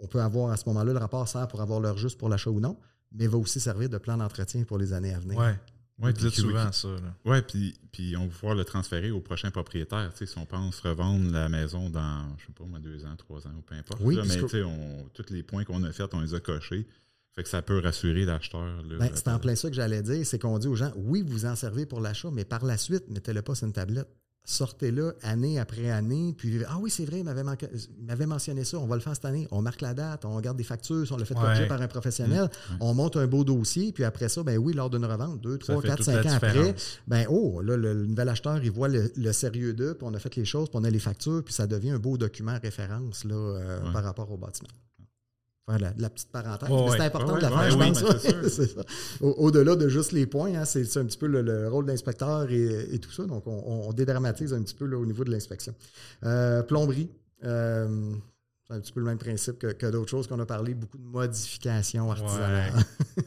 on 0.00 0.06
peut 0.06 0.20
avoir 0.20 0.50
à 0.50 0.56
ce 0.56 0.68
moment-là, 0.68 0.92
le 0.92 0.98
rapport 0.98 1.26
sert 1.26 1.48
pour 1.48 1.60
avoir 1.60 1.80
l'heure 1.80 1.96
juste 1.96 2.18
pour 2.18 2.28
l'achat 2.28 2.50
ou 2.50 2.60
non, 2.60 2.76
mais 3.12 3.26
va 3.26 3.38
aussi 3.38 3.60
servir 3.60 3.88
de 3.88 3.98
plan 3.98 4.16
d'entretien 4.16 4.64
pour 4.64 4.78
les 4.78 4.92
années 4.92 5.14
à 5.14 5.18
venir. 5.18 5.38
Oui, 5.98 6.12
vous 6.18 6.30
souvent 6.30 6.70
ça. 6.72 6.88
Oui, 7.24 7.40
puis, 7.42 7.74
puis 7.90 8.16
on 8.16 8.26
va 8.26 8.32
pouvoir 8.32 8.54
le 8.54 8.64
transférer 8.64 9.10
au 9.10 9.20
prochain 9.20 9.50
propriétaire. 9.50 10.12
si 10.14 10.38
on 10.38 10.44
pense 10.44 10.80
revendre 10.80 11.32
la 11.32 11.48
maison 11.48 11.88
dans, 11.88 12.36
je 12.38 12.46
sais 12.46 12.52
pas 12.52 12.64
moi, 12.64 12.78
deux 12.78 13.06
ans, 13.06 13.16
trois 13.16 13.46
ans, 13.46 13.52
ou 13.56 13.62
peu 13.62 13.74
importe. 13.74 14.00
Oui, 14.02 14.18
mais 14.26 14.36
tous 15.14 15.30
les 15.30 15.42
points 15.42 15.64
qu'on 15.64 15.82
a 15.84 15.92
faits, 15.92 16.12
on 16.12 16.20
les 16.20 16.34
a 16.34 16.40
cochés. 16.40 16.86
Fait 17.34 17.42
que 17.42 17.48
ça 17.48 17.60
peut 17.60 17.80
rassurer 17.80 18.24
l'acheteur. 18.24 18.82
Ben, 18.98 19.10
c'est 19.14 19.28
en 19.28 19.38
plein 19.38 19.54
ça 19.54 19.68
que 19.68 19.74
j'allais 19.74 20.02
dire. 20.02 20.24
C'est 20.24 20.38
qu'on 20.38 20.58
dit 20.58 20.68
aux 20.68 20.74
gens, 20.74 20.92
oui, 20.96 21.22
vous 21.22 21.44
en 21.44 21.54
servez 21.54 21.84
pour 21.84 22.00
l'achat, 22.00 22.30
mais 22.30 22.46
par 22.46 22.64
la 22.64 22.78
suite, 22.78 23.10
mettez-le 23.10 23.42
pas 23.42 23.54
sur 23.54 23.66
une 23.66 23.74
tablette 23.74 24.08
sortez-le 24.46 25.16
année 25.22 25.58
après 25.58 25.90
année, 25.90 26.32
puis 26.38 26.62
ah 26.68 26.78
oui, 26.80 26.88
c'est 26.88 27.04
vrai, 27.04 27.18
il 27.18 27.24
m'avait, 27.24 28.26
mentionné 28.26 28.64
ça, 28.64 28.78
on 28.78 28.86
va 28.86 28.94
le 28.94 29.02
faire 29.02 29.14
cette 29.14 29.24
année. 29.24 29.48
On 29.50 29.60
marque 29.60 29.80
la 29.80 29.92
date, 29.92 30.24
on 30.24 30.36
regarde 30.36 30.56
des 30.56 30.64
factures, 30.64 31.04
on 31.10 31.16
le 31.16 31.24
fait 31.24 31.34
corriger 31.34 31.66
par 31.66 31.82
un 31.82 31.88
professionnel, 31.88 32.44
mmh. 32.44 32.74
on 32.80 32.94
monte 32.94 33.16
un 33.16 33.26
beau 33.26 33.42
dossier, 33.42 33.92
puis 33.92 34.04
après 34.04 34.28
ça, 34.28 34.44
ben 34.44 34.56
oui, 34.56 34.72
lors 34.72 34.88
d'une 34.88 35.04
revente, 35.04 35.40
deux, 35.40 35.58
trois, 35.58 35.82
quatre, 35.82 36.04
cinq 36.04 36.24
ans 36.24 36.34
après, 36.34 36.74
ben 37.08 37.26
oh, 37.28 37.60
là, 37.60 37.76
le, 37.76 38.06
nouvel 38.06 38.28
acheteur, 38.28 38.62
il 38.62 38.70
voit 38.70 38.88
le, 38.88 39.32
sérieux 39.32 39.74
d'eux, 39.74 39.94
puis 39.94 40.06
on 40.08 40.14
a 40.14 40.18
fait 40.20 40.34
les 40.36 40.44
choses, 40.44 40.68
puis 40.68 40.78
on 40.80 40.84
a 40.84 40.90
les 40.90 41.00
factures, 41.00 41.42
puis 41.44 41.52
ça 41.52 41.66
devient 41.66 41.90
un 41.90 41.98
beau 41.98 42.16
document 42.16 42.56
référence 42.62 43.24
là, 43.24 43.34
euh, 43.34 43.92
par 43.92 44.04
rapport 44.04 44.30
au 44.30 44.36
bâtiment 44.36 44.70
la, 45.68 46.10
petite 46.10 46.30
parenthèse. 46.30 46.68
c'est 46.92 47.00
important 47.00 47.36
de 47.36 47.42
la 47.42 47.50
faire, 47.50 47.70
je 47.70 47.76
pense. 47.76 48.60
Au-delà 49.20 49.74
de 49.74 49.88
juste 49.88 50.12
les 50.12 50.26
points, 50.26 50.54
hein, 50.54 50.64
c'est 50.64 50.96
un 50.96 51.04
petit 51.04 51.18
peu 51.18 51.26
le, 51.26 51.68
rôle 51.68 51.86
d'inspecteur 51.86 52.50
et, 52.50 52.98
tout 53.00 53.10
ça. 53.10 53.24
Donc, 53.24 53.44
on, 53.46 53.92
dédramatise 53.92 54.52
un 54.54 54.62
petit 54.62 54.74
peu 54.74 54.92
au 54.94 55.06
niveau 55.06 55.24
de 55.24 55.30
l'inspection. 55.30 55.74
Euh, 56.24 56.62
plomberie. 56.62 57.10
Euh, 57.44 58.14
c'est 58.66 58.74
un 58.74 58.80
petit 58.80 58.92
peu 58.92 59.00
le 59.00 59.06
même 59.06 59.18
principe 59.18 59.58
que, 59.58 59.90
d'autres 59.90 60.10
choses 60.10 60.26
qu'on 60.26 60.40
a 60.40 60.46
parlé, 60.46 60.74
beaucoup 60.74 60.98
de 60.98 61.04
modifications 61.04 62.10
artisanales. 62.10 62.72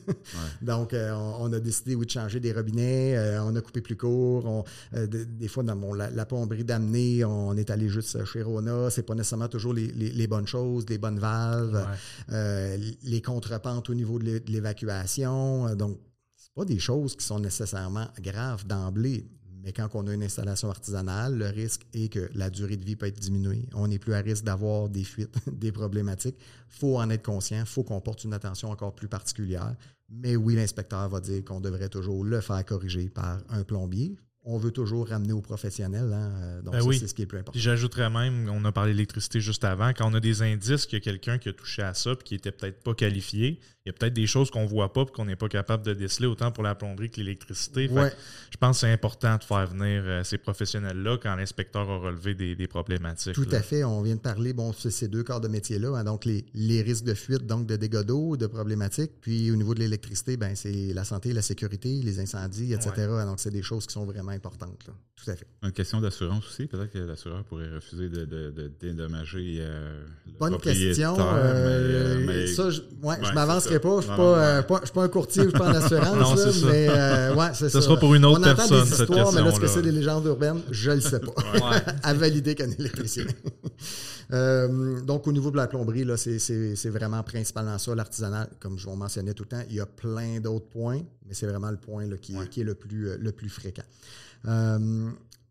Donc, 0.62 0.94
euh, 0.94 1.14
on, 1.14 1.52
a 1.54 1.60
décidé 1.60 1.96
de 1.96 2.10
changer 2.10 2.42
des 2.42 2.52
robinets, 2.52 3.16
euh, 3.16 3.42
on 3.44 3.56
a 3.56 3.62
coupé 3.62 3.80
plus 3.80 3.96
court. 3.96 4.66
Euh, 4.96 5.08
des 5.08 5.48
fois, 5.48 5.64
dans 5.64 5.94
la, 5.94 6.26
plomberie 6.26 6.66
d'amener, 6.66 7.24
on 7.24 7.56
est 7.56 7.70
allé 7.70 7.88
juste 7.88 8.26
chez 8.26 8.42
Rona. 8.42 8.90
C'est 8.90 9.04
pas 9.04 9.16
nécessairement 9.16 9.48
toujours 9.48 9.74
les, 9.74 10.28
bonnes 10.28 10.48
choses, 10.48 10.86
les 10.90 10.98
bonnes 10.98 11.20
valves, 11.20 11.88
les 12.30 13.22
contrepentes 13.22 13.90
au 13.90 13.94
niveau 13.94 14.20
de 14.20 14.42
l'évacuation. 14.48 15.74
Donc, 15.76 16.00
c'est 16.36 16.54
pas 16.54 16.66
des 16.66 16.80
choses 16.80 17.16
qui 17.16 17.26
sont 17.26 17.40
nécessairement 17.40 18.08
graves 18.22 18.68
d'emblée. 18.68 19.26
Mais 19.64 19.74
quand 19.74 19.90
on 19.94 20.08
a 20.08 20.14
une 20.14 20.24
installation 20.24 20.70
artisanale, 20.70 21.38
le 21.38 21.48
risque 21.48 21.86
est 21.94 22.12
que 22.12 22.30
la 22.34 22.50
durée 22.50 22.78
de 22.78 22.86
vie 22.86 22.96
peut 22.96 23.08
être 23.08 23.20
diminuée. 23.20 23.68
On 23.74 23.88
n'est 23.88 24.00
plus 24.00 24.14
à 24.14 24.20
risque 24.20 24.44
d'avoir 24.44 24.90
des 24.90 25.04
fuites, 25.04 25.36
des 25.52 25.72
problématiques. 25.72 26.38
Il 26.40 26.80
faut 26.80 26.98
en 26.98 27.10
être 27.10 27.24
conscient. 27.24 27.60
Il 27.60 27.66
faut 27.66 27.84
qu'on 27.84 28.02
porte 28.02 28.24
une 28.24 28.34
attention 28.34 28.70
encore 28.70 28.96
plus 28.96 29.08
particulière. 29.08 29.76
Mais 30.10 30.36
oui, 30.36 30.56
l'inspecteur 30.56 31.08
va 31.10 31.20
dire 31.20 31.44
qu'on 31.44 31.60
devrait 31.60 31.90
toujours 31.90 32.24
le 32.24 32.42
faire 32.42 32.64
corriger 32.66 33.10
par 33.10 33.40
un 33.50 33.64
plombier 33.64 34.18
on 34.44 34.58
veut 34.58 34.72
toujours 34.72 35.08
ramener 35.08 35.34
aux 35.34 35.42
professionnels. 35.42 36.12
Hein? 36.14 36.32
Euh, 36.42 36.62
donc, 36.62 36.74
ben 36.74 36.92
c'est 36.94 37.08
ce 37.08 37.14
qui 37.14 37.22
est 37.22 37.26
le 37.26 37.30
plus 37.30 37.40
important. 37.40 37.60
J'ajouterais 37.60 38.10
même, 38.10 38.50
on 38.50 38.64
a 38.66 38.72
parlé 38.72 38.94
d'électricité 38.94 39.42
juste 39.42 39.64
avant, 39.64 39.90
quand 39.90 40.10
on 40.10 40.14
a 40.14 40.20
des 40.20 40.42
indices 40.42 40.86
qu'il 40.86 40.98
y 40.98 41.02
a 41.02 41.04
quelqu'un 41.04 41.38
qui 41.38 41.50
a 41.50 41.54
touché 41.54 41.82
à 41.82 41.94
ça 41.94 42.14
et 42.14 42.24
qui 42.24 42.34
n'était 42.36 42.52
peut-être 42.52 42.82
pas 42.82 42.94
qualifié, 42.94 43.60
y 43.90 43.92
a 43.92 43.94
peut-être 43.94 44.14
des 44.14 44.28
choses 44.28 44.50
qu'on 44.52 44.64
ne 44.64 44.68
voit 44.68 44.94
pas 44.94 45.02
et 45.02 45.06
qu'on 45.06 45.26
n'est 45.26 45.36
pas 45.36 45.50
capable 45.50 45.84
de 45.84 45.94
déceler 45.94 46.28
autant 46.28 46.52
pour 46.52 46.64
la 46.64 46.76
plomberie 46.76 47.10
que 47.10 47.18
l'électricité. 47.18 47.90
Je 47.90 48.58
pense 48.58 48.78
que 48.78 48.82
c'est 48.82 48.92
important 48.92 49.38
de 49.38 49.44
faire 49.44 49.68
venir 49.68 50.04
euh, 50.06 50.24
ces 50.24 50.38
professionnels-là 50.38 51.18
quand 51.22 51.36
l'inspecteur 51.36 51.90
a 51.90 51.98
relevé 51.98 52.36
des, 52.36 52.68
problématiques. 52.68 53.34
Tout 53.34 53.48
à 53.52 53.62
fait. 53.62 53.84
On 53.84 54.02
vient 54.02 54.16
de 54.16 54.22
parler, 54.22 54.54
bon, 54.54 54.74
ces 54.74 55.08
deux 55.08 55.24
corps 55.24 55.42
de 55.42 55.48
métier-là, 55.48 55.96
hein, 55.96 56.04
donc 56.04 56.26
les, 56.26 56.82
risques 56.82 57.06
de 57.06 57.14
fuite, 57.14 57.46
donc 57.46 57.66
de 57.66 57.76
dégâts 57.76 58.04
d'eau, 58.04 58.38
de 58.38 58.48
problématiques. 58.48 59.12
Puis 59.22 59.52
au 59.52 59.56
niveau 59.56 59.74
de 59.74 59.80
l'électricité, 59.80 60.38
ben, 60.38 60.56
c'est 60.56 60.94
la 60.94 61.04
santé, 61.04 61.34
la 61.34 61.42
sécurité, 61.42 62.02
les 62.04 62.20
incendies, 62.20 62.74
etc. 62.74 62.92
Donc 63.26 63.40
c'est 63.40 63.52
des 63.52 63.64
choses 63.64 63.86
qui 63.88 63.94
sont 63.94 64.06
vraiment 64.06 64.32
importante. 64.32 64.90
Tout 65.24 65.32
à 65.32 65.36
fait. 65.36 65.48
Une 65.64 65.72
question 65.72 66.00
d'assurance 66.00 66.46
aussi. 66.48 66.68
Peut-être 66.68 66.94
que 66.94 67.00
l'assureur 67.00 67.44
pourrait 67.44 67.70
refuser 67.70 68.10
de, 68.10 68.72
dédommager 68.80 69.58
euh, 69.60 70.02
Bonne 70.40 70.58
question. 70.60 71.16
Euh, 71.20 72.24
mais, 72.26 72.48
ça, 72.48 72.70
je 72.70 72.82
ne 72.82 73.34
m'avancerai 73.34 73.79
pas. 73.80 74.02
Je 74.02 74.08
ne 74.08 74.86
suis, 74.86 74.94
pas 74.94 75.04
un 75.04 75.08
courtier, 75.08 75.44
je 75.44 75.48
ne 75.48 75.52
suis 75.52 75.60
pas 75.60 75.70
en 75.70 75.76
assurance. 75.76 76.40
ça. 76.60 76.68
Mais 76.68 76.88
euh, 76.90 77.36
ouais, 77.36 77.48
c'est 77.54 77.70
ça. 77.70 77.82
sera 77.82 77.98
pour 77.98 78.14
une 78.16 78.26
autre 78.26 78.42
personne, 78.42 78.84
des 78.84 78.92
histoires, 78.92 79.32
Mais 79.34 79.42
là, 79.42 79.52
ce 79.52 79.60
que 79.60 79.68
c'est 79.68 79.82
des 79.82 79.92
légendes 79.92 80.26
urbaines, 80.26 80.62
je 80.72 80.92
ne 80.92 80.96
le 80.96 81.02
sais 81.02 81.20
pas. 81.20 81.34
à 82.04 82.14
valider 82.14 82.56
qu'un 82.56 82.70
électricien. 82.72 83.26
donc, 85.06 85.28
au 85.28 85.32
niveau 85.32 85.52
de 85.52 85.58
la 85.58 85.68
plomberie, 85.68 86.04
là, 86.04 86.18
c'est 86.18 86.90
vraiment 86.90 87.24
principalement 87.24 87.78
ça, 87.78 87.96
l'artisanal. 87.96 88.50
Comme 88.60 88.78
je 88.78 88.86
vous 88.86 88.96
mentionnais 88.96 89.34
tout 89.34 89.44
le 89.44 89.50
temps, 89.50 89.64
il 89.70 89.76
y 89.76 89.80
a 89.80 89.86
plein 89.86 90.40
d'autres 90.40 90.68
points, 90.68 91.02
mais 91.28 91.34
c'est 91.34 91.48
vraiment 91.48 91.72
le 91.72 91.78
point 91.78 92.06
là, 92.06 92.18
qui, 92.18 92.36
qui, 92.50 92.62
est 92.62 92.66
le 92.66 92.76
plus, 92.76 93.18
le 93.18 93.32
plus 93.32 93.50
fréquent. 93.50 93.84
Euh, 94.48 95.10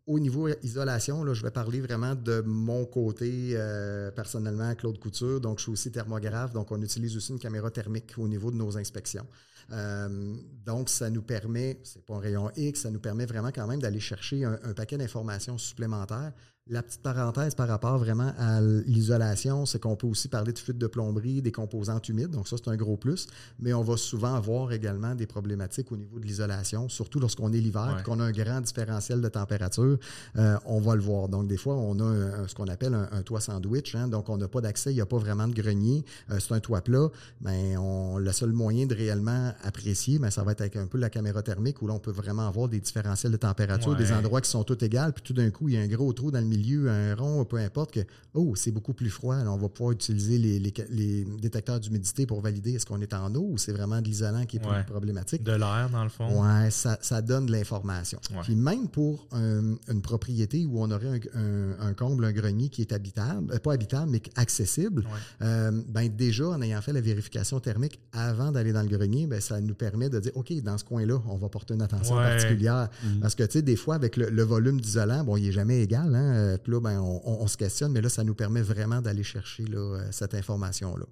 au 0.09 0.18
niveau 0.18 0.49
isolation, 0.62 1.35
je 1.35 1.42
vais 1.42 1.51
parler 1.51 1.81
vraiment 1.81 2.14
de 2.14 2.42
mon 2.47 2.87
côté 2.87 3.51
euh, 3.53 4.11
personnellement, 4.11 4.75
Claude 4.75 4.99
Couture. 4.99 5.38
Donc, 5.38 5.59
je 5.59 5.64
suis 5.64 5.73
aussi 5.73 5.92
thermographe. 5.92 6.55
Donc, 6.55 6.73
on 6.73 6.81
utilise 6.81 7.14
aussi 7.14 7.33
une 7.33 7.38
caméra 7.38 7.71
thermique 7.71 8.14
au 8.16 8.27
niveau 8.27 8.51
de 8.51 8.57
nos 8.57 8.79
inspections. 8.79 9.27
Euh, 9.71 10.35
donc, 10.64 10.88
ça 10.88 11.11
nous 11.11 11.21
permet, 11.21 11.79
c'est 11.85 12.03
pas 12.07 12.14
un 12.14 12.21
rayon 12.21 12.51
X, 12.57 12.81
ça 12.81 12.90
nous 12.90 13.01
permet 13.01 13.27
vraiment 13.27 13.53
quand 13.53 13.66
même 13.66 13.81
d'aller 13.81 14.01
chercher 14.01 14.44
un 14.44 14.73
paquet 14.75 14.97
d'informations 14.97 15.59
supplémentaires 15.59 16.33
la 16.70 16.83
petite 16.83 17.02
parenthèse 17.02 17.54
par 17.54 17.68
rapport 17.68 17.98
vraiment 17.98 18.33
à 18.38 18.61
l'isolation, 18.61 19.64
c'est 19.64 19.81
qu'on 19.81 19.96
peut 19.96 20.07
aussi 20.07 20.28
parler 20.28 20.52
de 20.52 20.59
fuite 20.59 20.78
de 20.78 20.87
plomberie, 20.87 21.40
des 21.40 21.52
composantes 21.52 22.09
humides, 22.09 22.31
donc 22.31 22.46
ça 22.46 22.57
c'est 22.62 22.68
un 22.68 22.76
gros 22.76 22.96
plus, 22.96 23.26
mais 23.59 23.72
on 23.72 23.83
va 23.83 23.96
souvent 23.96 24.35
avoir 24.35 24.72
également 24.72 25.14
des 25.14 25.26
problématiques 25.26 25.90
au 25.92 25.96
niveau 25.96 26.18
de 26.18 26.24
l'isolation, 26.24 26.88
surtout 26.88 27.20
lorsqu'on 27.20 27.52
est 27.52 27.61
l'hiver 27.61 27.98
et 27.98 28.02
qu'on 28.02 28.20
a 28.20 28.24
un 28.24 28.33
grand 28.33 28.61
différentiel 28.61 29.20
de 29.20 29.28
température, 29.28 29.98
euh, 30.37 30.59
on 30.66 30.81
va 30.81 30.94
le 30.94 31.00
voir. 31.00 31.28
Donc 31.28 31.48
des 31.48 31.57
fois, 31.57 31.74
on 31.74 31.98
a 32.00 32.46
ce 32.46 32.54
qu'on 32.54 32.68
appelle 32.68 32.94
un, 32.94 33.22
toit 33.22 33.40
sandwich, 33.40 33.94
hein, 33.94 34.09
donc 34.09 34.28
on 34.28 34.37
n'a 34.37 34.48
pas 34.48 34.61
d'accès, 34.61 34.92
il 34.92 34.96
n'y 34.96 35.00
a 35.00 35.07
pas 35.07 35.18
vraiment 35.18 35.48
de 35.48 35.54
grenier, 35.54 36.04
euh, 36.31 36.38
c'est 36.38 36.52
un 36.52 36.61
toit 36.61 36.83
plat, 36.83 37.09
mais 37.40 37.76
on, 37.76 38.18
le 38.18 38.33
seul 38.33 38.52
moyen 38.52 38.87
de 38.87 38.94
réellement 38.94 39.52
apprécier, 39.64 40.18
mais 40.18 40.28
ben, 40.28 40.31
ça 40.31 40.42
va 40.42 40.52
être 40.52 40.61
avec 40.61 40.76
un 40.76 40.87
peu 40.87 40.98
la 40.98 41.11
caméra 41.11 41.42
thermique 41.42 41.81
où 41.83 41.87
là 41.87 41.94
on 41.94 41.98
peut 41.98 42.11
vraiment 42.11 42.46
avoir 42.46 42.68
des 42.68 42.81
différentiels 42.81 43.33
de 43.33 43.37
température, 43.38 43.96
des 43.96 44.12
endroits 44.12 44.40
qui 44.40 44.50
sont 44.50 44.64
tous 44.64 44.85
égaux, 44.85 45.12
puis 45.14 45.22
tout 45.22 45.33
d'un 45.33 45.50
coup 45.50 45.68
il 45.68 45.74
y 45.74 45.78
a 45.78 45.81
un 45.81 45.88
gros 45.88 46.12
trou 46.12 46.31
dans 46.31 46.40
le 46.40 46.44
milieu 46.44 46.58
milieu, 46.59 46.90
un 46.90 47.14
rond, 47.14 47.44
peu 47.44 47.57
importe, 47.57 47.92
que 47.92 48.01
oh, 48.35 48.55
c'est 48.57 48.71
beaucoup 48.71 48.94
plus 48.94 49.11
froid. 49.11 49.37
Alors, 49.37 49.55
on 49.55 49.59
va 49.59 49.68
pouvoir 49.68 49.92
utiliser 49.92 50.38
les, 50.38 50.59
les, 50.59 51.25
détecteurs 51.25 51.81
d'humidité 51.81 52.27
pour 52.27 52.40
valider 52.40 52.75
est-ce 52.75 52.87
qu'on 52.87 53.01
est 53.01 53.14
en 53.14 53.35
eau 53.35 53.49
ou 53.51 53.59
c'est 53.59 53.73
vraiment 53.73 54.01
de 54.01 54.07
l'isolant 54.07 54.44
qui 54.44 54.57
est 54.57 54.61
plus 54.61 54.85
problématique. 54.87 55.42
De 55.42 55.53
l'air, 55.53 55.88
dans 55.90 56.05
le 56.05 56.11
fond. 56.11 56.42
Oui, 56.42 56.71
ça, 56.71 56.99
ça, 57.01 57.23
donne 57.23 57.47
de 57.47 57.53
l'information. 57.53 58.21
Puis 58.42 58.55
même 58.55 58.88
pour 58.88 59.27
une 59.33 60.03
propriété 60.03 60.66
où 60.66 60.83
on 60.83 60.90
aurait 60.90 61.21
un, 61.35 61.92
comble, 61.94 62.25
un 62.25 62.33
grenier 62.33 62.68
qui 62.68 62.83
est 62.83 62.92
habitable, 62.92 63.53
euh, 63.53 63.59
pas 63.59 63.73
habitable, 63.73 64.11
mais 64.11 64.23
accessible, 64.37 65.05
euh, 65.42 65.71
ben 65.88 66.09
déjà, 66.09 66.49
en 66.49 66.62
ayant 66.62 66.81
fait 66.81 66.92
la 66.92 67.01
vérification 67.01 67.61
thermique 67.61 68.01
avant 68.12 68.53
d'aller 68.53 68.73
dans 68.73 68.83
le 68.83 68.88
grenier, 68.88 69.27
ben 69.27 69.40
ça 69.40 69.61
nous 69.61 69.75
permet 69.75 70.09
de 70.09 70.21
dire, 70.21 70.33
OK, 70.35 70.53
dans 70.62 70.79
ce 70.79 70.85
coin-là, 70.85 71.21
on 71.29 71.37
va 71.37 71.49
porter 71.49 71.75
une 71.75 71.83
attention 71.83 72.16
particulière. 72.16 72.88
Mm. 73.03 73.21
Parce 73.21 73.35
que, 73.35 73.42
tu 73.44 73.53
sais, 73.53 73.62
des 73.62 73.77
fois, 73.77 73.94
avec 73.94 74.16
le, 74.16 74.42
volume 74.42 74.81
d'isolant, 74.81 75.25
bon, 75.25 75.37
il 75.37 75.44
n'est 75.44 75.53
jamais 75.53 75.83
égal. 75.83 76.14
Hein? 76.14 76.47
Euh, 76.48 76.58
puis 76.58 76.72
là, 76.72 76.80
ben, 76.80 77.00
on, 77.00 77.46
se 77.46 77.56
questionne, 77.56 77.92
mais 77.92 78.00
là, 78.00 78.08
ça 78.08 78.24
nous 78.24 78.34
permet 78.34 78.62
vraiment 78.62 79.00
d'aller 79.00 79.22
chercher 79.22 79.64
là, 79.64 80.00
cette 80.11 80.34
information-là. 80.34 81.06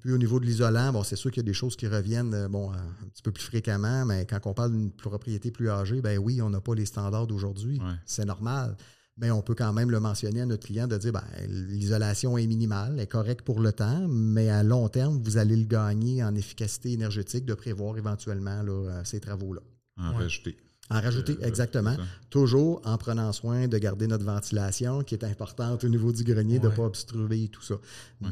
Puis 0.00 0.12
au 0.12 0.18
niveau 0.18 0.38
de 0.38 0.46
l'isolant, 0.46 0.92
bon, 0.92 1.02
c'est 1.02 1.16
sûr 1.16 1.30
qu'il 1.30 1.42
y 1.42 1.46
a 1.46 1.48
des 1.48 1.54
choses 1.54 1.76
qui 1.76 1.86
reviennent 1.86 2.34
euh, 2.34 2.48
bon, 2.48 2.70
un 2.72 3.08
petit 3.12 3.22
peu 3.22 3.32
plus 3.32 3.44
fréquemment, 3.44 4.04
mais 4.04 4.26
quand 4.26 4.38
on 4.44 4.54
parle 4.54 4.72
d'une 4.72 4.92
propriété 4.92 5.50
plus 5.50 5.70
âgée, 5.70 6.00
ben 6.00 6.18
oui, 6.18 6.40
on 6.40 6.50
n'a 6.50 6.60
pas 6.60 6.74
les 6.74 6.86
standards 6.86 7.26
d'aujourd'hui. 7.26 7.80
C'est 8.04 8.24
normal. 8.24 8.76
Mais 9.20 9.32
on 9.32 9.42
peut 9.42 9.56
quand 9.56 9.72
même 9.72 9.90
le 9.90 9.98
mentionner 9.98 10.42
à 10.42 10.46
notre 10.46 10.64
client 10.64 10.86
de 10.86 10.96
dire 10.96 11.12
ben, 11.12 11.24
l'isolation 11.48 12.38
est 12.38 12.46
minimale, 12.46 12.92
elle 12.94 13.00
est 13.00 13.06
correcte 13.08 13.44
pour 13.44 13.58
le 13.58 13.72
temps, 13.72 14.06
mais 14.08 14.48
à 14.48 14.62
long 14.62 14.88
terme, 14.88 15.20
vous 15.20 15.38
allez 15.38 15.56
le 15.56 15.64
gagner 15.64 16.22
en 16.22 16.36
efficacité 16.36 16.92
énergétique 16.92 17.44
de 17.44 17.54
prévoir 17.54 17.98
éventuellement 17.98 18.62
là, 18.62 18.72
euh, 18.72 19.04
ces 19.04 19.18
travaux-là. 19.18 19.60
En 19.96 20.12
rajouter. 20.12 20.56
En 20.90 21.00
rajouter, 21.00 21.36
euh, 21.42 21.46
exactement. 21.46 21.96
Toujours 22.30 22.80
en 22.84 22.96
prenant 22.96 23.32
soin 23.32 23.68
de 23.68 23.78
garder 23.78 24.06
notre 24.06 24.24
ventilation, 24.24 25.02
qui 25.02 25.14
est 25.14 25.24
importante 25.24 25.84
au 25.84 25.88
niveau 25.88 26.12
du 26.12 26.24
grenier, 26.24 26.58
de 26.58 26.68
ne 26.68 26.74
pas 26.74 26.84
obstruer 26.84 27.48
tout 27.48 27.62
ça. 27.62 27.76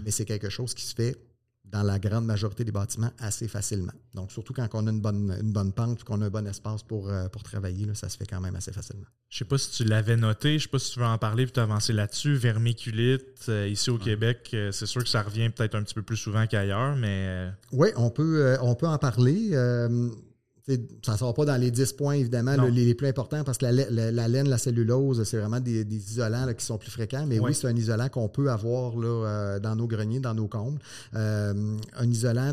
Mais 0.05 0.11
c'est 0.11 0.25
quelque 0.25 0.49
chose 0.49 0.75
qui 0.75 0.85
se 0.85 0.95
fait 0.95 1.16
dans 1.71 1.83
la 1.83 1.99
grande 1.99 2.25
majorité 2.25 2.64
des 2.64 2.73
bâtiments 2.73 3.11
assez 3.19 3.49
facilement. 3.49 3.92
Donc, 4.14 4.31
surtout 4.31 4.53
quand 4.53 4.69
on 4.75 4.87
a 4.87 4.90
une 4.90 5.01
bonne, 5.01 5.37
une 5.40 5.53
bonne 5.53 5.73
pente, 5.73 6.05
qu'on 6.05 6.21
a 6.23 6.27
un 6.27 6.31
bon 6.31 6.47
espace 6.47 6.83
pour, 6.83 7.09
euh, 7.09 7.29
pour 7.29 7.42
travailler, 7.42 7.88
ça 7.95 8.09
se 8.09 8.16
fait 8.16 8.27
quand 8.27 8.40
même 8.40 8.55
assez 8.55 8.73
facilement. 8.73 9.07
Je 9.29 9.37
ne 9.37 9.38
sais 9.38 9.45
pas 9.45 9.59
si 9.59 9.71
tu 9.73 9.85
l'avais 9.85 10.16
noté, 10.16 10.51
je 10.51 10.55
ne 10.55 10.59
sais 10.61 10.69
pas 10.69 10.79
si 10.79 10.92
tu 10.92 11.01
veux 11.01 11.07
en 11.07 11.19
parler 11.19 11.47
puis 11.47 11.61
avancer 11.61 11.92
là-dessus. 11.92 12.35
Vermiculite, 12.35 13.47
euh, 13.49 13.69
ici 13.69 13.90
au 13.90 13.99
Québec, 13.99 14.51
euh, 14.55 14.71
c'est 14.71 14.87
sûr 14.87 15.03
que 15.03 15.09
ça 15.09 15.23
revient 15.23 15.51
peut-être 15.51 15.75
un 15.75 15.83
petit 15.83 15.95
peu 15.95 16.03
plus 16.03 16.16
souvent 16.16 16.47
qu'ailleurs, 16.47 16.95
mais... 16.95 17.51
Oui, 17.73 17.88
on 17.97 18.11
peut, 18.11 18.57
on 18.61 18.75
peut 18.77 18.87
en 18.87 18.99
parler 18.99 19.51
ça 21.03 21.13
ne 21.13 21.17
sort 21.17 21.35
pas 21.35 21.45
dans 21.45 21.57
les 21.57 21.71
10 21.71 21.93
points, 21.93 22.15
évidemment, 22.15 22.57
les, 22.65 22.95
plus 22.95 23.07
importants, 23.07 23.45
parce 23.45 23.59
que 23.59 23.67
la, 23.67 24.29
laine, 24.29 24.49
la 24.49 24.59
cellulose, 24.59 25.23
c'est 25.25 25.39
vraiment 25.39 25.61
des, 25.61 25.83
isolants 25.83 26.53
qui 26.55 26.65
sont 26.65 26.79
plus 26.79 26.91
fréquents. 26.91 27.25
Mais 27.27 27.39
oui, 27.39 27.55
c'est 27.55 27.69
un 27.69 27.77
isolant 27.77 28.09
qu'on 28.09 28.29
peut 28.29 28.51
avoir 28.51 28.97
là, 28.97 29.07
euh, 29.07 29.59
dans 29.61 29.77
nos 29.77 29.87
greniers, 29.87 30.21
dans 30.21 30.35
nos 30.35 30.49
combles. 30.49 30.81
Euh, 31.15 31.77
un 31.97 32.11
isolant 32.11 32.53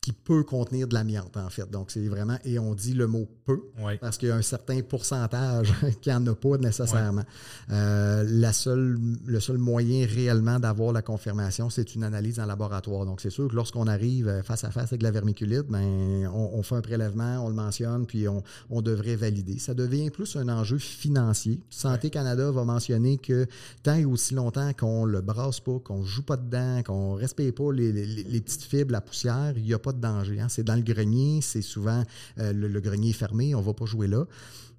qui 0.00 0.12
peut 0.12 0.44
contenir 0.44 0.88
de 0.88 0.94
l'amiante, 0.94 1.36
en 1.36 1.50
fait. 1.50 1.70
Donc, 1.70 1.90
c'est 1.90 2.06
vraiment, 2.08 2.38
et 2.44 2.58
on 2.58 2.74
dit 2.74 2.94
le 2.94 3.06
mot 3.06 3.28
peu, 3.44 3.60
parce 4.00 4.16
qu'il 4.16 4.30
y 4.30 4.32
a 4.32 4.36
un 4.36 4.42
certain 4.42 4.80
pourcentage 4.80 5.74
qui 6.00 6.08
n'en 6.08 6.26
a 6.26 6.34
pas 6.34 6.56
nécessairement. 6.56 7.24
Euh, 7.70 8.24
la 8.26 8.54
seule, 8.54 8.98
le 9.26 9.40
seul 9.40 9.58
moyen 9.58 10.06
réellement 10.06 10.58
d'avoir 10.58 10.92
la 10.92 11.02
confirmation, 11.02 11.68
c'est 11.68 11.94
une 11.94 12.02
analyse 12.02 12.40
en 12.40 12.46
laboratoire. 12.46 13.04
Donc, 13.04 13.20
c'est 13.20 13.30
sûr 13.30 13.48
que 13.48 13.54
lorsqu'on 13.54 13.86
arrive 13.86 14.28
euh, 14.28 14.42
face 14.42 14.64
à 14.64 14.70
face 14.70 14.90
avec 14.90 15.02
la 15.02 15.10
vermiculite, 15.10 15.66
ben, 15.68 16.26
on, 16.32 16.62
fait 16.62 16.76
un 16.76 16.80
prélèvement, 16.80 17.44
on 17.44 17.48
le 17.48 17.54
mentionne, 17.54 18.06
puis 18.06 18.26
on, 18.26 18.42
on, 18.70 18.80
devrait 18.80 19.16
valider. 19.16 19.58
Ça 19.58 19.74
devient 19.74 20.08
plus 20.08 20.34
un 20.36 20.48
enjeu 20.48 20.78
financier. 20.78 21.60
Santé 21.68 22.08
Canada 22.08 22.50
va 22.50 22.64
mentionner 22.64 23.18
que 23.18 23.46
tant 23.82 23.96
et 23.96 24.06
aussi 24.06 24.32
longtemps 24.32 24.72
qu'on 24.72 25.04
le 25.04 25.20
brasse 25.20 25.60
pas, 25.60 25.78
qu'on 25.78 26.04
joue 26.04 26.22
pas 26.22 26.38
dedans, 26.38 26.82
qu'on 26.82 27.14
respecte 27.14 27.58
pas 27.58 27.70
les, 27.70 27.92
les, 27.92 28.06
les 28.06 28.40
petites 28.40 28.62
fibres, 28.62 28.92
la 28.92 29.02
poussière, 29.02 29.52
il 29.56 29.64
n'y 29.64 29.74
a 29.74 29.78
pas 29.78 29.89
de 29.92 30.00
danger. 30.00 30.40
Hein. 30.40 30.48
C'est 30.48 30.64
dans 30.64 30.76
le 30.76 30.82
grenier, 30.82 31.40
c'est 31.42 31.62
souvent 31.62 32.04
euh, 32.38 32.52
le, 32.52 32.80
grenier 32.80 33.10
est 33.10 33.14
fermé, 33.14 33.54
on 33.54 33.60
ne 33.60 33.64
va 33.64 33.74
pas 33.74 33.86
jouer 33.86 34.06
là. 34.06 34.24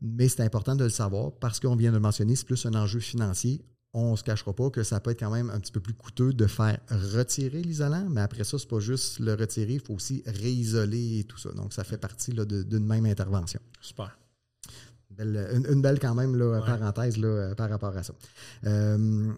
Mais 0.01 0.27
c'est 0.29 0.43
important 0.43 0.75
de 0.75 0.83
le 0.83 0.89
savoir 0.89 1.31
parce 1.33 1.59
qu'on 1.59 1.75
vient 1.75 1.91
de 1.91 1.97
le 1.97 2.01
mentionner, 2.01 2.35
c'est 2.35 2.45
plus 2.45 2.65
un 2.65 2.73
enjeu 2.73 2.99
financier. 2.99 3.61
On 3.93 4.11
ne 4.11 4.15
se 4.15 4.23
cachera 4.23 4.53
pas 4.53 4.69
que 4.69 4.83
ça 4.83 4.99
peut 5.01 5.11
être 5.11 5.19
quand 5.19 5.31
même 5.31 5.49
un 5.49 5.59
petit 5.59 5.71
peu 5.71 5.81
plus 5.81 5.93
coûteux 5.93 6.31
de 6.33 6.47
faire 6.47 6.79
retirer 6.89 7.61
l'isolant, 7.61 8.07
mais 8.09 8.21
après 8.21 8.45
ça, 8.45 8.57
ce 8.57 8.63
n'est 8.63 8.69
pas 8.69 8.79
juste 8.79 9.19
le 9.19 9.33
retirer, 9.33 9.73
il 9.73 9.79
faut 9.81 9.93
aussi 9.93 10.23
réisoler 10.25 11.19
et 11.19 11.23
tout 11.25 11.37
ça. 11.37 11.51
Donc, 11.51 11.73
ça 11.73 11.83
fait 11.83 11.97
partie 11.97 12.31
d'une 12.31 12.85
même 12.85 13.05
intervention. 13.05 13.59
Super. 13.81 14.17
une, 15.19 15.81
belle 15.81 15.99
quand 15.99 16.15
même 16.15 16.37
parenthèse 16.65 17.17
là, 17.17 17.53
par 17.55 17.69
rapport 17.69 17.95
à 17.97 18.03
ça. 18.03 18.13
Euh, 18.65 19.33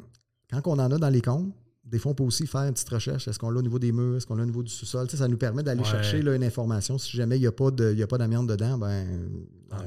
quand 0.52 0.62
on 0.68 0.80
en 0.80 0.92
a 0.92 0.98
dans 1.00 1.10
les 1.10 1.22
comptes, 1.22 1.52
des 1.94 2.00
fois, 2.00 2.12
on 2.12 2.16
peut 2.16 2.24
aussi 2.24 2.48
faire 2.48 2.62
une 2.62 2.74
petite 2.74 2.90
recherche. 2.90 3.28
Est-ce 3.28 3.38
qu'on 3.38 3.52
l'a 3.52 3.60
au 3.60 3.62
niveau 3.62 3.78
des 3.78 3.92
murs? 3.92 4.18
Est-ce 4.18 4.26
qu'on 4.26 4.34
l'a 4.34 4.42
au 4.42 4.48
niveau 4.48 4.64
du 4.64 4.72
sous-sol? 4.72 5.08
ça 5.12 5.28
nous 5.28 5.38
permet 5.38 5.62
d'aller 5.62 5.84
chercher 5.84 6.24
là, 6.24 6.34
une 6.34 6.44
information. 6.44 6.98
Si 6.98 7.16
jamais 7.16 7.38
il 7.38 7.42
n'y 7.42 7.46
a 7.46 7.52
pas 7.52 7.70
d'amiante 8.18 8.48
dedans, 8.48 8.80
ben, 8.80 9.06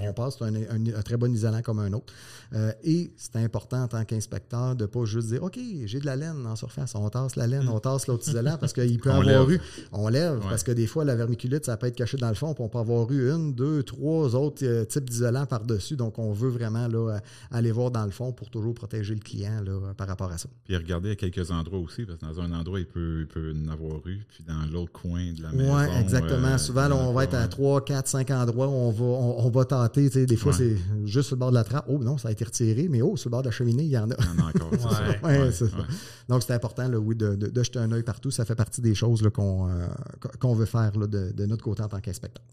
on 0.00 0.12
passe 0.12 0.40
un, 0.42 0.54
un, 0.54 1.02
très 1.02 1.16
bon 1.16 1.32
isolant 1.32 1.62
comme 1.62 1.78
un 1.78 1.92
autre. 1.92 2.12
Euh, 2.54 2.72
et 2.84 3.12
c'est 3.16 3.36
important 3.36 3.82
en 3.82 3.88
tant 3.88 4.04
qu'inspecteur 4.04 4.76
de 4.76 4.84
ne 4.84 4.86
pas 4.86 5.04
juste 5.04 5.28
dire 5.28 5.42
OK, 5.42 5.58
j'ai 5.84 6.00
de 6.00 6.06
la 6.06 6.16
laine 6.16 6.46
en 6.46 6.56
surface, 6.56 6.94
on 6.94 7.08
tasse 7.08 7.36
la 7.36 7.46
laine, 7.46 7.68
on 7.68 7.80
tasse 7.80 8.06
l'autre 8.06 8.28
isolant 8.28 8.56
parce 8.58 8.72
qu'il 8.72 8.98
peut 8.98 9.10
avoir 9.12 9.50
eu. 9.50 9.60
On 9.92 10.08
lève 10.08 10.40
parce 10.40 10.62
que 10.62 10.72
des 10.72 10.86
fois, 10.86 11.04
la 11.04 11.16
vermiculite, 11.16 11.64
ça 11.64 11.76
peut 11.76 11.86
être 11.86 11.96
caché 11.96 12.16
dans 12.16 12.28
le 12.28 12.34
fond, 12.34 12.54
puis 12.54 12.62
on 12.62 12.68
peut 12.68 12.78
avoir 12.78 13.10
eu 13.10 13.30
une, 13.30 13.52
deux, 13.52 13.82
trois 13.82 14.34
autres 14.34 14.64
euh, 14.64 14.84
types 14.84 15.08
d'isolants 15.08 15.46
par-dessus. 15.46 15.96
Donc, 15.96 16.18
on 16.18 16.32
veut 16.32 16.50
vraiment 16.50 16.88
là, 16.88 17.18
aller 17.50 17.72
voir 17.72 17.90
dans 17.90 18.04
le 18.04 18.10
fond 18.10 18.32
pour 18.32 18.50
toujours 18.50 18.74
protéger 18.74 19.14
le 19.14 19.20
client 19.20 19.60
là, 19.64 19.94
par 19.96 20.06
rapport 20.06 20.30
à 20.30 20.38
ça. 20.38 20.48
Puis 20.64 20.76
regarder 20.76 21.12
à 21.12 21.16
quelques 21.16 21.50
endroits 21.50 21.78
aussi, 21.78 22.04
parce 22.04 22.18
que 22.18 22.26
dans 22.26 22.40
un 22.40 22.52
endroit, 22.52 22.78
il 22.78 22.86
peut, 22.86 23.20
il 23.20 23.26
peut 23.26 23.52
en 23.54 23.72
avoir 23.72 23.98
eu, 24.06 24.24
puis 24.28 24.44
dans 24.46 24.64
l'autre 24.72 24.92
coin 24.92 25.32
de 25.32 25.42
la 25.42 25.50
maison. 25.52 25.76
Oui, 25.76 25.82
exactement. 26.00 26.48
Euh, 26.48 26.58
Souvent, 26.58 26.90
on 26.92 27.12
va 27.12 27.24
être 27.24 27.34
à 27.34 27.48
trois, 27.48 27.84
quatre, 27.84 28.08
cinq 28.08 28.30
endroits 28.30 28.66
où 28.66 28.72
on 28.72 28.90
va, 28.90 29.04
on, 29.04 29.50
va 29.50 29.64
tenter. 29.76 30.26
Des 30.26 30.36
fois, 30.36 30.52
c'est 30.52 30.76
juste 31.04 31.28
sur 31.28 31.36
le 31.36 31.40
bord 31.40 31.50
de 31.50 31.54
la 31.54 31.64
trappe. 31.64 31.86
Oh 31.88 31.98
non, 31.98 32.18
ça 32.18 32.28
a 32.28 32.32
été 32.32 32.44
retiré, 32.44 32.88
mais 32.88 33.02
oh, 33.02 33.16
sur 33.16 33.28
le 33.28 33.32
bord 33.32 33.42
de 33.42 33.48
la 33.48 33.52
cheminée, 33.52 33.84
il 33.84 33.90
y 33.90 33.98
en 33.98 34.10
a. 34.10 34.14
Il 34.18 34.24
y 34.24 34.40
en 34.40 34.44
a 34.44 34.48
encore. 34.48 34.70
Donc, 36.28 36.42
c'est 36.42 36.54
important, 36.54 36.88
là, 36.88 36.98
oui, 36.98 37.14
de, 37.14 37.34
de, 37.34 37.62
jeter 37.62 37.78
un 37.78 37.90
œil 37.92 38.02
partout. 38.02 38.30
Ça 38.30 38.44
fait 38.44 38.54
partie 38.54 38.80
des 38.80 38.94
choses 38.94 39.28
qu'on 39.32 39.68
euh, 39.68 39.86
qu'on 40.40 40.54
veut 40.54 40.66
faire 40.66 40.96
là, 40.98 41.06
de, 41.06 41.32
de, 41.32 41.46
notre 41.46 41.62
côté 41.62 41.82
en 41.82 41.88
tant 41.88 42.00
qu'inspecteur. 42.00 42.44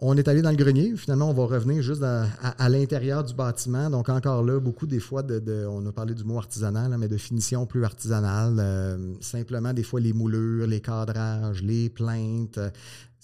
On 0.00 0.16
est 0.16 0.28
allé 0.28 0.42
dans 0.42 0.50
le 0.50 0.56
grenier. 0.56 0.94
Finalement, 0.96 1.28
on 1.28 1.32
va 1.32 1.44
revenir 1.44 1.82
juste 1.82 2.04
à, 2.04 2.68
l'intérieur 2.68 3.24
du 3.24 3.34
bâtiment. 3.34 3.90
Donc, 3.90 4.08
encore 4.08 4.44
là, 4.44 4.60
beaucoup 4.60 4.86
des 4.86 5.00
fois, 5.00 5.24
de, 5.24 5.66
on 5.68 5.84
a 5.86 5.92
parlé 5.92 6.14
du 6.14 6.22
mot 6.22 6.38
artisanal, 6.38 6.94
mais 6.96 7.08
de 7.08 7.16
finition 7.16 7.66
plus 7.66 7.84
artisanale. 7.84 8.56
Euh, 8.60 9.14
simplement, 9.20 9.72
des 9.72 9.82
fois, 9.82 9.98
les 9.98 10.12
moulures, 10.12 10.68
les 10.68 10.80
cadrages, 10.80 11.64
les 11.64 11.90
plaintes, 11.90 12.60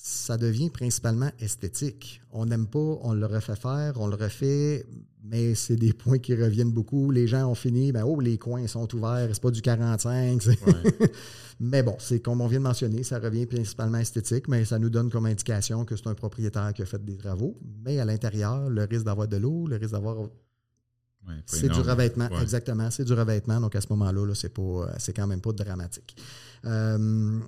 ça 0.07 0.37
devient 0.37 0.69
principalement 0.69 1.31
esthétique. 1.39 2.21
On 2.31 2.45
n'aime 2.45 2.67
pas, 2.67 2.79
on 2.79 3.15
le 3.15 3.25
refait 3.25 3.57
faire, 3.57 3.99
on 3.99 4.07
le 4.07 4.17
refait, 4.17 4.85
mais 5.23 5.55
c'est 5.55 5.77
des 5.77 5.93
points 5.95 6.19
qui 6.19 6.35
reviennent 6.35 6.73
beaucoup. 6.73 7.11
Les 7.11 7.27
gens 7.27 7.51
ont 7.51 7.55
fini, 7.55 7.91
ben 7.91 8.05
oh, 8.05 8.21
les 8.21 8.37
coins 8.37 8.67
sont 8.67 8.87
ouverts, 8.95 9.31
c'est 9.33 9.41
pas 9.41 9.51
du 9.51 9.63
45. 9.63 10.43
mais 11.61 11.83
bon, 11.83 11.97
c'est 11.99 12.21
comme 12.21 12.43
on 12.43 12.47
vient 12.49 12.59
de 12.59 12.65
mentionner, 12.65 13.03
ça 13.03 13.19
revient 13.19 13.47
principalement 13.47 13.97
esthétique, 13.97 14.47
mais 14.47 14.67
ça 14.67 14.79
nous 14.79 14.91
donne 14.91 15.09
comme 15.09 15.25
indication 15.25 15.87
que 15.87 15.97
c'est 15.97 16.07
un 16.07 16.15
propriétaire 16.15 16.75
qui 16.75 16.83
a 16.83 16.85
fait 16.85 17.03
des 17.03 17.17
travaux. 17.17 17.59
Mais 17.83 17.99
à 17.99 18.05
l'intérieur, 18.05 18.69
le 18.69 18.85
risque 18.85 19.07
d'avoir 19.07 19.27
de 19.27 19.39
l'eau, 19.39 19.67
le 19.67 19.77
risque 19.77 19.93
d'avoir 19.93 20.29
c'est 21.47 21.71
du 21.71 21.81
revêtement, 21.81 22.29
exactement. 22.43 22.91
C'est 22.91 23.05
du 23.05 23.15
revêtement. 23.15 23.59
Donc, 23.59 23.75
à 23.75 23.81
ce 23.81 23.87
moment-là, 23.89 24.27
-là, 24.27 24.35
c'est, 24.35 24.53
pas, 24.53 24.91
c'est 24.99 25.15
quand 25.15 25.27
même 25.27 25.41
pas 25.41 25.53
dramatique. 25.53 26.15
Euh, 26.67 27.41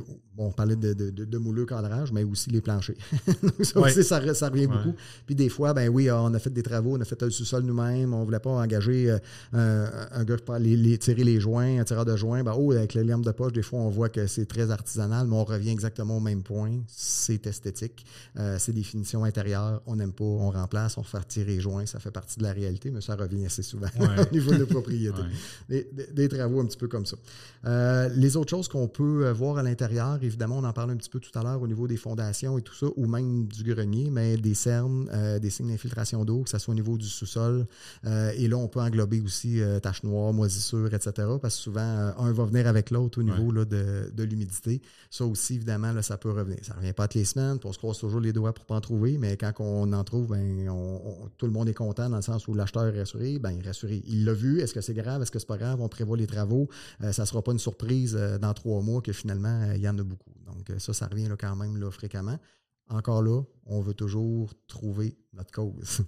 bon, 0.00 0.46
on 0.46 0.52
parlait 0.52 0.76
de, 0.76 0.92
de, 0.92 1.10
de, 1.10 1.38
mouleux 1.38 1.66
cadrage, 1.66 2.12
mais 2.12 2.24
aussi 2.24 2.50
les 2.50 2.60
planchers. 2.60 2.96
ça, 3.62 3.80
aussi, 3.80 4.04
ça, 4.04 4.18
revient 4.18 4.66
beaucoup. 4.66 4.94
Puis 5.26 5.34
des 5.34 5.48
fois, 5.48 5.74
ben 5.74 5.88
oui, 5.88 6.10
on 6.10 6.32
a 6.34 6.38
fait 6.38 6.50
des 6.50 6.62
travaux, 6.62 6.96
on 6.96 7.00
a 7.00 7.04
fait 7.04 7.20
le 7.22 7.30
sous-sol 7.30 7.62
nous-mêmes, 7.62 8.14
on 8.14 8.20
ne 8.20 8.24
voulait 8.24 8.40
pas 8.40 8.50
engager 8.50 9.16
euh, 9.54 9.86
un, 10.10 10.24
gars 10.24 10.36
pour 10.38 10.54
les, 10.56 10.98
tirer 10.98 11.24
les 11.24 11.40
joints, 11.40 11.80
un 11.80 11.84
tireur 11.84 12.04
de 12.04 12.16
joints. 12.16 12.42
Ben, 12.42 12.54
oh, 12.56 12.72
avec 12.72 12.94
les 12.94 13.04
lames 13.04 13.24
de 13.24 13.30
poche, 13.32 13.52
des 13.52 13.62
fois, 13.62 13.80
on 13.80 13.90
voit 13.90 14.08
que 14.08 14.26
c'est 14.26 14.46
très 14.46 14.70
artisanal, 14.70 15.26
mais 15.26 15.36
on 15.36 15.44
revient 15.44 15.70
exactement 15.70 16.16
au 16.16 16.20
même 16.20 16.42
point. 16.42 16.72
C'est 16.86 17.46
esthétique. 17.46 18.04
Euh, 18.38 18.56
c'est 18.58 18.72
des 18.72 18.82
finitions 18.82 19.24
intérieures. 19.24 19.82
On 19.86 19.96
n'aime 19.96 20.12
pas, 20.12 20.24
on 20.24 20.50
remplace, 20.50 20.96
on 20.96 21.02
fait 21.02 21.22
tirer 21.28 21.52
les 21.52 21.60
joints. 21.60 21.86
Ça 21.86 21.98
fait 21.98 22.10
partie 22.10 22.38
de 22.38 22.44
la 22.44 22.52
réalité, 22.52 22.90
mais 22.90 23.00
ça 23.00 23.14
revient 23.16 23.46
assez 23.46 23.62
souvent 23.62 23.88
au 24.00 24.34
niveau 24.34 24.52
de 24.52 24.64
propriété. 24.64 25.22
Des, 25.68 25.88
des, 26.12 26.28
travaux 26.28 26.60
un 26.60 26.66
petit 26.66 26.78
peu 26.78 26.88
comme 26.88 27.04
ça. 27.04 27.16
Euh, 27.66 28.08
les 28.14 28.36
autres 28.36 28.50
choses 28.50 28.68
qu'on 28.68 28.88
peut 28.88 29.30
voir 29.30 29.58
à 29.58 29.62
l'intérieur, 29.62 29.81
l'intérieur, 29.82 30.18
évidemment, 30.22 30.58
on 30.58 30.64
en 30.64 30.72
parle 30.72 30.92
un 30.92 30.96
petit 30.96 31.10
peu 31.10 31.18
tout 31.18 31.36
à 31.36 31.42
l'heure 31.42 31.60
au 31.60 31.66
niveau 31.66 31.88
des 31.88 31.96
fondations 31.96 32.56
et 32.56 32.62
tout 32.62 32.74
ça, 32.74 32.86
ou 32.96 33.06
même 33.06 33.46
du 33.46 33.64
grenier, 33.64 34.10
mais 34.10 34.36
des 34.36 34.54
cernes, 34.54 35.08
euh, 35.12 35.38
des 35.38 35.50
signes 35.50 35.68
d'infiltration 35.68 36.24
d'eau, 36.24 36.42
que 36.42 36.50
ce 36.50 36.58
soit 36.58 36.72
au 36.72 36.74
niveau 36.74 36.96
du 36.96 37.06
sous-sol. 37.06 37.66
Euh, 38.06 38.32
et 38.36 38.46
là, 38.46 38.56
on 38.56 38.68
peut 38.68 38.80
englober 38.80 39.20
aussi 39.20 39.60
euh, 39.60 39.80
taches 39.80 40.04
noires, 40.04 40.32
moisissures, 40.32 40.94
etc. 40.94 41.12
Parce 41.40 41.56
que 41.56 41.62
souvent, 41.62 42.12
un 42.16 42.32
va 42.32 42.44
venir 42.44 42.68
avec 42.68 42.90
l'autre 42.90 43.20
au 43.20 43.22
niveau 43.24 43.50
là, 43.50 43.64
de, 43.64 44.10
de 44.14 44.22
l'humidité. 44.22 44.80
Ça 45.10 45.24
aussi, 45.24 45.56
évidemment, 45.56 45.92
là, 45.92 46.02
ça 46.02 46.16
peut 46.16 46.30
revenir. 46.30 46.58
Ça 46.62 46.74
ne 46.74 46.78
revient 46.78 46.92
pas 46.92 47.08
toutes 47.08 47.14
les 47.14 47.24
semaines, 47.24 47.58
puis 47.58 47.68
on 47.68 47.72
se 47.72 47.78
croise 47.78 47.98
toujours 47.98 48.20
les 48.20 48.32
doigts 48.32 48.52
pour 48.52 48.64
pas 48.64 48.76
en 48.76 48.80
trouver, 48.80 49.18
mais 49.18 49.36
quand 49.36 49.52
on 49.58 49.92
en 49.92 50.04
trouve, 50.04 50.28
ben, 50.28 50.68
on, 50.68 51.00
tout 51.38 51.46
le 51.46 51.52
monde 51.52 51.68
est 51.68 51.74
content 51.74 52.08
dans 52.08 52.16
le 52.16 52.22
sens 52.22 52.46
où 52.46 52.54
l'acheteur 52.54 52.86
est 52.86 52.98
rassuré, 52.98 53.38
ben, 53.40 53.50
il 53.50 53.64
est 53.64 53.66
rassuré. 53.66 54.02
Il 54.06 54.24
l'a 54.24 54.32
vu, 54.32 54.60
est-ce 54.60 54.74
que 54.74 54.80
c'est 54.80 54.94
grave, 54.94 55.22
est-ce 55.22 55.30
que 55.30 55.38
c'est 55.40 55.48
pas 55.48 55.58
grave, 55.58 55.80
on 55.80 55.88
prévoit 55.88 56.16
les 56.16 56.26
travaux, 56.26 56.68
ça 57.00 57.22
ne 57.22 57.26
sera 57.26 57.42
pas 57.42 57.52
une 57.52 57.58
surprise 57.58 58.14
dans 58.40 58.54
trois 58.54 58.80
mois 58.80 59.00
que 59.00 59.12
finalement, 59.12 59.71
il 59.74 59.82
y 59.82 59.88
en 59.88 59.98
a 59.98 60.02
beaucoup. 60.02 60.32
Donc, 60.46 60.70
ça, 60.78 60.92
ça 60.92 61.06
revient 61.06 61.28
là, 61.28 61.36
quand 61.36 61.56
même 61.56 61.76
là, 61.76 61.90
fréquemment. 61.90 62.38
Encore 62.88 63.22
là, 63.22 63.42
on 63.66 63.80
veut 63.80 63.94
toujours 63.94 64.52
trouver 64.66 65.16
notre 65.32 65.50
cause. 65.52 66.02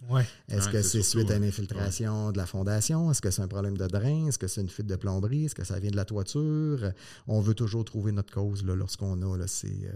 Est-ce 0.48 0.68
que 0.68 0.82
c'est 0.82 1.02
suite 1.02 1.30
à 1.30 1.36
une 1.36 1.44
infiltration 1.44 2.30
de 2.30 2.36
la 2.36 2.46
fondation? 2.46 3.10
Est-ce 3.10 3.22
que 3.22 3.30
c'est 3.30 3.42
un 3.42 3.48
problème 3.48 3.76
de 3.78 3.86
drain? 3.86 4.26
Est-ce 4.26 4.38
que 4.38 4.48
c'est 4.48 4.60
une 4.60 4.68
fuite 4.68 4.86
de 4.86 4.96
plomberie? 4.96 5.46
Est-ce 5.46 5.54
que 5.54 5.64
ça 5.64 5.78
vient 5.78 5.90
de 5.90 5.96
la 5.96 6.04
toiture? 6.04 6.92
On 7.26 7.40
veut 7.40 7.54
toujours 7.54 7.84
trouver 7.84 8.12
notre 8.12 8.34
cause 8.34 8.64
lorsqu'on 8.64 9.22
a 9.22 9.36
là, 9.38 9.46
ces, 9.46 9.86
euh, 9.86 9.92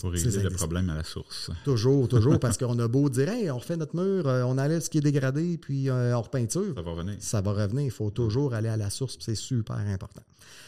pour 0.00 0.10
régler 0.10 0.42
le 0.42 0.50
problème 0.50 0.90
à 0.90 0.94
la 0.94 1.04
source. 1.04 1.50
Toujours, 1.64 2.08
toujours, 2.08 2.38
parce 2.40 2.56
qu'on 2.56 2.78
a 2.78 2.88
beau 2.88 3.08
dire, 3.08 3.28
hey, 3.28 3.50
on 3.50 3.58
refait 3.58 3.76
notre 3.76 3.96
mur, 3.96 4.26
euh, 4.26 4.42
on 4.42 4.58
enlève 4.58 4.80
ce 4.80 4.90
qui 4.90 4.98
est 4.98 5.02
dégradé, 5.02 5.58
puis 5.58 5.88
euh, 5.88 6.16
on 6.16 6.22
repeinture. 6.22 6.74
Ça 6.74 6.82
va 6.82 6.90
revenir. 6.90 7.16
Ça 7.20 7.40
va 7.40 7.52
revenir. 7.52 7.84
Il 7.84 7.90
faut 7.90 8.10
toujours 8.10 8.54
aller 8.54 8.68
à 8.68 8.76
la 8.76 8.90
source, 8.90 9.16
c'est 9.20 9.34
super 9.34 9.76
important. 9.76 10.22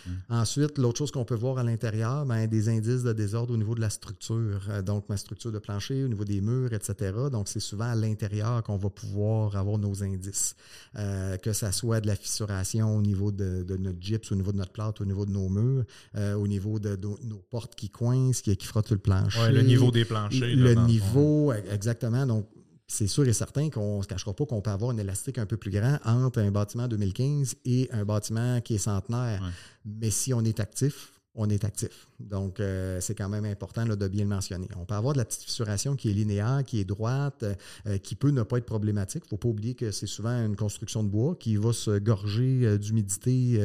Hum. 0.07 0.13
Ensuite, 0.29 0.79
l'autre 0.79 0.99
chose 0.99 1.11
qu'on 1.11 1.25
peut 1.25 1.35
voir 1.35 1.59
à 1.59 1.65
l'intérieur, 1.65 2.27
ben, 2.27 2.47
des 2.47 2.69
indices 2.69 3.03
de 3.03 3.13
désordre 3.13 3.55
au 3.55 3.57
niveau 3.57 3.75
de 3.75 3.81
la 3.81 3.91
structure. 3.91 4.61
Euh, 4.69 4.83
donc, 4.83 5.09
ma 5.09 5.17
structure 5.17 5.51
de 5.51 5.59
plancher, 5.59 6.05
au 6.05 6.09
niveau 6.09 6.25
des 6.25 6.41
murs, 6.41 6.73
etc. 6.73 7.13
Donc, 7.33 7.49
c'est 7.49 7.61
souvent 7.61 7.87
à 7.87 7.95
l'intérieur 7.95 8.63
qu'on 8.63 8.77
va 8.77 8.91
pouvoir 8.91 9.57
avoir 9.57 9.79
nos 9.79 10.03
indices. 10.03 10.55
que 10.95 11.53
ça 11.53 11.73
soit 11.73 12.01
de 12.01 12.07
la 12.07 12.17
fissuration 12.17 12.97
au 12.97 13.03
niveau 13.03 13.33
de, 13.33 13.65
notre 13.79 14.01
gyps, 14.01 14.31
au 14.31 14.37
niveau 14.37 14.53
de 14.53 14.59
notre 14.59 14.73
plâtre, 14.73 15.03
au 15.03 15.05
niveau 15.05 15.27
de 15.27 15.33
nos 15.33 15.49
murs, 15.49 15.85
au 16.17 16.47
niveau 16.47 16.79
de, 16.79 16.97
nos 17.25 17.43
portes 17.51 17.75
qui 17.75 17.91
coincent, 17.91 18.43
qui, 18.43 18.57
qui 18.57 18.67
frottent 18.67 18.91
le 18.91 18.99
plancher 18.99 19.14
le 19.51 19.63
niveau 19.63 19.91
des 19.91 20.05
planchers. 20.05 20.57
Le 20.57 20.75
niveau, 20.87 21.53
exactement. 21.53 22.27
Donc, 22.27 22.47
c'est 22.87 23.07
sûr 23.07 23.27
et 23.27 23.33
certain 23.33 23.71
qu'on 23.71 23.99
ne 23.99 24.03
se 24.03 24.09
cachera 24.09 24.35
pas 24.35 24.45
qu'on 24.47 24.61
peut 24.61 24.71
avoir 24.71 24.91
un 24.91 24.99
élastique 24.99 25.39
un 25.39 25.47
peu 25.47 25.57
plus 25.57 25.71
grand 25.71 25.99
entre 26.05 26.41
un 26.41 26.51
bâtiment 26.51 26.87
2015 26.87 27.57
et 27.65 27.89
un 27.93 28.05
bâtiment 28.05 28.61
qui 28.61 28.75
est 28.75 28.79
centenaire. 28.79 29.43
Mais 29.85 30.11
si 30.11 30.35
on 30.35 30.43
est 30.43 30.61
actif, 30.61 31.13
on 31.35 31.49
est 31.49 31.65
actif. 31.65 32.09
Donc, 32.21 32.61
euh, 32.61 33.01
c'est 33.01 33.15
quand 33.15 33.29
même 33.29 33.45
important 33.45 33.85
de 33.85 34.09
bien 34.09 34.23
le 34.23 34.29
mentionner. 34.29 34.69
On 34.77 34.85
peut 34.85 34.95
avoir 34.95 35.15
de 35.15 35.19
la 35.19 35.25
petite 35.25 35.43
fissuration 35.43 35.97
qui 35.97 36.11
est 36.11 36.13
linéaire, 36.13 36.63
qui 36.65 36.79
est 36.79 36.85
droite, 36.85 37.45
euh, 37.87 37.99
qui 37.99 38.15
peut 38.15 38.31
ne 38.31 38.43
pas 38.43 38.59
être 38.59 38.67
problématique. 38.67 39.25
Il 39.25 39.27
ne 39.27 39.31
faut 39.31 39.37
pas 39.39 39.49
oublier 39.49 39.75
que 39.75 39.91
c'est 39.91 40.07
souvent 40.07 40.45
une 40.45 40.55
construction 40.55 41.03
de 41.03 41.09
bois 41.09 41.35
qui 41.35 41.57
va 41.57 41.73
se 41.73 41.99
gorger 41.99 42.61
euh, 42.65 42.79
d'humidité 42.79 43.59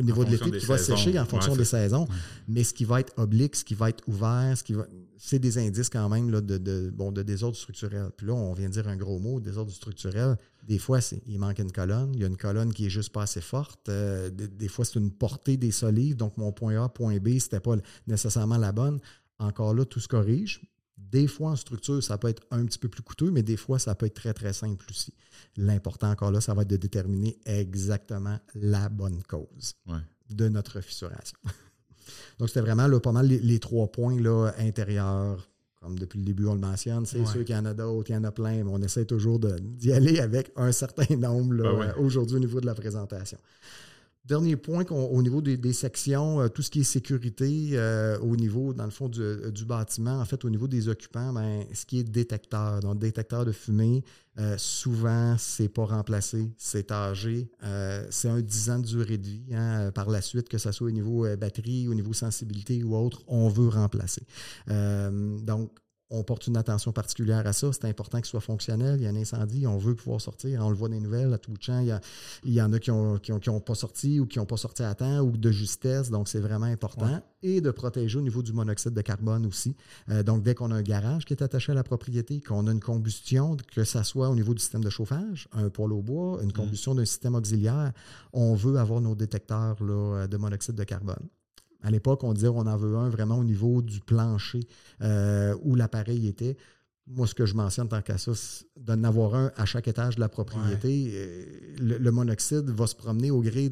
au 0.00 0.02
niveau 0.02 0.24
de 0.24 0.30
l'été, 0.30 0.50
qui 0.50 0.66
va 0.66 0.78
sécher 0.78 1.18
en 1.18 1.26
fonction 1.26 1.54
des 1.54 1.64
saisons. 1.64 2.08
Mais 2.48 2.64
ce 2.64 2.74
qui 2.74 2.84
va 2.84 3.00
être 3.00 3.12
oblique, 3.16 3.54
ce 3.54 3.64
qui 3.64 3.74
va 3.74 3.90
être 3.90 4.02
ouvert, 4.08 4.56
ce 4.56 4.64
qui 4.64 4.72
va, 4.72 4.86
c'est 5.18 5.38
des 5.38 5.58
indices 5.58 5.90
quand 5.90 6.08
même 6.08 6.30
là, 6.30 6.40
de, 6.40 6.56
de, 6.56 6.90
bon, 6.90 7.12
de 7.12 7.22
désordre 7.22 7.56
structurel. 7.56 8.10
Puis 8.16 8.26
là, 8.26 8.32
on 8.32 8.54
vient 8.54 8.68
de 8.68 8.72
dire 8.72 8.88
un 8.88 8.96
gros 8.96 9.18
mot, 9.18 9.38
désordre 9.38 9.70
structurel. 9.70 10.36
Des 10.66 10.78
fois, 10.78 11.00
c'est, 11.02 11.22
il 11.26 11.38
manque 11.38 11.58
une 11.58 11.72
colonne. 11.72 12.12
Il 12.14 12.20
y 12.20 12.24
a 12.24 12.26
une 12.26 12.38
colonne 12.38 12.72
qui 12.72 12.86
est 12.86 12.90
juste 12.90 13.12
pas 13.12 13.22
assez 13.22 13.42
forte. 13.42 13.88
Euh, 13.90 14.30
des, 14.30 14.68
fois, 14.68 14.84
c'est 14.84 14.98
une 14.98 15.10
portée 15.10 15.58
des 15.58 15.72
solives. 15.72 16.16
Donc, 16.16 16.36
mon 16.38 16.52
point 16.52 16.82
A, 16.82 16.88
point 16.88 17.18
B, 17.18 17.38
c'était 17.38 17.60
pas 17.60 17.76
nécessairement 18.06 18.56
la 18.56 18.72
bonne. 18.72 18.98
Encore 19.38 19.74
là, 19.74 19.84
tout 19.84 20.00
se 20.00 20.08
corrige. 20.08 20.62
Des 21.10 21.26
fois, 21.26 21.50
en 21.50 21.56
structure, 21.56 22.02
ça 22.02 22.18
peut 22.18 22.28
être 22.28 22.42
un 22.50 22.64
petit 22.64 22.78
peu 22.78 22.88
plus 22.88 23.02
coûteux, 23.02 23.30
mais 23.30 23.42
des 23.42 23.56
fois, 23.56 23.78
ça 23.78 23.94
peut 23.94 24.06
être 24.06 24.14
très, 24.14 24.34
très 24.34 24.52
simple 24.52 24.84
aussi. 24.90 25.14
L'important 25.56 26.10
encore 26.10 26.30
là, 26.30 26.40
ça 26.40 26.54
va 26.54 26.62
être 26.62 26.68
de 26.68 26.76
déterminer 26.76 27.38
exactement 27.44 28.38
la 28.54 28.88
bonne 28.88 29.22
cause 29.24 29.74
de 30.28 30.48
notre 30.48 30.80
fissuration. 30.80 31.38
Donc, 32.38 32.48
c'était 32.48 32.60
vraiment 32.60 32.86
là, 32.86 33.00
pas 33.00 33.12
mal 33.12 33.26
les, 33.26 33.58
trois 33.58 33.90
points 33.90 34.20
là, 34.20 34.52
intérieurs. 34.58 35.48
Comme 35.80 35.98
depuis 35.98 36.18
le 36.18 36.26
début, 36.26 36.46
on 36.46 36.54
le 36.54 36.60
mentionne. 36.60 37.06
C'est 37.06 37.24
sûr 37.24 37.42
qu'il 37.42 37.54
y 37.54 37.58
en 37.58 37.64
a 37.64 37.72
d'autres, 37.72 38.10
il 38.10 38.12
y 38.12 38.16
en 38.16 38.24
a 38.24 38.30
plein, 38.30 38.62
mais 38.62 38.70
on 38.70 38.82
essaie 38.82 39.06
toujours 39.06 39.40
d'y 39.40 39.92
aller 39.92 40.20
avec 40.20 40.52
un 40.56 40.72
certain 40.72 41.16
nombre 41.16 41.56
ben 41.56 41.94
aujourd'hui 41.96 42.36
au 42.36 42.40
niveau 42.40 42.60
de 42.60 42.66
la 42.66 42.74
présentation. 42.74 43.38
Dernier 44.26 44.56
point, 44.56 44.84
au 44.90 45.22
niveau 45.22 45.40
des, 45.40 45.72
sections, 45.72 46.42
euh, 46.42 46.48
tout 46.48 46.60
ce 46.60 46.70
qui 46.70 46.80
est 46.80 46.84
sécurité, 46.84 47.70
euh, 47.72 48.18
au 48.18 48.36
niveau, 48.36 48.74
dans 48.74 48.84
le 48.84 48.90
fond, 48.90 49.10
euh, 49.18 49.50
du, 49.50 49.64
bâtiment, 49.64 50.20
en 50.20 50.24
fait, 50.26 50.44
au 50.44 50.50
niveau 50.50 50.68
des 50.68 50.88
occupants, 50.88 51.32
ben, 51.32 51.64
ce 51.72 51.86
qui 51.86 52.00
est 52.00 52.04
détecteur, 52.04 52.80
donc 52.80 52.98
détecteur 52.98 53.46
de 53.46 53.52
fumée, 53.52 54.04
souvent, 54.56 55.36
c'est 55.38 55.68
pas 55.68 55.84
remplacé, 55.84 56.50
c'est 56.56 56.90
âgé. 56.92 57.50
c'est 58.10 58.28
un 58.28 58.40
10 58.40 58.70
ans 58.70 58.78
de 58.78 58.86
durée 58.86 59.18
de 59.18 59.26
vie. 59.26 59.44
Hein, 59.52 59.90
par 59.94 60.08
la 60.08 60.22
suite, 60.22 60.48
que 60.48 60.56
ce 60.56 60.72
soit 60.72 60.86
au 60.86 60.90
niveau 60.90 61.26
batterie, 61.36 61.88
au 61.88 61.94
niveau 61.94 62.14
sensibilité 62.14 62.82
ou 62.82 62.96
autre, 62.96 63.22
on 63.26 63.48
veut 63.48 63.68
remplacer. 63.68 64.22
donc, 64.66 65.72
on 66.10 66.24
porte 66.24 66.48
une 66.48 66.56
attention 66.56 66.92
particulière 66.92 67.46
à 67.46 67.52
ça. 67.52 67.72
C'est 67.72 67.84
important 67.84 68.18
qu'il 68.18 68.26
soit 68.26 68.40
fonctionnel. 68.40 68.96
Il 68.98 69.04
y 69.04 69.06
a 69.06 69.10
un 69.10 69.16
incendie, 69.16 69.66
on 69.66 69.78
veut 69.78 69.94
pouvoir 69.94 70.20
sortir. 70.20 70.60
On 70.64 70.68
le 70.68 70.74
voit 70.74 70.88
dans 70.88 70.94
les 70.94 71.00
nouvelles 71.00 71.32
à 71.32 71.38
tout 71.38 71.52
le 71.52 71.58
champ. 71.60 71.80
Il 72.44 72.52
y, 72.52 72.60
en 72.60 72.72
a 72.72 72.78
qui 72.78 72.90
n'ont 72.90 73.14
ont, 73.14 73.60
pas 73.60 73.74
sorti 73.76 74.18
ou 74.18 74.26
qui 74.26 74.38
n'ont 74.38 74.46
pas 74.46 74.56
sorti 74.56 74.82
à 74.82 74.94
temps 74.94 75.20
ou 75.20 75.36
de 75.36 75.50
justesse. 75.50 76.10
Donc, 76.10 76.28
c'est 76.28 76.40
vraiment 76.40 76.66
important. 76.66 77.22
Et 77.42 77.60
de 77.60 77.70
protéger 77.70 78.18
au 78.18 78.22
niveau 78.22 78.42
du 78.42 78.52
monoxyde 78.52 78.92
de 78.92 79.00
carbone 79.00 79.46
aussi. 79.46 79.74
Euh, 80.10 80.22
donc, 80.22 80.42
dès 80.42 80.54
qu'on 80.54 80.72
a 80.72 80.74
un 80.74 80.82
garage 80.82 81.24
qui 81.24 81.32
est 81.32 81.42
attaché 81.42 81.72
à 81.72 81.74
la 81.74 81.84
propriété, 81.84 82.40
qu'on 82.40 82.66
a 82.66 82.72
une 82.72 82.80
combustion, 82.80 83.56
que 83.72 83.84
ce 83.84 84.02
soit 84.02 84.28
au 84.28 84.34
niveau 84.34 84.52
du 84.52 84.60
système 84.60 84.84
de 84.84 84.90
chauffage, 84.90 85.48
un 85.52 85.70
poêle 85.70 85.92
au 85.92 86.02
bois, 86.02 86.40
une 86.42 86.48
mm. 86.48 86.52
combustion 86.52 86.94
d'un 86.94 87.04
système 87.04 87.34
auxiliaire, 87.36 87.92
on 88.32 88.54
veut 88.54 88.76
avoir 88.76 89.00
nos 89.00 89.14
détecteurs 89.14 89.76
de 89.76 90.36
monoxyde 90.36 90.74
de 90.74 90.84
carbone. 90.84 91.28
À 91.82 91.90
l'époque, 91.90 92.24
on 92.24 92.32
disait 92.32 92.48
qu'on 92.48 92.66
en 92.66 92.76
veut 92.76 92.96
un 92.96 93.08
vraiment 93.08 93.36
au 93.36 93.44
niveau 93.44 93.82
du 93.82 94.00
plancher 94.00 94.60
euh, 95.02 95.54
où 95.62 95.74
l'appareil 95.74 96.28
était. 96.28 96.56
Moi, 97.06 97.26
ce 97.26 97.34
que 97.34 97.46
je 97.46 97.54
mentionne 97.54 97.88
tant 97.88 98.02
qu'à 98.02 98.18
ça, 98.18 98.32
c'est 98.34 98.66
d'en 98.76 99.02
avoir 99.04 99.34
un 99.34 99.50
à 99.56 99.64
chaque 99.64 99.88
étage 99.88 100.16
de 100.16 100.20
la 100.20 100.28
propriété. 100.28 101.12
Le, 101.80 102.10
monoxyde 102.10 102.70
va 102.70 102.86
se 102.86 102.94
promener 102.94 103.30
au 103.30 103.40
gré 103.40 103.70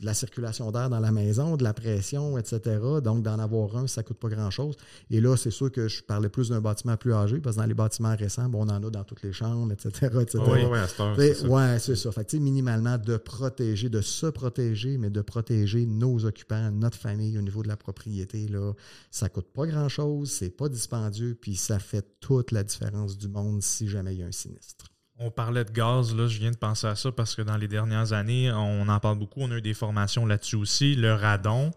de 0.00 0.06
la 0.06 0.14
circulation 0.14 0.70
d'air 0.72 0.88
dans 0.88 0.98
la 0.98 1.12
maison, 1.12 1.56
de 1.56 1.62
la 1.62 1.74
pression, 1.74 2.38
etc. 2.38 2.78
Donc, 3.02 3.22
d'en 3.22 3.38
avoir 3.38 3.76
un, 3.76 3.86
ça 3.86 4.00
ne 4.00 4.06
coûte 4.06 4.18
pas 4.18 4.28
grand-chose. 4.28 4.76
Et 5.10 5.20
là, 5.20 5.36
c'est 5.36 5.50
sûr 5.50 5.70
que 5.70 5.88
je 5.88 6.02
parlais 6.02 6.30
plus 6.30 6.48
d'un 6.48 6.60
bâtiment 6.60 6.96
plus 6.96 7.12
âgé, 7.12 7.38
parce 7.38 7.56
que 7.56 7.60
dans 7.60 7.66
les 7.66 7.74
bâtiments 7.74 8.16
récents, 8.16 8.48
bon, 8.48 8.66
on 8.66 8.70
en 8.70 8.82
a 8.82 8.90
dans 8.90 9.04
toutes 9.04 9.22
les 9.22 9.32
chambres, 9.32 9.72
etc. 9.72 10.10
etc. 10.20 10.38
Oui, 10.46 10.60
oui, 10.70 10.78
c'est 11.18 11.34
ça. 11.34 11.48
Ouais, 11.48 11.78
c'est 11.78 11.96
ça. 11.96 12.12
Fait 12.12 12.24
que, 12.24 12.36
minimalement, 12.38 12.96
de 12.96 13.16
protéger, 13.18 13.88
de 13.88 14.00
se 14.00 14.26
protéger, 14.26 14.96
mais 14.96 15.10
de 15.10 15.20
protéger 15.20 15.84
nos 15.84 16.24
occupants, 16.24 16.70
notre 16.70 16.98
famille 16.98 17.36
au 17.38 17.42
niveau 17.42 17.62
de 17.62 17.68
la 17.68 17.76
propriété, 17.76 18.48
là, 18.48 18.72
ça 19.10 19.26
ne 19.26 19.30
coûte 19.30 19.52
pas 19.52 19.66
grand-chose, 19.66 20.30
c'est 20.30 20.56
pas 20.56 20.68
dispendieux, 20.68 21.36
puis 21.38 21.56
ça 21.56 21.78
fait 21.78 22.06
toute 22.20 22.52
la 22.52 22.64
différence 22.64 23.18
du 23.18 23.28
monde 23.28 23.62
si 23.62 23.88
jamais 23.88 24.14
il 24.14 24.20
y 24.20 24.22
a 24.22 24.26
un 24.26 24.32
sinistre. 24.32 24.86
On 25.22 25.30
parlait 25.30 25.64
de 25.64 25.70
gaz, 25.70 26.16
là, 26.16 26.26
je 26.28 26.38
viens 26.38 26.50
de 26.50 26.56
penser 26.56 26.86
à 26.86 26.96
ça 26.96 27.12
parce 27.12 27.34
que 27.34 27.42
dans 27.42 27.58
les 27.58 27.68
dernières 27.68 28.14
années, 28.14 28.50
on 28.50 28.88
en 28.88 28.98
parle 29.00 29.18
beaucoup, 29.18 29.40
on 29.42 29.50
a 29.50 29.58
eu 29.58 29.60
des 29.60 29.74
formations 29.74 30.24
là-dessus 30.24 30.56
aussi. 30.56 30.94
Le 30.94 31.12
radon, 31.12 31.72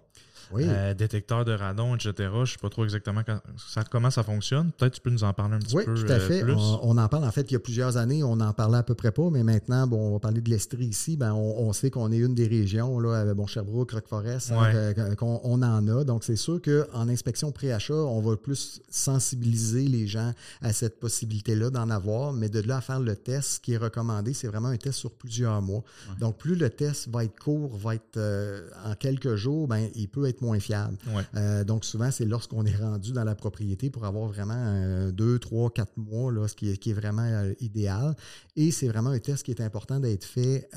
euh, 0.61 0.93
détecteur 0.93 1.45
de 1.45 1.53
radon, 1.53 1.95
etc. 1.95 2.13
Je 2.19 2.39
ne 2.39 2.45
sais 2.45 2.57
pas 2.61 2.69
trop 2.69 2.83
exactement 2.83 3.21
ça, 3.57 3.83
comment 3.83 4.11
ça 4.11 4.23
fonctionne. 4.23 4.71
Peut-être 4.71 4.93
tu 4.93 5.01
peux 5.01 5.09
nous 5.09 5.23
en 5.23 5.33
parler 5.33 5.55
un 5.55 5.59
petit 5.59 5.75
peu. 5.75 5.91
Oui, 5.91 6.01
tout 6.01 6.11
à 6.11 6.15
euh, 6.15 6.19
fait. 6.19 6.43
On, 6.83 6.97
en 6.97 7.07
parle 7.07 7.25
en 7.25 7.31
fait 7.31 7.49
il 7.51 7.53
y 7.53 7.57
a 7.57 7.59
plusieurs 7.59 7.97
années, 7.97 8.23
on 8.23 8.35
n'en 8.35 8.53
parlait 8.53 8.77
à 8.77 8.83
peu 8.83 8.95
près 8.95 9.11
pas, 9.11 9.29
mais 9.31 9.43
maintenant, 9.43 9.87
bon, 9.87 10.09
on 10.09 10.13
va 10.13 10.19
parler 10.19 10.41
de 10.41 10.49
l'Estrie 10.49 10.85
ici. 10.85 11.17
Ben, 11.17 11.33
on, 11.33 11.73
sait 11.73 11.89
qu'on 11.89 12.11
est 12.11 12.17
une 12.17 12.35
des 12.35 12.47
régions, 12.47 12.99
là, 12.99 13.33
bon, 13.33 13.47
Sherbrooke, 13.47 13.91
Roquefort-Forest, 13.91 14.51
hein, 14.51 15.15
qu'on 15.15 15.41
on 15.43 15.61
en 15.61 15.87
a. 15.87 16.03
Donc, 16.03 16.23
c'est 16.23 16.35
sûr 16.35 16.61
qu'en 16.61 17.09
inspection 17.09 17.51
pré-achat, 17.51 17.93
on 17.93 18.21
va 18.21 18.35
plus 18.37 18.81
sensibiliser 18.89 19.87
les 19.87 20.07
gens 20.07 20.33
à 20.61 20.73
cette 20.73 20.99
possibilité-là 20.99 21.69
d'en 21.69 21.89
avoir, 21.89 22.33
mais 22.33 22.49
de 22.49 22.59
là 22.59 22.77
à 22.77 22.81
faire 22.81 22.99
le 22.99 23.15
test, 23.15 23.53
ce 23.53 23.59
qui 23.59 23.73
est 23.73 23.77
recommandé, 23.77 24.33
c'est 24.33 24.47
vraiment 24.47 24.69
un 24.69 24.77
test 24.77 24.99
sur 24.99 25.11
plusieurs 25.11 25.61
mois. 25.61 25.83
Donc, 26.19 26.37
plus 26.37 26.55
le 26.55 26.69
test 26.69 27.09
va 27.09 27.23
être 27.23 27.39
court, 27.39 27.75
va 27.77 27.95
être 27.95 28.17
euh, 28.17 28.69
en 28.85 28.95
quelques 28.95 29.35
jours, 29.35 29.67
ben, 29.67 29.89
il 29.95 30.07
peut 30.07 30.27
être 30.27 30.41
moins 30.43 30.59
fiable. 30.59 30.97
Euh, 31.35 31.63
donc, 31.63 31.85
souvent, 31.85 32.11
c'est 32.11 32.25
lorsqu'on 32.25 32.65
est 32.65 32.75
rendu 32.75 33.11
dans 33.11 33.23
la 33.23 33.35
propriété 33.35 33.89
pour 33.89 34.05
avoir 34.05 34.27
vraiment 34.27 34.53
euh, 34.57 35.11
deux, 35.11 35.39
trois, 35.39 35.71
quatre 35.71 35.97
mois, 35.97 36.31
là, 36.31 36.47
ce 36.47 36.55
qui 36.55 36.69
est, 36.69 36.77
qui 36.77 36.91
est 36.91 36.93
vraiment 36.93 37.23
euh, 37.23 37.53
idéal. 37.59 38.15
Et 38.55 38.71
c'est 38.71 38.87
vraiment 38.87 39.09
un 39.09 39.19
test 39.19 39.43
qui 39.43 39.51
est 39.51 39.61
important 39.61 39.99
d'être 39.99 40.25
fait 40.25 40.69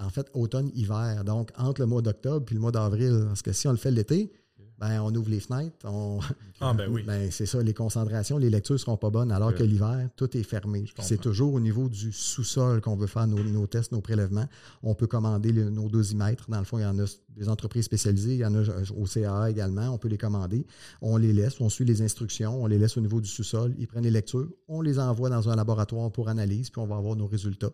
en 0.00 0.10
fait, 0.10 0.30
automne-hiver. 0.32 1.24
Donc, 1.24 1.50
entre 1.58 1.80
le 1.80 1.88
mois 1.88 2.02
d'octobre 2.02 2.46
et 2.50 2.54
le 2.54 2.60
mois 2.60 2.70
d'avril. 2.70 3.24
Parce 3.26 3.42
que 3.42 3.52
si 3.52 3.66
on 3.66 3.72
le 3.72 3.78
fait 3.78 3.90
l'été, 3.90 4.32
ben, 4.78 5.00
on 5.00 5.12
ouvre 5.14 5.30
les 5.30 5.40
fenêtres. 5.40 5.76
On... 5.84 6.20
Ah, 6.60 6.72
ben 6.72 6.88
oui. 6.88 7.02
Ben, 7.06 7.30
c'est 7.30 7.46
ça, 7.46 7.62
les 7.62 7.74
concentrations, 7.74 8.38
les 8.38 8.50
lectures 8.50 8.74
ne 8.74 8.78
seront 8.78 8.96
pas 8.96 9.10
bonnes, 9.10 9.32
alors 9.32 9.54
que 9.54 9.62
l'hiver, 9.62 10.08
tout 10.14 10.36
est 10.36 10.42
fermé. 10.42 10.84
C'est 11.00 11.20
toujours 11.20 11.54
au 11.54 11.60
niveau 11.60 11.88
du 11.88 12.12
sous-sol 12.12 12.80
qu'on 12.80 12.96
veut 12.96 13.06
faire 13.06 13.26
nos, 13.26 13.66
tests, 13.66 13.92
nos 13.92 14.00
prélèvements. 14.00 14.46
On 14.82 14.94
peut 14.94 15.06
commander 15.06 15.52
nos 15.52 15.88
dosimètres. 15.88 16.50
Dans 16.50 16.58
le 16.58 16.64
fond, 16.64 16.78
il 16.78 16.82
y 16.82 16.86
en 16.86 16.98
a 16.98 17.04
des 17.30 17.48
entreprises 17.48 17.86
spécialisées, 17.86 18.34
il 18.34 18.40
y 18.40 18.44
en 18.44 18.54
a 18.54 18.62
au 18.96 19.04
CAA 19.04 19.50
également. 19.50 19.88
On 19.90 19.98
peut 19.98 20.08
les 20.08 20.18
commander. 20.18 20.66
On 21.00 21.16
les 21.16 21.32
laisse, 21.32 21.60
on 21.60 21.70
suit 21.70 21.84
les 21.84 22.02
instructions, 22.02 22.62
on 22.62 22.66
les 22.66 22.78
laisse 22.78 22.96
au 22.96 23.00
niveau 23.00 23.20
du 23.20 23.28
sous-sol. 23.28 23.74
Ils 23.78 23.86
prennent 23.86 24.04
les 24.04 24.10
lectures, 24.10 24.48
on 24.68 24.82
les 24.82 24.98
envoie 24.98 25.30
dans 25.30 25.48
un 25.48 25.56
laboratoire 25.56 26.10
pour 26.12 26.28
analyse, 26.28 26.70
puis 26.70 26.80
on 26.80 26.86
va 26.86 26.96
avoir 26.96 27.16
nos 27.16 27.26
résultats. 27.26 27.72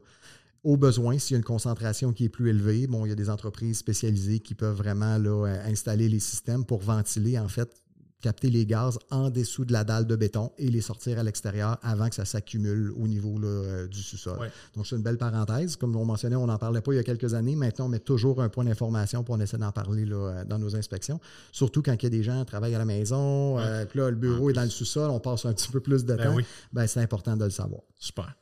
Au 0.64 0.78
besoin, 0.78 1.18
s'il 1.18 1.34
y 1.34 1.36
a 1.36 1.38
une 1.38 1.44
concentration 1.44 2.14
qui 2.14 2.24
est 2.24 2.30
plus 2.30 2.48
élevée, 2.48 2.86
bon, 2.86 3.04
il 3.04 3.10
y 3.10 3.12
a 3.12 3.14
des 3.14 3.28
entreprises 3.28 3.76
spécialisées 3.76 4.40
qui 4.40 4.54
peuvent 4.54 4.74
vraiment 4.74 5.18
là, 5.18 5.46
euh, 5.46 5.70
installer 5.70 6.08
les 6.08 6.20
systèmes 6.20 6.64
pour 6.64 6.80
ventiler, 6.80 7.38
en 7.38 7.48
fait, 7.48 7.70
capter 8.22 8.48
les 8.48 8.64
gaz 8.64 8.98
en 9.10 9.28
dessous 9.28 9.66
de 9.66 9.74
la 9.74 9.84
dalle 9.84 10.06
de 10.06 10.16
béton 10.16 10.52
et 10.56 10.68
les 10.68 10.80
sortir 10.80 11.18
à 11.18 11.22
l'extérieur 11.22 11.76
avant 11.82 12.08
que 12.08 12.14
ça 12.14 12.24
s'accumule 12.24 12.90
au 12.96 13.06
niveau 13.06 13.38
euh, 13.44 13.86
du 13.88 14.02
sous-sol. 14.02 14.38
Donc, 14.74 14.86
c'est 14.86 14.96
une 14.96 15.02
belle 15.02 15.18
parenthèse. 15.18 15.76
Comme 15.76 15.94
on 15.96 16.06
mentionnait, 16.06 16.36
on 16.36 16.46
n'en 16.46 16.56
parlait 16.56 16.80
pas 16.80 16.94
il 16.94 16.96
y 16.96 16.98
a 16.98 17.02
quelques 17.02 17.34
années. 17.34 17.56
Maintenant, 17.56 17.84
on 17.84 17.90
met 17.90 17.98
toujours 17.98 18.40
un 18.40 18.48
point 18.48 18.64
d'information 18.64 19.22
pour 19.22 19.38
essayer 19.42 19.58
d'en 19.58 19.72
parler 19.72 20.06
là, 20.06 20.16
euh, 20.16 20.44
dans 20.46 20.58
nos 20.58 20.74
inspections. 20.74 21.20
Surtout 21.52 21.82
quand 21.82 21.92
il 21.92 22.04
y 22.04 22.06
a 22.06 22.10
des 22.10 22.22
gens 22.22 22.40
qui 22.40 22.46
travaillent 22.46 22.74
à 22.74 22.78
la 22.78 22.86
maison, 22.86 23.58
puis 23.90 23.98
là, 23.98 24.08
le 24.08 24.16
bureau 24.16 24.48
est 24.48 24.54
dans 24.54 24.62
le 24.62 24.70
sous-sol, 24.70 25.10
on 25.10 25.20
passe 25.20 25.44
un 25.44 25.52
petit 25.52 25.70
peu 25.70 25.80
plus 25.80 26.06
de 26.06 26.14
ben 26.14 26.24
temps. 26.24 26.36
Ben, 26.72 26.86
c'est 26.86 27.00
important 27.00 27.36
de 27.36 27.44
le 27.44 27.50
savoir. 27.50 27.82
Super 27.98 28.34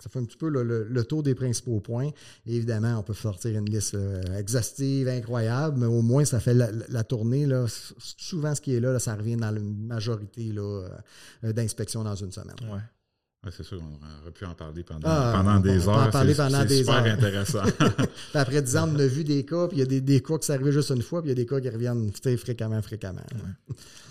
ça 0.00 0.08
fait 0.08 0.18
un 0.18 0.24
petit 0.24 0.36
peu 0.36 0.48
le, 0.48 1.04
tour 1.04 1.22
des 1.22 1.34
principaux 1.34 1.80
points. 1.80 2.10
évidemment, 2.46 2.98
on 2.98 3.02
peut 3.02 3.14
sortir 3.14 3.56
une 3.56 3.68
liste 3.68 3.94
euh, 3.94 4.22
exhaustive, 4.38 5.08
incroyable, 5.08 5.78
mais 5.78 5.86
au 5.86 6.02
moins, 6.02 6.24
ça 6.24 6.40
fait 6.40 6.54
la, 6.54 7.04
tournée. 7.04 7.46
Là. 7.46 7.66
Souvent, 7.98 8.54
ce 8.54 8.60
qui 8.60 8.74
est 8.74 8.80
là, 8.80 8.98
ça 8.98 9.14
revient 9.14 9.36
dans 9.36 9.50
la 9.50 9.60
majorité 9.60 10.52
euh, 10.56 10.88
d'inspections 11.42 12.02
dans 12.02 12.16
une 12.16 12.32
semaine. 12.32 12.56
Ouais 12.70 12.80
c'est 13.50 13.62
sûr, 13.62 13.80
on 13.80 14.22
aurait 14.22 14.32
pu 14.32 14.44
en 14.44 14.54
parler 14.54 14.82
pendant, 14.82 15.08
ah, 15.08 15.32
pendant 15.36 15.60
des 15.60 15.88
heures. 15.88 16.10
C'est 16.12 16.68
super 16.78 17.04
intéressant. 17.04 17.62
après 18.34 18.62
10 18.62 18.76
ans, 18.76 18.90
on 18.92 18.98
a 18.98 19.06
vu 19.06 19.24
des 19.24 19.44
cas, 19.44 19.68
puis 19.68 19.78
il 19.78 19.80
y 19.80 19.82
a 19.82 19.86
des, 19.86 20.00
des 20.00 20.20
cas 20.20 20.38
qui 20.38 20.46
s'arrivent 20.46 20.70
juste 20.70 20.90
une 20.90 21.02
fois, 21.02 21.22
puis 21.22 21.30
il 21.30 21.38
y 21.38 21.40
a 21.40 21.42
des 21.42 21.46
cas 21.46 21.60
qui 21.60 21.68
reviennent 21.68 22.10
fréquemment, 22.38 22.82
fréquemment. 22.82 23.22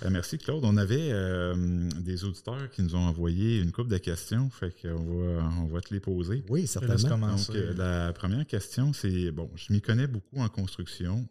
Euh, 0.03 0.09
merci 0.09 0.38
Claude. 0.38 0.63
On 0.63 0.78
avait 0.78 1.09
euh, 1.11 1.89
des 1.99 2.23
auditeurs 2.23 2.69
qui 2.71 2.82
nous 2.82 2.95
ont 2.95 3.05
envoyé 3.05 3.59
une 3.59 3.71
couple 3.71 3.89
de 3.89 3.97
questions, 3.97 4.49
fait 4.49 4.73
qu'on 4.82 5.03
va, 5.03 5.49
on 5.61 5.65
va 5.65 5.82
te 5.82 5.93
les 5.93 5.99
poser. 5.99 6.43
Oui, 6.49 6.67
certainement. 6.67 7.28
Donc, 7.28 7.49
euh, 7.51 7.73
la 7.76 8.13
première 8.13 8.45
question, 8.45 8.93
c'est, 8.93 9.32
bon, 9.32 9.49
je 9.55 9.73
m'y 9.73 9.82
connais 9.82 10.07
beaucoup 10.07 10.39
en 10.39 10.49
construction. 10.49 11.28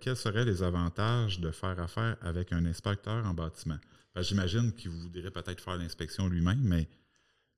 quels 0.00 0.16
seraient 0.16 0.44
les 0.44 0.62
avantages 0.62 1.40
de 1.40 1.50
faire 1.50 1.78
affaire 1.80 2.16
avec 2.22 2.52
un 2.52 2.64
inspecteur 2.64 3.26
en 3.26 3.34
bâtiment? 3.34 3.78
J'imagine 4.22 4.72
qu'il 4.72 4.90
voudrait 4.90 5.30
peut-être 5.30 5.60
faire 5.60 5.76
l'inspection 5.76 6.28
lui-même, 6.28 6.60
mais 6.62 6.88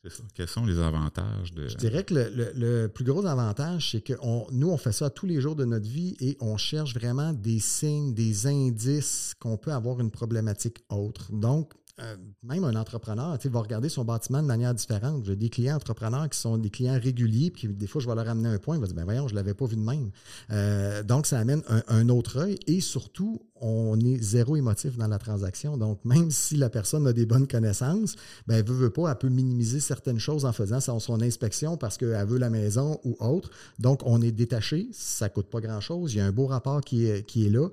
c'est 0.02 0.10
ça. 0.10 0.22
Quels 0.34 0.48
sont 0.48 0.64
les 0.64 0.78
avantages 0.78 1.52
de. 1.52 1.68
Je 1.68 1.76
dirais 1.76 2.04
que 2.04 2.14
le, 2.14 2.86
plus 2.86 3.04
gros 3.04 3.26
avantage, 3.26 3.90
c'est 3.90 4.00
que 4.00 4.14
nous, 4.50 4.70
on 4.70 4.76
fait 4.78 4.92
ça 4.92 5.10
tous 5.10 5.26
les 5.26 5.40
jours 5.40 5.56
de 5.56 5.66
notre 5.66 5.86
vie 5.86 6.16
et 6.20 6.38
on 6.40 6.56
cherche 6.56 6.94
vraiment 6.94 7.34
des 7.34 7.58
signes, 7.58 8.14
des 8.14 8.46
indices 8.46 9.34
qu'on 9.38 9.58
peut 9.58 9.72
avoir 9.72 10.00
une 10.00 10.10
problématique 10.10 10.78
autre. 10.88 11.32
Donc, 11.32 11.74
euh, 12.02 12.16
même 12.42 12.64
un 12.64 12.76
entrepreneur 12.76 13.38
va 13.42 13.60
regarder 13.60 13.88
son 13.88 14.04
bâtiment 14.04 14.42
de 14.42 14.46
manière 14.46 14.74
différente. 14.74 15.24
J'ai 15.24 15.36
des 15.36 15.50
clients 15.50 15.76
entrepreneurs 15.76 16.28
qui 16.28 16.38
sont 16.38 16.56
des 16.56 16.70
clients 16.70 16.98
réguliers, 17.00 17.50
puis 17.50 17.68
des 17.68 17.86
fois, 17.86 18.00
je 18.00 18.08
vais 18.08 18.14
leur 18.14 18.28
amener 18.28 18.48
un 18.48 18.58
point, 18.58 18.76
ils 18.76 18.80
vont 18.80 18.86
dire 18.86 18.94
ben 18.94 19.04
voyons, 19.04 19.28
je 19.28 19.34
ne 19.34 19.36
l'avais 19.36 19.54
pas 19.54 19.66
vu 19.66 19.76
de 19.76 19.82
même. 19.82 20.10
Euh, 20.50 21.02
donc, 21.02 21.26
ça 21.26 21.38
amène 21.38 21.62
un, 21.88 22.08
autre 22.08 22.38
œil 22.38 22.58
et 22.66 22.80
surtout, 22.80 23.42
on 23.60 24.00
est 24.00 24.22
zéro 24.22 24.56
émotif 24.56 24.96
dans 24.96 25.06
la 25.06 25.18
transaction. 25.18 25.76
Donc, 25.76 26.02
même 26.04 26.30
si 26.30 26.56
la 26.56 26.70
personne 26.70 27.06
a 27.06 27.12
des 27.12 27.26
bonnes 27.26 27.46
connaissances, 27.46 28.16
ben, 28.46 28.56
elle 28.56 28.64
veut, 28.64 28.74
veut 28.74 28.90
pas, 28.90 29.10
elle 29.10 29.18
peut 29.18 29.28
minimiser 29.28 29.80
certaines 29.80 30.18
choses 30.18 30.44
en 30.44 30.52
faisant 30.52 30.80
son, 30.80 30.98
son 30.98 31.20
inspection 31.20 31.76
parce 31.76 31.98
qu'elle 31.98 32.26
veut 32.26 32.38
la 32.38 32.50
maison 32.50 32.98
ou 33.04 33.16
autre. 33.20 33.50
Donc, 33.78 34.00
on 34.06 34.22
est 34.22 34.32
détaché, 34.32 34.88
ça 34.92 35.26
ne 35.26 35.30
coûte 35.30 35.50
pas 35.50 35.60
grand-chose. 35.60 36.14
Il 36.14 36.18
y 36.18 36.20
a 36.20 36.26
un 36.26 36.32
beau 36.32 36.46
rapport 36.46 36.80
qui 36.80 37.06
est, 37.06 37.24
qui 37.26 37.46
est 37.46 37.50
là. 37.50 37.68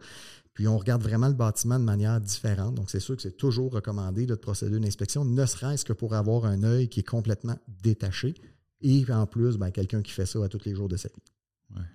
Puis 0.57 0.67
on 0.67 0.75
regarde 0.75 1.03
vraiment 1.03 1.27
le 1.27 1.35
bâtiment 1.35 1.77
de 1.77 1.83
manière 1.83 2.19
différente. 2.19 2.73
Donc, 2.73 2.89
c'est 2.89 2.99
sûr 2.99 3.15
que 3.15 3.21
c'est 3.21 3.37
toujours 3.37 3.71
recommandé 3.71 4.25
de 4.25 4.33
procéder 4.33 4.73
à 4.73 4.77
une 4.77 4.85
inspection, 4.85 5.23
ne 5.23 5.45
serait-ce 5.45 5.85
que 5.85 5.93
pour 5.93 6.15
avoir 6.15 6.45
un 6.45 6.63
œil 6.63 6.89
qui 6.89 7.01
est 7.01 7.07
complètement 7.07 7.59
détaché. 7.83 8.33
Et 8.81 9.05
en 9.11 9.27
plus, 9.27 9.57
ben, 9.57 9.69
quelqu'un 9.69 10.01
qui 10.01 10.11
fait 10.11 10.25
ça 10.25 10.43
à 10.43 10.49
tous 10.49 10.65
les 10.65 10.73
jours 10.73 10.89
de 10.89 10.97
sa 10.97 11.09
vie. 11.09 11.75
Ouais. 11.75 11.85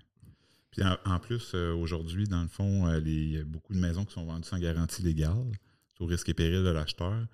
Puis 0.71 0.81
en, 1.05 1.19
plus, 1.19 1.51
euh, 1.57 1.75
aujourd'hui, 1.75 2.29
dans 2.29 2.41
le 2.41 2.47
fond, 2.47 2.87
euh, 2.87 3.01
il 3.05 3.33
y 3.33 3.39
a 3.39 3.43
beaucoup 3.43 3.75
de 3.75 3.81
maisons 3.81 4.05
qui 4.05 4.13
sont 4.13 4.27
vendues 4.27 4.47
sans 4.47 4.61
garantie 4.61 5.03
légale, 5.03 5.59
au 5.99 6.07
risque 6.07 6.29
et 6.29 6.35
péril 6.35 6.63
de 6.63 6.71
l'acheteur. 6.71 7.27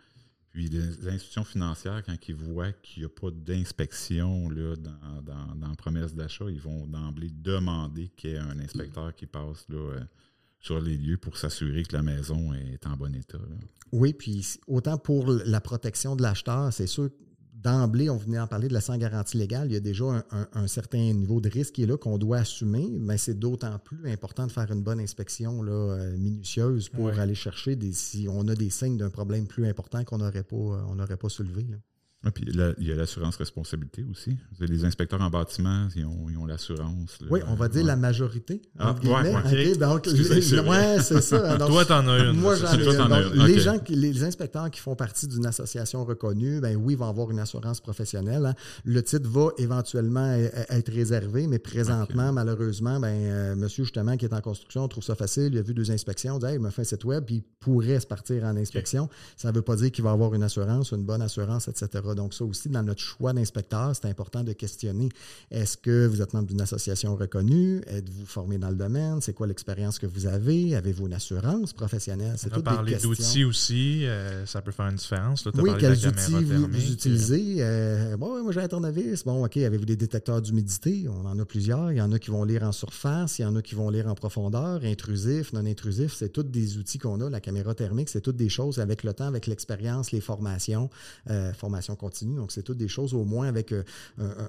Puis 0.48 0.70
les 0.70 1.08
institutions 1.08 1.44
financières, 1.44 2.02
quand 2.06 2.16
ils 2.26 2.34
voient 2.36 2.72
qu'il 2.72 3.02
n'y 3.02 3.04
a 3.06 3.10
pas 3.10 3.30
d'inspection 3.30 4.48
dans, 4.48 5.54
dans, 5.54 5.74
promesse 5.74 6.14
d'achat, 6.14 6.46
ils 6.48 6.58
vont 6.58 6.86
d'emblée 6.86 7.28
demander 7.30 8.08
qu'il 8.16 8.30
y 8.30 8.32
ait 8.32 8.38
un 8.38 8.58
inspecteur 8.60 9.14
qui 9.14 9.26
passe 9.26 9.66
là, 9.68 9.76
euh, 9.76 10.00
sur 10.60 10.80
les 10.80 10.96
lieux 10.96 11.16
pour 11.16 11.36
s'assurer 11.36 11.82
que 11.84 11.96
la 11.96 12.02
maison 12.02 12.52
est 12.52 12.86
en 12.86 12.96
bon 12.96 13.14
état. 13.14 13.38
Oui, 13.92 14.12
puis 14.12 14.58
autant 14.66 14.98
pour 14.98 15.30
la 15.30 15.60
protection 15.60 16.16
de 16.16 16.22
l'acheteur, 16.22 16.72
c'est 16.72 16.86
sûr 16.86 17.10
d'emblée, 17.62 18.08
on 18.08 18.16
venait 18.16 18.38
en 18.38 18.46
parler 18.46 18.68
de 18.68 18.72
la 18.72 18.80
sans 18.80 18.96
garantie 18.96 19.36
légale, 19.36 19.68
il 19.68 19.74
y 19.74 19.76
a 19.76 19.80
déjà 19.80 20.24
un, 20.52 20.66
certain 20.68 21.12
niveau 21.12 21.40
de 21.40 21.48
risque 21.48 21.74
qui 21.74 21.82
est 21.82 21.86
là 21.86 21.96
qu'on 21.96 22.18
doit 22.18 22.38
assumer, 22.38 22.88
mais 23.00 23.18
c'est 23.18 23.38
d'autant 23.38 23.78
plus 23.78 24.08
important 24.10 24.46
de 24.46 24.52
faire 24.52 24.70
une 24.70 24.82
bonne 24.82 25.00
inspection 25.00 25.62
là, 25.62 25.72
euh, 25.72 26.16
minutieuse 26.16 26.88
pour 26.88 27.08
aller 27.08 27.34
chercher 27.34 27.74
des, 27.74 27.92
si 27.92 28.28
on 28.30 28.46
a 28.48 28.54
des 28.54 28.70
signes 28.70 28.96
d'un 28.96 29.10
problème 29.10 29.46
plus 29.46 29.66
important 29.66 30.04
qu'on 30.04 30.18
n'aurait 30.18 30.44
pas, 30.44 30.56
euh, 30.56 31.16
pas 31.16 31.28
soulevé. 31.28 31.66
Ah, 32.24 32.32
puis 32.32 32.44
il 32.48 32.86
y 32.86 32.92
a 32.92 32.96
l'assurance 32.96 33.36
responsabilité 33.36 34.04
aussi. 34.10 34.36
Les 34.58 34.84
inspecteurs 34.84 35.22
en 35.22 35.30
bâtiment, 35.30 35.86
ils 35.94 36.04
ont 36.04 36.46
l'assurance. 36.46 37.16
Oui, 37.30 37.40
on 37.46 37.54
va 37.54 37.68
dire 37.68 37.84
la 37.84 37.94
majorité. 37.94 38.60
Ah, 38.76 38.92
ouais, 39.04 39.76
donc, 39.76 40.04
c'est 40.04 41.20
ça. 41.20 41.56
Toi, 41.66 41.84
t'en 41.84 42.08
as 42.08 42.18
une. 42.18 42.32
Moi, 42.32 42.56
j'en 42.56 42.72
ai 42.76 42.82
une. 42.82 43.46
Les, 43.46 43.60
gens 43.60 43.76
les 43.88 44.24
inspecteurs 44.24 44.68
qui 44.70 44.80
font 44.80 44.96
partie 44.96 45.28
d'une 45.28 45.46
association 45.46 46.04
reconnue, 46.04 46.60
ben 46.60 46.76
oui, 46.76 46.94
ils 46.94 46.98
vont 46.98 47.08
avoir 47.08 47.30
une 47.30 47.38
assurance 47.38 47.80
professionnelle. 47.80 48.46
Hein. 48.46 48.54
Le 48.84 49.00
titre 49.02 49.28
va 49.28 49.50
éventuellement 49.58 50.32
e, 50.32 50.46
e, 50.46 50.64
être 50.70 50.92
réservé, 50.92 51.46
mais 51.46 51.60
présentement, 51.60 52.32
malheureusement, 52.32 52.98
ben, 52.98 53.14
euh, 53.14 53.54
monsieur, 53.54 53.84
justement, 53.84 54.16
qui 54.16 54.24
est 54.24 54.34
en 54.34 54.40
construction, 54.40 54.88
trouve 54.88 55.04
ça 55.04 55.14
facile. 55.14 55.50
Il 55.52 55.58
a 55.58 55.62
vu 55.62 55.72
deux 55.72 55.92
inspections, 55.92 56.38
il 56.42 56.46
dit, 56.46 56.54
il 56.54 56.60
m'a 56.60 56.72
fait 56.72 56.82
un 56.82 56.84
site 56.84 57.04
web, 57.04 57.24
puis 57.24 57.36
il 57.36 57.44
pourrait 57.60 58.00
se 58.00 58.06
partir 58.06 58.42
en 58.42 58.56
inspection. 58.56 59.08
Ça 59.36 59.50
ne 59.50 59.54
veut 59.54 59.62
pas 59.62 59.76
dire 59.76 59.92
qu'il 59.92 60.02
va 60.02 60.10
avoir 60.10 60.34
une 60.34 60.42
assurance, 60.42 60.90
une 60.90 61.04
bonne 61.04 61.22
assurance, 61.22 61.68
etc. 61.68 62.00
Donc, 62.14 62.34
ça 62.34 62.44
aussi, 62.44 62.68
dans 62.68 62.82
notre 62.82 63.00
choix 63.00 63.32
d'inspecteur, 63.32 63.94
c'est 63.94 64.08
important 64.08 64.44
de 64.44 64.52
questionner 64.52 65.08
est-ce 65.50 65.76
que 65.76 66.06
vous 66.06 66.22
êtes 66.22 66.34
membre 66.34 66.48
d'une 66.48 66.60
association 66.60 67.16
reconnue? 67.16 67.82
Êtes-vous 67.86 68.26
formé 68.26 68.58
dans 68.58 68.70
le 68.70 68.76
domaine? 68.76 69.20
C'est 69.20 69.34
quoi 69.34 69.46
l'expérience 69.46 69.98
que 69.98 70.06
vous 70.06 70.26
avez? 70.26 70.76
Avez-vous 70.76 71.06
une 71.06 71.14
assurance 71.14 71.72
professionnelle? 71.72 72.34
C'est 72.36 72.52
On 72.52 72.58
a 72.58 72.62
parlé 72.62 72.96
d'outils 72.96 73.44
aussi. 73.44 74.06
Euh, 74.06 74.46
ça 74.46 74.62
peut 74.62 74.72
faire 74.72 74.88
une 74.88 74.96
différence. 74.96 75.46
oui, 75.54 75.70
quels 75.78 76.06
outils 76.06 76.44
vous, 76.44 76.92
utilisez? 76.92 77.56
Euh, 77.60 78.16
Bon, 78.16 78.42
moi, 78.42 78.52
j'ai 78.52 78.60
un 78.60 78.68
tournevis. 78.68 79.24
Bon, 79.24 79.44
OK, 79.44 79.56
avez-vous 79.56 79.84
des 79.84 79.96
détecteurs 79.96 80.42
d'humidité? 80.42 81.06
On 81.08 81.26
en 81.26 81.38
a 81.38 81.44
plusieurs. 81.44 81.92
Il 81.92 81.98
y 81.98 82.00
en 82.00 82.12
a 82.12 82.18
qui 82.18 82.30
vont 82.30 82.44
lire 82.44 82.62
en 82.64 82.72
surface 82.72 83.38
il 83.38 83.42
y 83.42 83.44
en 83.44 83.56
a 83.56 83.62
qui 83.62 83.74
vont 83.74 83.90
lire 83.90 84.06
en 84.06 84.14
profondeur, 84.14 84.80
intrusif, 84.84 85.52
non 85.52 85.64
intrusif. 85.66 86.14
C'est 86.14 86.30
tous 86.30 86.42
des 86.42 86.78
outils 86.78 86.98
qu'on 86.98 87.20
a. 87.20 87.30
La 87.30 87.40
caméra 87.40 87.74
thermique, 87.74 88.08
c'est 88.08 88.20
toutes 88.20 88.36
des 88.36 88.48
choses 88.48 88.78
avec 88.78 89.04
le 89.04 89.12
temps, 89.12 89.26
avec 89.26 89.46
l'expérience, 89.46 90.12
les 90.12 90.20
formations, 90.20 90.90
euh, 91.30 91.52
formation 91.52 91.96
continue. 91.98 92.36
Donc, 92.36 92.52
c'est 92.52 92.62
toutes 92.62 92.78
des 92.78 92.88
choses, 92.88 93.12
au 93.12 93.24
moins, 93.24 93.48
avec 93.48 93.72
euh, 93.72 93.84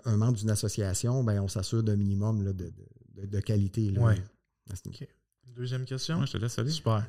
un, 0.06 0.18
membre 0.18 0.38
d'une 0.38 0.50
association, 0.50 1.24
ben, 1.24 1.42
on 1.42 1.48
s'assure 1.48 1.84
d'un 1.84 1.98
minimum 1.98 2.54
de, 2.54 3.40
qualité. 3.42 3.92
Là, 3.92 4.16
Deuxième 5.56 5.86
question. 5.86 6.26
je 6.26 6.34
te 6.34 6.38
laisse 6.38 6.58
aller. 6.60 6.70
Super. 6.70 7.06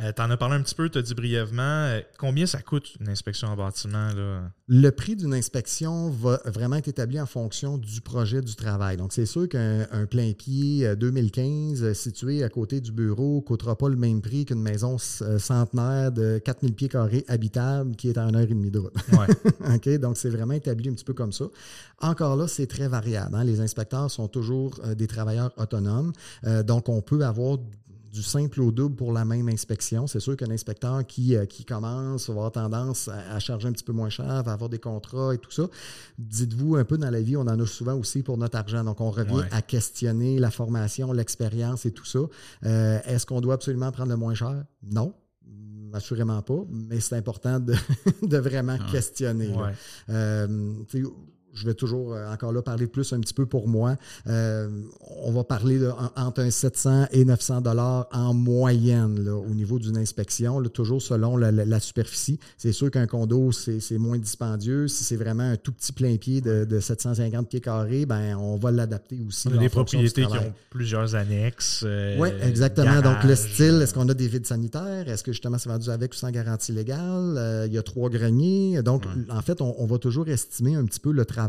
Euh, 0.00 0.12
tu 0.14 0.22
en 0.22 0.30
as 0.30 0.36
parlé 0.36 0.56
un 0.56 0.62
petit 0.62 0.74
peu, 0.74 0.88
tu 0.88 0.98
as 0.98 1.02
dit 1.02 1.14
brièvement. 1.14 1.62
Euh, 1.62 2.00
combien 2.18 2.46
ça 2.46 2.60
coûte 2.60 2.96
une 3.00 3.08
inspection 3.08 3.48
en 3.48 3.56
bâtiment? 3.56 4.12
Là? 4.12 4.50
Le 4.66 4.90
prix 4.90 5.16
d'une 5.16 5.34
inspection 5.34 6.10
va 6.10 6.40
vraiment 6.44 6.76
être 6.76 6.88
établi 6.88 7.20
en 7.20 7.26
fonction 7.26 7.78
du 7.78 8.00
projet 8.00 8.40
du 8.40 8.54
travail. 8.56 8.96
Donc, 8.96 9.12
c'est 9.12 9.26
sûr 9.26 9.48
qu'un 9.48 10.06
plein 10.10 10.32
pied 10.32 10.94
2015 10.96 11.82
euh, 11.82 11.94
situé 11.94 12.42
à 12.42 12.48
côté 12.48 12.80
du 12.80 12.92
bureau 12.92 13.36
ne 13.36 13.40
coûtera 13.40 13.76
pas 13.76 13.88
le 13.88 13.96
même 13.96 14.20
prix 14.20 14.44
qu'une 14.44 14.62
maison 14.62 14.98
centenaire 14.98 16.12
de 16.12 16.38
4000 16.38 16.74
pieds 16.74 16.88
carrés 16.88 17.24
habitable 17.28 17.96
qui 17.96 18.08
est 18.08 18.18
à 18.18 18.24
une 18.24 18.36
heure 18.36 18.42
et 18.42 18.46
demie 18.46 18.70
de 18.70 18.78
route. 18.80 18.94
Ouais. 19.12 19.98
Donc, 19.98 20.16
c'est 20.16 20.30
vraiment 20.30 20.54
établi 20.54 20.88
un 20.88 20.94
petit 20.94 21.04
peu 21.04 21.14
comme 21.14 21.32
ça. 21.32 21.46
Encore 22.00 22.36
là, 22.36 22.48
c'est 22.48 22.66
très 22.66 22.88
variable. 22.88 23.34
Hein. 23.34 23.44
Les 23.44 23.60
inspecteurs 23.60 24.10
sont 24.10 24.28
toujours 24.28 24.80
des 24.96 25.06
travailleurs 25.06 25.52
autonomes. 25.56 26.12
donc, 26.64 26.88
on 26.88 27.00
peut 27.00 27.24
avoir 27.24 27.58
du 28.14 28.22
simple 28.22 28.62
au 28.62 28.70
double 28.70 28.94
pour 28.94 29.12
la 29.12 29.24
même 29.24 29.48
inspection. 29.48 30.06
C'est 30.06 30.20
sûr 30.20 30.36
qu'un 30.36 30.50
inspecteur 30.52 31.04
qui, 31.04 31.34
euh, 31.34 31.46
qui 31.46 31.64
commence 31.64 32.28
va 32.28 32.34
avoir 32.34 32.52
tendance 32.52 33.08
à, 33.08 33.40
charger 33.40 33.66
un 33.66 33.72
petit 33.72 33.82
peu 33.82 33.92
moins 33.92 34.08
cher, 34.08 34.44
va 34.44 34.52
avoir 34.52 34.70
des 34.70 34.78
contrats 34.78 35.34
et 35.34 35.38
tout 35.38 35.50
ça. 35.50 35.64
Dites-vous, 36.16 36.76
un 36.76 36.84
peu 36.84 36.96
dans 36.96 37.10
la 37.10 37.20
vie, 37.20 37.36
on 37.36 37.40
en 37.40 37.58
a 37.58 37.66
souvent 37.66 37.94
aussi 37.94 38.22
pour 38.22 38.38
notre 38.38 38.56
argent. 38.56 38.84
Donc, 38.84 39.00
on 39.00 39.10
revient 39.10 39.42
à 39.50 39.62
questionner 39.62 40.38
la 40.38 40.52
formation, 40.52 41.12
l'expérience 41.12 41.86
et 41.86 41.90
tout 41.90 42.04
ça. 42.04 42.20
Euh, 42.64 43.00
est-ce 43.04 43.26
qu'on 43.26 43.40
doit 43.40 43.54
absolument 43.54 43.90
prendre 43.90 44.10
le 44.10 44.16
moins 44.16 44.34
cher? 44.34 44.64
Non 44.82 45.12
assurément 45.92 46.42
pas, 46.42 46.64
mais 46.70 46.98
c'est 46.98 47.14
important 47.14 47.60
de, 47.60 47.74
vraiment 48.38 48.76
ah. 48.80 48.90
questionner. 48.90 49.54
Euh, 50.08 50.72
je 51.54 51.66
vais 51.66 51.74
toujours 51.74 52.14
euh, 52.14 52.32
encore 52.32 52.52
là 52.52 52.62
parler 52.62 52.86
plus 52.86 53.12
un 53.12 53.20
petit 53.20 53.34
peu 53.34 53.46
pour 53.46 53.68
moi. 53.68 53.96
Euh, 54.26 54.68
on 55.22 55.32
va 55.32 55.44
parler 55.44 55.78
de, 55.78 55.90
entre 56.16 56.40
un 56.40 56.50
700 56.50 57.06
et 57.12 57.24
900 57.24 57.60
dollars 57.60 58.08
en 58.12 58.34
moyenne 58.34 59.24
là, 59.24 59.34
au 59.34 59.54
niveau 59.54 59.78
d'une 59.78 59.96
inspection, 59.96 60.58
là, 60.58 60.68
toujours 60.68 61.00
selon 61.00 61.36
la, 61.36 61.80
superficie. 61.80 62.38
C'est 62.58 62.72
sûr 62.72 62.90
qu'un 62.90 63.06
condo, 63.06 63.52
c'est 63.52 63.98
moins 63.98 64.18
dispendieux. 64.18 64.88
Si 64.88 65.04
c'est 65.04 65.16
vraiment 65.16 65.44
un 65.44 65.56
tout 65.56 65.72
petit 65.72 65.92
plein 65.92 66.16
pied 66.16 66.40
de, 66.40 66.64
de 66.64 66.80
750 66.80 67.48
pieds 67.48 67.60
carrés, 67.60 68.06
ben, 68.06 68.36
on 68.36 68.56
va 68.56 68.70
l'adapter 68.70 69.18
aussi. 69.26 69.48
On 69.48 69.54
a 69.54 69.58
des 69.58 69.68
propriétés 69.68 70.26
qui 70.26 70.38
ont 70.38 70.52
plusieurs 70.70 71.14
annexes. 71.14 71.84
Euh, 71.86 72.16
oui, 72.18 72.30
exactement. 72.42 73.00
Donc, 73.00 73.22
le 73.24 73.34
style, 73.34 73.80
est-ce 73.82 73.94
qu'on 73.94 74.08
a 74.08 74.14
des 74.14 74.28
vides 74.28 74.46
sanitaires? 74.46 75.08
Est-ce 75.08 75.22
que 75.22 75.32
justement 75.32 75.58
c'est 75.58 75.68
vendu 75.68 75.90
avec 75.90 76.12
ou 76.12 76.16
sans 76.16 76.30
garantie 76.30 76.72
légale? 76.72 77.64
il 77.66 77.72
y 77.72 77.78
a 77.78 77.82
trois 77.82 78.08
greniers. 78.08 78.82
Donc, 78.82 79.04
en 79.28 79.42
fait, 79.42 79.60
on, 79.60 79.74
on 79.78 79.86
va 79.86 79.98
toujours 79.98 80.28
estimer 80.28 80.74
un 80.74 80.84
petit 80.84 81.00
peu 81.00 81.12
le 81.12 81.24
travail 81.24 81.43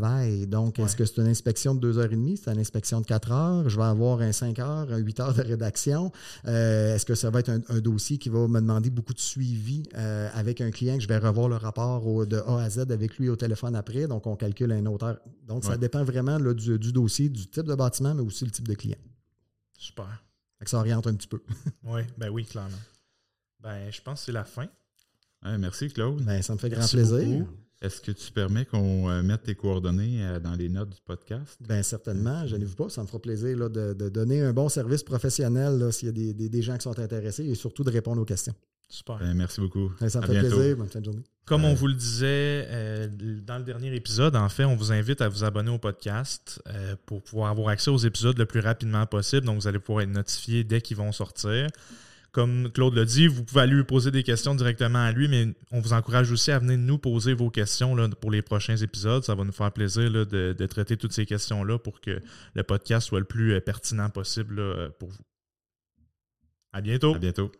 donc, 0.48 0.80
est-ce 0.80 0.96
que 0.96 1.06
c'est 1.06 1.18
une 1.18 1.28
inspection 1.28 1.76
de 1.76 1.94
2h30? 1.94 2.38
C'est 2.38 2.52
une 2.52 2.60
inspection 2.60 3.02
de 3.02 3.06
4 3.06 3.32
heures? 3.32 3.70
Je 3.70 3.78
vais 3.78 3.86
avoir 3.86 4.22
un 4.22 4.32
5 4.32 4.60
heures, 4.60 4.92
un 4.92 4.98
8 4.98 5.20
heures 5.20 5.34
de 5.34 5.42
rédaction. 5.42 6.12
Euh, 6.48 6.96
est-ce 6.96 7.06
que 7.06 7.16
ça 7.16 7.30
va 7.30 7.40
être 7.40 7.50
un, 7.50 7.80
dossier 7.80 8.18
qui 8.18 8.30
va 8.30 8.48
me 8.48 8.60
demander 8.60 8.90
beaucoup 8.90 9.14
de 9.14 9.20
suivi 9.20 9.84
euh, 9.96 10.30
avec 10.34 10.62
un 10.62 10.72
client 10.72 10.96
que 10.96 11.04
je 11.04 11.08
vais 11.08 11.18
revoir 11.18 11.50
le 11.50 11.58
rapport 11.58 12.26
de 12.26 12.38
A 12.38 12.64
à 12.64 12.70
Z 12.70 12.92
avec 12.92 13.18
lui 13.18 13.30
au 13.30 13.36
téléphone 13.36 13.76
après? 13.76 14.08
Donc, 14.08 14.28
on 14.28 14.36
calcule 14.36 14.72
un 14.72 14.86
auteur. 14.86 15.20
Donc, 15.48 15.64
ça 15.64 15.78
dépend 15.78 16.04
vraiment 16.04 16.40
du, 16.40 16.92
dossier, 16.92 17.30
du 17.30 17.48
type 17.48 17.66
de 17.66 17.76
bâtiment, 17.76 18.14
mais 18.14 18.24
aussi 18.24 18.46
le 18.46 18.52
type 18.52 18.68
de 18.68 18.76
client. 18.76 18.98
Super. 19.78 20.24
ça 20.66 20.78
oriente 20.80 21.08
un 21.08 21.14
petit 21.14 21.28
peu. 21.28 21.42
oui, 21.84 22.02
ben 22.18 22.30
oui, 22.30 22.46
clairement. 22.46 22.78
Ben, 23.60 23.92
je 23.92 24.02
pense 24.02 24.20
que 24.20 24.26
c'est 24.28 24.32
la 24.32 24.46
fin. 24.46 24.68
merci, 25.44 25.90
Claude. 25.90 26.24
Ben, 26.24 26.42
ça 26.42 26.54
me 26.54 26.60
fait 26.60 26.70
grand 26.70 26.88
plaisir. 26.88 27.46
Est-ce 27.86 28.02
que 28.02 28.12
tu 28.12 28.32
permets 28.32 28.66
qu'on 28.66 29.12
euh, 29.12 29.22
mette 29.22 29.44
tes 29.44 29.54
coordonnées 29.54 30.26
euh, 30.26 30.40
dans 30.40 30.56
les 30.56 30.70
notes 30.70 30.90
du 30.90 31.02
podcast? 31.06 31.56
Bien, 31.62 31.84
certainement. 31.84 32.48
Je 32.48 32.56
n'ai 32.56 32.66
vu 32.66 32.74
pas. 32.74 32.90
Ça 32.90 33.04
me 33.04 33.08
fera 33.08 33.20
plaisir 33.20 33.70
de, 33.70 33.94
donner 34.10 34.42
un 34.42 34.54
bon 34.54 34.70
service 34.70 35.04
professionnel 35.04 35.94
s'il 35.94 36.08
y 36.08 36.30
a 36.32 36.34
des, 36.34 36.62
gens 36.64 36.78
qui 36.78 36.82
sont 36.82 36.98
intéressés 36.98 37.46
et 37.46 37.54
surtout 37.54 37.84
de 37.84 37.92
répondre 37.92 38.20
aux 38.20 38.26
questions. 38.26 38.56
Super. 38.90 39.20
Ben, 39.20 39.36
merci 39.36 39.62
beaucoup. 39.62 39.92
Ben, 40.00 40.10
ça 40.10 40.20
me 40.20 40.26
fait 40.26 40.40
plaisir. 40.40 40.78
Bonne 40.78 40.90
fin 40.90 41.00
de 41.00 41.06
journée. 41.06 41.24
Comme 41.46 41.64
on 41.64 41.76
vous 41.76 41.86
le 41.86 41.94
disait 41.94 42.66
euh, 42.70 43.08
dans 43.46 43.60
le 43.60 43.64
dernier 43.64 43.94
épisode, 43.94 44.36
en 44.36 44.50
fait, 44.50 44.66
on 44.66 44.76
vous 44.76 44.92
invite 44.92 45.22
à 45.22 45.30
vous 45.30 45.44
abonner 45.44 45.70
au 45.70 45.78
podcast 45.78 46.60
pour 47.06 47.22
pouvoir 47.22 47.52
avoir 47.52 47.70
accès 47.70 47.92
aux 47.92 47.98
épisodes 47.98 48.38
le 48.40 48.48
plus 48.48 48.62
rapidement 48.62 49.06
possible. 49.06 49.46
Donc, 49.46 49.62
vous 49.62 49.68
allez 49.68 49.78
pouvoir 49.78 50.02
être 50.02 50.10
notifié 50.10 50.64
dès 50.64 50.82
qu'ils 50.82 50.98
vont 50.98 51.12
sortir 51.12 51.68
comme 52.36 52.70
Claude 52.70 52.96
l'a 52.96 53.06
dit, 53.06 53.28
vous 53.28 53.46
pouvez 53.46 53.62
aller 53.62 53.76
lui 53.76 53.86
poser 53.86 54.12
des 54.12 54.22
questions 54.22 54.54
directement 54.56 55.00
à 55.00 55.14
lui, 55.14 55.30
mais 55.30 55.56
on 55.72 55.80
vous 55.80 55.94
encourage 55.94 56.34
aussi 56.34 56.52
à 56.52 56.60
venir 56.60 56.78
nous 56.78 56.98
poser 56.98 57.34
vos 57.34 57.50
questions 57.50 57.96
pour 58.20 58.30
les 58.30 58.42
prochains 58.42 58.76
épisodes. 58.76 59.24
Ça 59.24 59.36
va 59.36 59.46
nous 59.46 59.54
faire 59.54 59.72
plaisir 59.72 60.12
de, 60.12 60.66
traiter 60.66 60.98
toutes 60.98 61.14
ces 61.14 61.26
questions-là 61.26 61.80
pour 61.80 62.02
que 62.02 62.22
le 62.54 62.64
podcast 62.64 63.08
soit 63.08 63.20
le 63.20 63.26
plus 63.26 63.54
euh, 63.54 63.62
pertinent 63.62 64.10
possible 64.10 64.62
pour 65.00 65.08
vous. 65.08 65.24
À 66.74 66.82
bientôt. 66.82 67.16
À 67.16 67.20
bientôt. 67.20 67.54